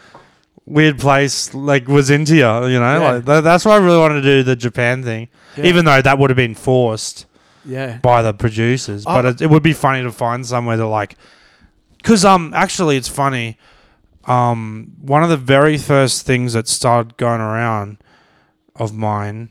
[0.66, 2.42] weird place like was into you.
[2.42, 3.12] You know, Yeah.
[3.14, 5.66] like tha- that's why I really wanted to do the Japan thing, Yeah.
[5.66, 7.26] even though that would have been forced
[7.66, 7.98] yeah.
[7.98, 9.04] by the producers.
[9.04, 11.16] But it, it would be funny to find somewhere to like,
[11.98, 13.58] because um actually it's funny.
[14.26, 17.98] Um, one of the very first things that started going around
[18.76, 19.50] of mine,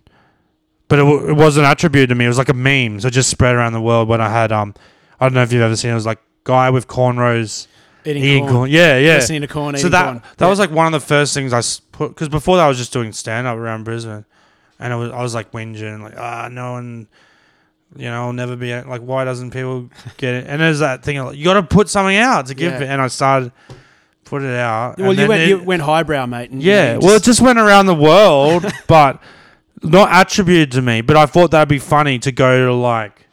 [0.89, 2.24] but it, w- it wasn't attributed to me.
[2.24, 4.09] It was like a meme, so it just spread around the world.
[4.09, 4.74] When I had um,
[5.20, 5.90] I don't know if you've ever seen.
[5.90, 7.66] it, It was like guy with cornrows
[8.05, 8.55] Eating, eating corn.
[8.55, 8.70] corn.
[8.70, 9.15] Yeah, yeah.
[9.16, 10.23] Listening to corn, So that corn.
[10.39, 10.51] that Yeah.
[10.51, 11.61] was like one of the first things I
[11.93, 14.24] put because before that I was just doing stand up around Brisbane,
[14.81, 17.07] and I was I was like whinging like ah no one,
[17.94, 20.47] you know, I'll never be like why doesn't people get it?
[20.49, 22.81] And there's that thing like, you got to put something out to give Yeah.
[22.81, 23.53] it, and I started
[24.33, 24.97] put it out.
[24.99, 26.51] Well, you went, it- you went highbrow, mate.
[26.51, 29.21] And, yeah, well, it just- went around the world, but
[29.83, 31.03] not attributed to me.
[31.03, 33.27] But I thought that'd be funny to go to like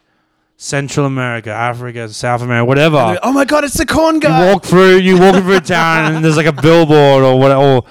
[0.58, 3.18] Central America, Africa, South America, whatever.
[3.22, 4.44] oh my god, it's the corn guy.
[4.46, 7.50] You walk through, you walk through a town, and there's like a billboard or what,
[7.52, 7.84] or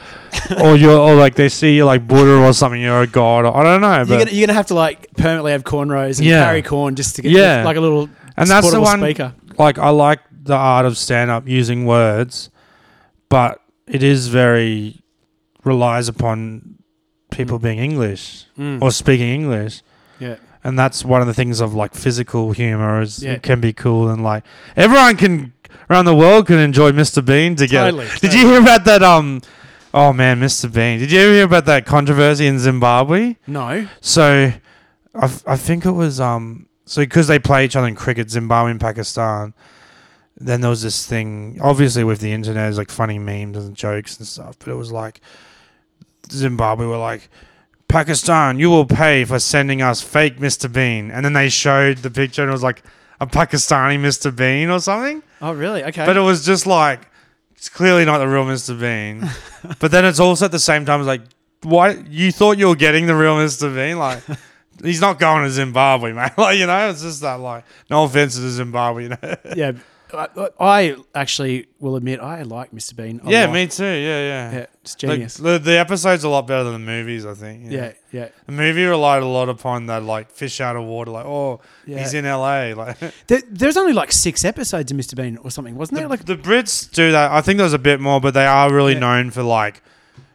[0.62, 2.80] or you're or like they see you like Buddha or something.
[2.80, 3.46] You're a god.
[3.46, 6.28] Or, I don't know, You're gonna, you're gonna have to like permanently have cornrows and
[6.28, 6.44] Yeah.
[6.46, 7.64] carry corn just to get Yeah.
[7.66, 8.08] like a little
[8.38, 9.00] and that's the one.
[9.00, 9.34] speaker.
[9.58, 12.50] Like I like the art of stand up using words,
[13.30, 15.02] but it is very
[15.64, 16.76] relies upon
[17.32, 17.62] people Mm.
[17.64, 18.82] being English Mm.
[18.82, 19.82] or speaking English.
[20.20, 23.34] yeah, and that's one of the things of like physical humor is Yeah.
[23.34, 24.44] it can be cool and like
[24.76, 25.54] everyone can
[25.90, 27.24] around the world can enjoy Mr.
[27.24, 27.92] Bean together.
[27.92, 29.02] Totally, Did you hear about that?
[29.04, 29.42] Um,
[29.94, 30.72] oh man, Mr.
[30.72, 31.00] Bean.
[31.00, 33.36] Did you ever hear about that controversy in Zimbabwe?
[33.48, 33.88] No.
[34.02, 34.52] So,
[35.16, 38.30] I, f- I think it was um so because they play each other in cricket,
[38.30, 39.54] Zimbabwe and Pakistan.
[40.40, 44.18] Then there was this thing, obviously with the internet, there's like funny memes and jokes
[44.18, 44.58] and stuff.
[44.60, 45.22] But it was like
[46.32, 47.30] Zimbabwe were like,
[47.88, 50.72] Pakistan, you will pay for sending us fake Mr.
[50.72, 52.84] Bean, and then they showed the picture and it was like
[53.20, 54.34] a Pakistani Mr.
[54.34, 55.24] Bean or something.
[55.42, 55.84] Oh, really?
[55.84, 56.06] Okay.
[56.06, 57.08] But it was just like
[57.56, 58.80] it's clearly not the real Mr.
[58.80, 59.30] Bean.
[59.80, 61.22] but then it's also at the same time it's like
[61.64, 63.74] why you thought you were getting the real Mr.
[63.74, 63.98] Bean?
[63.98, 64.24] Like
[64.84, 66.32] he's not going to Zimbabwe, man.
[66.38, 69.36] Like you know, it's just that like no offense to Zimbabwe, you know.
[69.56, 69.72] yeah.
[70.14, 70.28] I,
[70.60, 72.96] I actually will admit I like Mr.
[72.96, 73.22] Bean.
[73.26, 73.54] yeah, lot.
[73.54, 73.84] me too.
[73.86, 74.52] Yeah, yeah.
[74.52, 75.38] Yeah, it's Like, genius.
[75.38, 77.64] the, the episode's a lot better than the movies, I think.
[77.64, 77.76] know.
[77.78, 78.30] yeah, yeah.
[78.46, 82.00] The movie relied a lot upon that like fish out of water, like, oh, Yeah.
[82.00, 82.74] he's in LA.
[82.76, 85.16] Like There, there's only like six episodes of Mr.
[85.16, 86.10] Bean or something, wasn't the, there?
[86.10, 87.32] Like, the Brits do that.
[87.32, 89.00] I think there's a bit more, but they are really Yeah.
[89.00, 89.82] known for like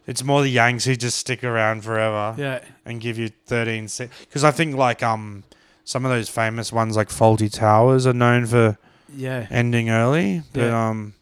[0.07, 2.35] it's more the Yanks who just stick around forever.
[2.37, 3.89] yeah, and give you 13
[4.21, 5.45] because I think like um
[5.85, 8.79] some of those famous ones like Fawlty Towers are known for
[9.17, 10.89] yeah, ending early but Yeah.
[10.89, 11.15] um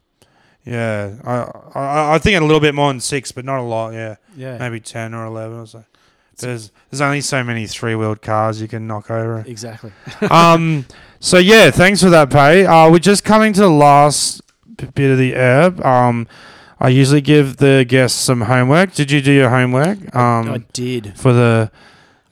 [0.65, 3.93] yeah I, I I think a little bit more than 6 but not a lot
[3.95, 4.59] yeah yeah.
[4.59, 5.85] maybe 10 or 11 or so
[6.39, 9.93] there's there's only so many three-wheeled cars you can knock over Exactly.
[10.31, 10.87] um
[11.21, 14.41] so yeah thanks for that pay uh we're just coming to the last
[14.95, 16.27] bit of the herb um
[16.81, 18.93] I usually give the guests some homework.
[18.93, 19.99] Did you do your homework?
[20.17, 21.17] Um, I did.
[21.17, 21.71] for the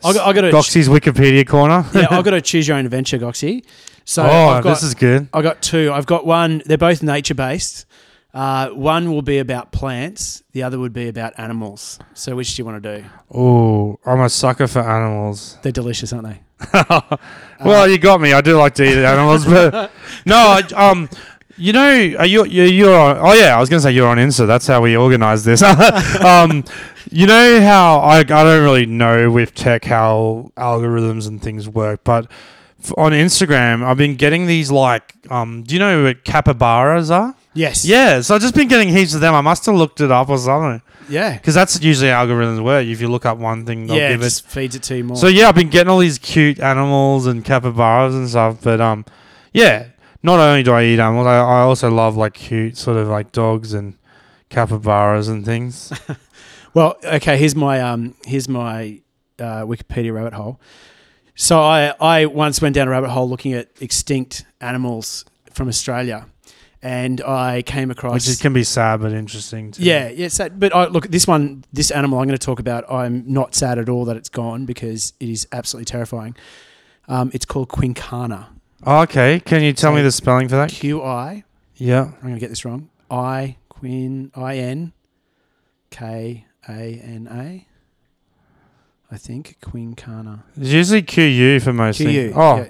[0.02, 0.50] I got, I got.
[0.50, 1.86] Goxie's Wikipedia corner.
[1.94, 3.62] yeah, I've got to choose your own adventure, Goxie.
[4.04, 5.28] So oh, I've got, this is good.
[5.32, 5.92] I got two.
[5.92, 6.62] I've got one.
[6.66, 7.86] They're both nature based.
[8.32, 10.42] Uh, one will be about plants.
[10.52, 11.98] The other would be about animals.
[12.14, 13.06] So which do you want to do?
[13.32, 15.58] Oh, I'm a sucker for animals.
[15.62, 16.40] They're delicious, aren't they?
[17.64, 18.32] well, you got me.
[18.32, 19.90] I do like to eat animals, but
[20.26, 21.08] no, I, um,
[21.56, 23.18] you know, are you you you're on?
[23.18, 24.46] Oh yeah, I was gonna say you're on Insta.
[24.46, 25.62] That's how we organize this.
[26.22, 26.64] um,
[27.10, 32.04] you know how I I don't really know with tech how algorithms and things work,
[32.04, 32.30] but
[32.96, 37.34] on Instagram I've been getting these like um, do you know what capybaras are?
[37.52, 37.84] Yes.
[37.84, 39.34] Yeah, so I've just been getting heaps of them.
[39.34, 40.80] I must have looked it up or something.
[41.08, 41.34] Yeah.
[41.36, 42.86] Because that's usually how algorithms work.
[42.86, 44.10] If you look up one thing, they'll Yeah.
[44.12, 44.24] Give it.
[44.24, 45.16] just feeds it to you more.
[45.16, 48.58] So yeah, I've been getting all these cute animals and capybaras and stuff.
[48.62, 49.04] But um,
[49.52, 49.86] yeah,
[50.22, 53.32] not only do I eat animals, I, I also love like cute sort of like
[53.32, 53.94] dogs and
[54.48, 55.92] capybaras and things.
[56.72, 57.36] Well, okay.
[57.36, 58.14] Here's my um.
[58.24, 59.00] Here's my
[59.40, 60.60] uh, Wikipedia rabbit hole.
[61.40, 66.26] So I I once went down a rabbit hole looking at extinct animals from Australia,
[66.82, 68.12] and I came across.
[68.12, 69.70] Which is, can be sad but interesting.
[69.72, 69.82] Too.
[69.82, 70.28] yeah, yeah.
[70.28, 70.60] Sad.
[70.60, 73.78] But I, look, this one, this animal I'm going to talk about, I'm not sad
[73.78, 76.36] at all that it's gone because it is absolutely terrifying.
[77.08, 78.48] Um, it's called Quinkana.
[78.84, 79.40] Oh, okay.
[79.40, 80.68] Can you tell So- me the spelling for that?
[80.70, 81.44] Q I.
[81.76, 82.02] Yeah.
[82.04, 82.90] I'm going to get this wrong.
[83.10, 84.92] I quin I N
[85.90, 86.72] K A
[87.02, 87.66] N A.
[89.12, 90.40] I think Queen Quinkana.
[90.56, 92.22] It's usually QU for most Q U.
[92.26, 92.34] things.
[92.36, 92.66] Oh, yeah.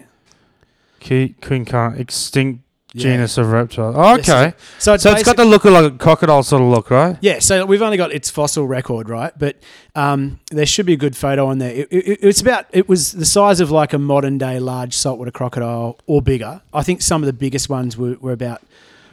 [1.00, 2.62] Q, Quinkana, extinct
[2.92, 3.02] Yeah.
[3.02, 3.92] genus of reptile.
[3.94, 4.54] Oh, Yes, okay.
[4.78, 7.16] So it's, so it's got the look of like a crocodile sort of look, right?
[7.20, 7.38] yeah.
[7.38, 9.32] So we've only got its fossil record, right?
[9.38, 9.56] But
[9.94, 11.72] um, there should be a good photo on there.
[11.72, 12.66] It, it, it's about.
[12.72, 16.62] It was the size of like a modern day large saltwater crocodile or bigger.
[16.74, 18.62] I think some of the biggest ones were, were about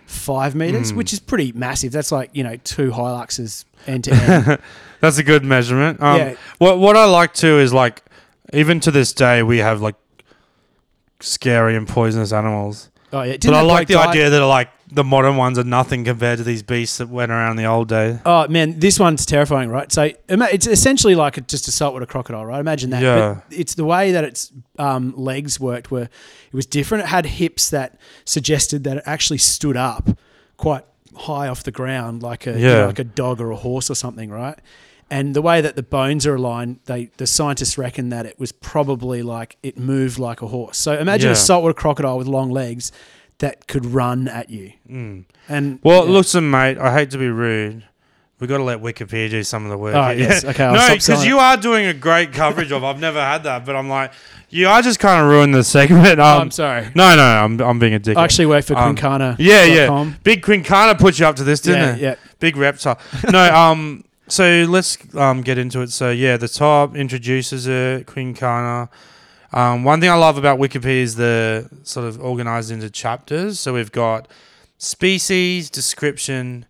[0.07, 0.95] five meters, Mm.
[0.95, 1.91] which is pretty massive.
[1.91, 4.59] That's like you know two Hiluxes end to end.
[5.01, 6.01] That's a good measurement.
[6.01, 6.35] Um, yeah.
[6.57, 8.01] What what I like too is like,
[8.53, 9.95] even to this day, we have like
[11.19, 12.89] scary and poisonous animals.
[13.13, 13.33] Oh yeah.
[13.33, 16.37] but Didn't I like the die- idea that like the modern ones are nothing compared
[16.37, 18.19] to these beasts that went around in the old days.
[18.25, 19.91] Oh man, this one's terrifying, right?
[19.91, 22.59] So it's essentially like a, just a saltwater crocodile, right?
[22.59, 23.01] Imagine that.
[23.03, 23.41] Yeah.
[23.49, 27.03] But it's the way that its um, legs worked were it was different.
[27.03, 30.09] It had hips that suggested that it actually stood up
[30.55, 30.85] quite
[31.15, 33.95] high off the ground, like a you know, like a dog or a horse or
[33.95, 34.57] something, right?
[35.09, 38.51] And the way that the bones are aligned, they the scientists reckon that it was
[38.51, 40.77] probably like it moved like a horse.
[40.77, 41.33] So imagine Yeah.
[41.33, 42.91] a saltwater crocodile with long legs
[43.39, 44.73] that could run at you.
[44.89, 45.25] Mm.
[45.47, 46.11] And Well, yeah.
[46.11, 46.77] listen, mate.
[46.77, 47.83] I hate to be rude.
[48.39, 49.95] We got to let Wikipedia do some of the work.
[49.95, 50.29] Oh, here.
[50.29, 50.45] yes.
[50.45, 52.83] Okay, I'll no, because you are doing a great coverage of.
[52.83, 54.11] I've never had that, but I'm like,
[54.49, 56.19] you are just kind of ruining the segment.
[56.19, 56.87] Oh, Um, I'm sorry.
[56.93, 58.15] no, no, I'm I'm being a dick.
[58.15, 59.35] I actually work for Um, Quinkana.
[59.39, 60.13] yeah, yeah.
[60.23, 62.01] Big Quinkana put you up to this, didn't yeah, it?
[62.01, 62.15] yeah.
[62.39, 62.99] Big reptile.
[63.31, 65.89] no, um, so let's um get into it.
[65.91, 68.89] So yeah, the top introduces it, Quinkana.
[69.57, 73.59] Um, one thing I love about Wikipedia is the sort of organized into chapters.
[73.59, 74.27] So we've got
[74.77, 76.65] species, description,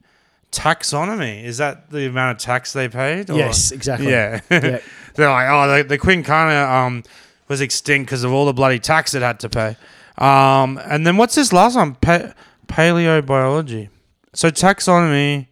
[0.51, 1.43] taxonomy.
[1.43, 3.29] Is that the amount of tax they paid?
[3.29, 4.09] or- Yes, exactly.
[4.09, 4.39] Yeah.
[4.49, 4.79] Yeah.
[5.15, 7.03] They're like, oh, the, the Quinkana um,
[7.47, 9.75] was extinct because of all the bloody tax it had to pay.
[10.17, 11.95] Um, and then what's this last one?
[11.95, 12.33] Pa-
[12.67, 13.89] paleobiology.
[14.33, 15.47] So taxonomy.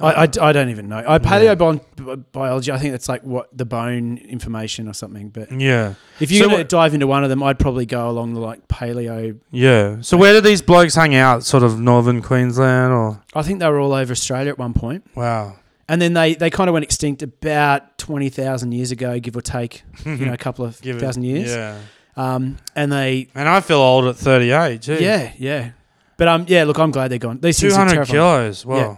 [0.00, 1.04] I, I, I don't even know.
[1.06, 2.72] I paleobiology.
[2.72, 5.28] I think that's like what the bone information or something.
[5.28, 8.34] But Yeah, if you're So what- dive into one of them, I'd probably go along
[8.34, 9.38] the like paleo.
[9.50, 9.98] yeah.
[10.00, 11.44] So where do these blokes hang out?
[11.44, 15.04] Sort of northern Queensland or I think they were all over Australia at one point,
[15.14, 15.56] wow.
[15.88, 19.42] and then they, they kind of went extinct about twenty thousand years ago, give or
[19.42, 21.50] take, you know, a couple of Give it- thousand years.
[21.50, 21.78] Yeah.
[22.14, 25.70] Um, and they, And I feel old at 38 yeah, yeah.
[26.18, 26.64] But um, yeah.
[26.64, 27.38] Look, I'm glad they're gone.
[27.40, 28.66] These 200 kilos.
[28.66, 28.96] Well, Yeah.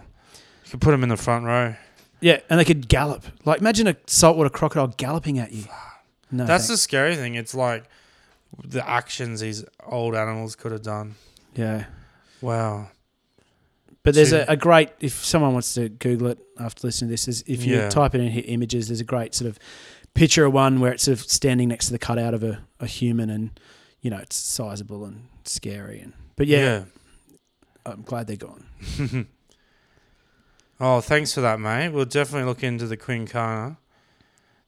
[0.75, 1.75] Could put them in the front row.
[2.21, 3.23] Yeah, and they could gallop.
[3.45, 5.65] Like imagine a saltwater crocodile galloping at you.
[6.31, 6.81] No, That's the thanks.
[6.81, 7.35] scary thing.
[7.35, 7.85] It's like
[8.63, 11.15] the actions these old animals could have done.
[11.55, 11.85] yeah.
[12.41, 12.89] Wow.
[14.03, 17.27] But there's a, a great if someone wants to Google it after listening to this,
[17.27, 17.89] is if you Yeah.
[17.89, 19.57] type it in hit images, there's a great sort of
[20.13, 22.85] picture of one where it's sort of standing next to the cutout of a, a
[22.87, 23.59] human and
[24.01, 26.83] you know, it's sizable and scary and but yeah,
[27.85, 28.65] I'm glad they're gone.
[30.79, 31.89] Oh, thanks for that, mate.
[31.89, 33.77] We'll definitely look into the Quinkana.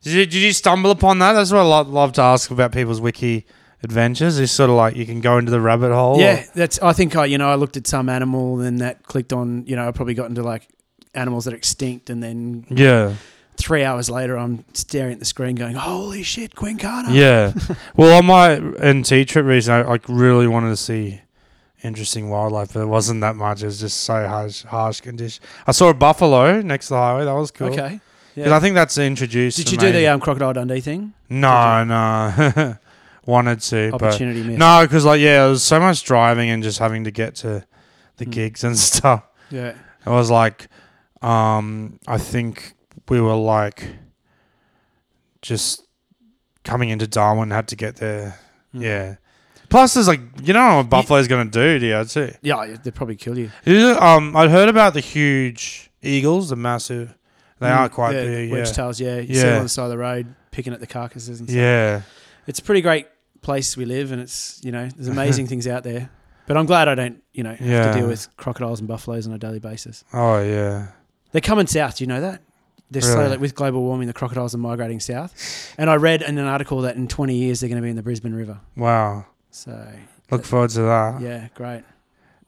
[0.01, 1.34] Did you, did you stumble upon that?
[1.34, 3.45] That's what I love, love to ask about people's wiki
[3.84, 4.39] adventures.
[4.39, 6.19] It's sort of like you can go into the rabbit hole.
[6.19, 9.34] Yeah, that's I think I you know, I looked at some animal and that clicked
[9.34, 10.67] on, you know, I probably got into like
[11.13, 13.15] animals that are extinct and then Yeah.
[13.57, 17.13] three hours later I'm staring at the screen going, Holy shit, Quinkana.
[17.13, 17.53] Yeah.
[17.97, 21.21] well, on my NT trip recently, I like really wanted to see
[21.83, 23.61] interesting wildlife, but it wasn't that much.
[23.61, 25.43] It was just so harsh, harsh condition.
[25.65, 27.25] I saw a buffalo next to the highway.
[27.25, 27.67] That was cool.
[27.67, 27.99] Okay.
[28.35, 29.57] 'Cause I think that's introduced.
[29.57, 31.13] Did you do the um, crocodile Dundee thing?
[31.27, 32.75] No, no.
[33.25, 34.59] wanted to, but Opportunity missed.
[34.59, 37.65] no, because like yeah, it was so much driving and just having to get to
[38.17, 38.31] the Mm.
[38.31, 39.23] gigs and stuff.
[39.49, 39.73] Yeah.
[40.05, 40.67] It was like,
[41.23, 42.73] um, I think
[43.09, 43.87] we were like
[45.41, 45.83] just
[46.63, 48.39] coming into Darwin, had to get there.
[48.75, 48.81] Mm.
[48.83, 49.15] Yeah.
[49.69, 51.98] Plus, there's like you don't know what buffalo's gonna do to you.
[51.98, 52.38] I'd say.
[52.41, 53.52] Yeah, they'd probably kill you.
[53.99, 57.15] Um, I'd heard about the huge eagles, the massive.
[57.60, 58.52] They are quite yeah, big.
[58.52, 58.73] Wedge Yeah.
[58.73, 59.18] tails, yeah.
[59.18, 61.57] You see them on the side of the road picking at the carcasses and stuff.
[61.60, 62.02] Yeah.
[62.45, 63.07] It's a pretty great
[63.41, 66.10] place we live and it's, you know, there's amazing things out there.
[66.45, 67.91] But I'm glad I don't, you know, have Yeah.
[67.91, 70.03] to deal with crocodiles and buffaloes on a daily basis.
[70.14, 70.89] Oh yeah.
[71.31, 72.41] They're coming south, do you know that?
[72.91, 73.14] They're Really?
[73.14, 75.73] slowly, with global warming, the crocodiles are migrating south.
[75.80, 77.95] And I read in an article that in 20 years they're going to be in
[77.98, 78.60] the Brisbane River.
[78.76, 79.26] Wow.
[79.57, 79.88] So,
[80.29, 81.21] Look forward to that.
[81.21, 81.84] yeah, great.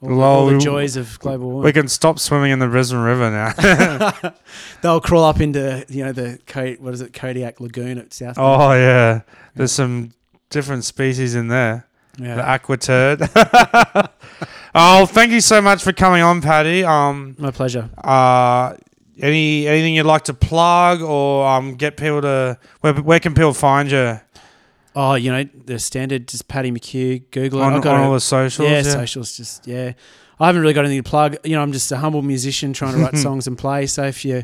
[0.01, 1.63] All, all the joys of global warming.
[1.65, 4.33] We can stop swimming in the Brisbane River now.
[4.81, 8.35] They'll crawl up into, you know, the, what is it, Kodiak Lagoon at South.
[8.37, 9.21] oh yeah.
[9.55, 10.13] There's some
[10.49, 11.85] different species in there.
[12.17, 12.35] yeah.
[12.35, 13.21] The aqua turd.
[14.75, 16.83] oh, thank you so much for coming on, Paddy.
[16.83, 17.89] Um, My pleasure.
[17.97, 18.75] uh,
[19.21, 23.53] any anything you'd like to plug or um, get people to where where can people
[23.53, 24.19] find you
[24.95, 27.63] Oh, you know, the standard, just Paddy McHugh, Google it.
[27.63, 28.69] on, I've on got all a- the socials?
[28.69, 29.93] yeah, socials, just, yeah.
[30.39, 31.35] I haven't really got anything to plug.
[31.43, 33.85] You know, I'm just a humble musician trying to write songs and play.
[33.87, 34.43] So if you,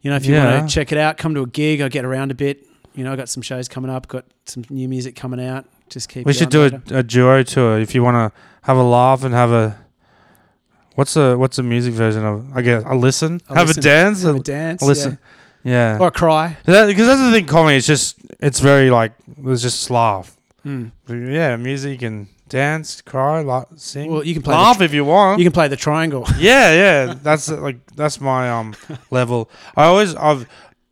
[0.00, 0.58] you know, if you Yeah.
[0.58, 1.80] want to check it out, come to a gig.
[1.80, 2.64] I get around a bit.
[2.94, 5.64] You know, I got some shows coming up, got some new music coming out.
[5.90, 8.82] Just keep We should do a, a duo tour if you want to have a
[8.82, 9.76] laugh and have a.
[10.94, 12.56] What's a what's a music version of?
[12.56, 14.82] I guess a listen, have listen, a dance, Have a, a dance.
[14.82, 15.10] a listen.
[15.12, 15.16] Yeah,
[15.64, 15.98] Yeah.
[15.98, 16.56] Or a cry.
[16.64, 17.46] because that's the thing.
[17.46, 20.36] Comedy, it's just it's very like there's just laugh.
[20.64, 20.92] Mm.
[21.08, 24.10] Yeah, music and dance, cry, la- sing.
[24.10, 25.38] Well, you can play laugh the, if you want.
[25.38, 26.24] you can play the triangle.
[26.38, 27.14] yeah, yeah.
[27.22, 28.74] That's like that's my um
[29.10, 29.50] level.
[29.76, 30.46] I always I've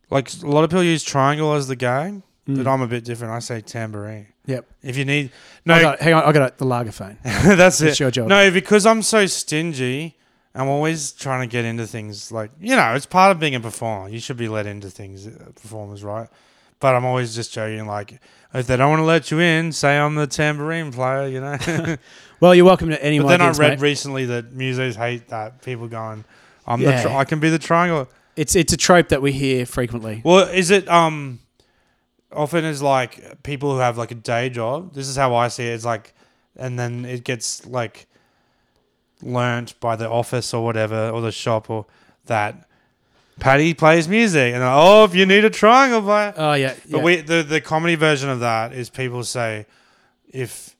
[0.09, 2.67] like a lot of people use triangle as the game, but Mm.
[2.67, 3.33] I'm a bit different.
[3.33, 4.27] I say tambourine.
[4.45, 4.65] Yep.
[4.83, 5.31] If you need
[5.65, 7.15] I no, got, hang on, I got the lagerphone.
[7.23, 7.89] that's it.
[7.89, 8.27] It's your job.
[8.27, 10.17] No, because I'm so stingy.
[10.55, 13.59] I'm always trying to get into things like you know, it's part of being a
[13.59, 14.09] performer.
[14.09, 16.27] You should be let into things, uh, performers, right?
[16.79, 17.87] But I'm always just joking.
[17.87, 18.19] Like,
[18.53, 21.27] if they don't want to let you in, say I'm the tambourine player.
[21.27, 21.95] You know.
[22.39, 23.79] Well, you're welcome to any but then I read mate.
[23.79, 26.25] recently that musos hate that people going,
[26.67, 26.97] "I'm Yeah.
[26.97, 30.21] the tri- I can be the triangle." It's it's a trope that we hear frequently.
[30.25, 31.39] Well, is it um
[32.33, 34.93] often is like people who have like a day job?
[34.93, 35.73] This is how I see it.
[35.73, 36.13] It's like,
[36.57, 38.07] and then it gets like
[39.23, 41.85] learnt by the office or whatever or the shop or
[42.25, 42.67] that
[43.39, 46.33] Paddy plays music and oh, if you need a triangle player.
[46.37, 46.75] Oh yeah.
[46.89, 47.03] But yeah.
[47.03, 49.65] we the the comedy version of that is people say
[50.31, 50.75] if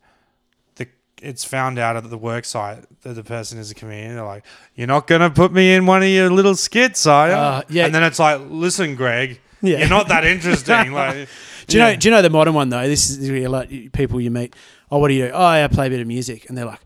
[0.75, 0.87] the
[1.21, 4.45] it's found out at the work site that the person is a comedian, they're like,
[4.75, 7.33] You're not gonna put me in one of your little skits, are you?
[7.33, 7.85] Uh, yeah.
[7.85, 9.79] And then it's like, listen, Greg, Yeah.
[9.79, 10.91] you're not that interesting.
[10.93, 11.27] like
[11.67, 11.91] Do you yeah.
[11.93, 11.95] know?
[11.97, 12.87] Do you know the modern one though?
[12.87, 14.55] This is really like people you meet.
[14.91, 15.31] Oh, what do you do?
[15.33, 16.82] Oh, I play a bit of music, and they're like,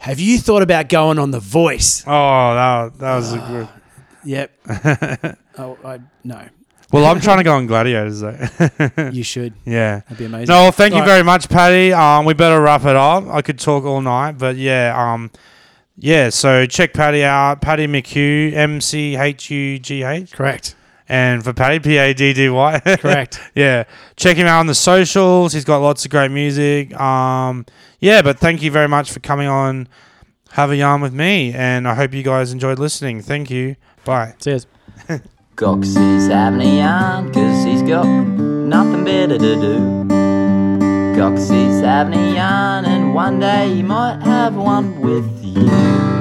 [0.00, 2.10] "Have you thought about going on The Voice?" Oh,
[2.54, 3.68] that, that was a good
[4.24, 4.52] Yep.
[5.58, 6.48] oh, I no.
[6.92, 8.36] Well, I'm trying to go on gladiators though.
[9.12, 9.54] You should.
[9.64, 10.00] yeah.
[10.00, 10.52] That'd be amazing.
[10.52, 11.92] No, well, thank you very much, Paddy.
[11.92, 13.26] Um, we better wrap it up.
[13.28, 15.30] I could talk all night, but yeah, um,
[15.96, 16.30] yeah.
[16.30, 20.74] So check Paddy out, Paddy McHugh, M C H U G H, Correct.
[21.10, 22.80] And for Paddy P A D D Y.
[23.00, 23.40] Correct.
[23.56, 23.82] yeah,
[24.16, 25.52] check him out on the socials.
[25.52, 26.98] He's got lots of great music.
[26.98, 27.66] Um,
[27.98, 29.88] yeah, but thank you very much for coming on.
[30.52, 33.22] Have a yarn with me, and I hope you guys enjoyed listening.
[33.22, 33.74] Thank you.
[34.04, 34.34] Bye.
[34.38, 34.66] Cheers.
[35.56, 40.08] Cox he's having a yarn cause he's got nothing better to do.
[41.18, 46.19] Cox he's having a yarn and one day he might have one with you.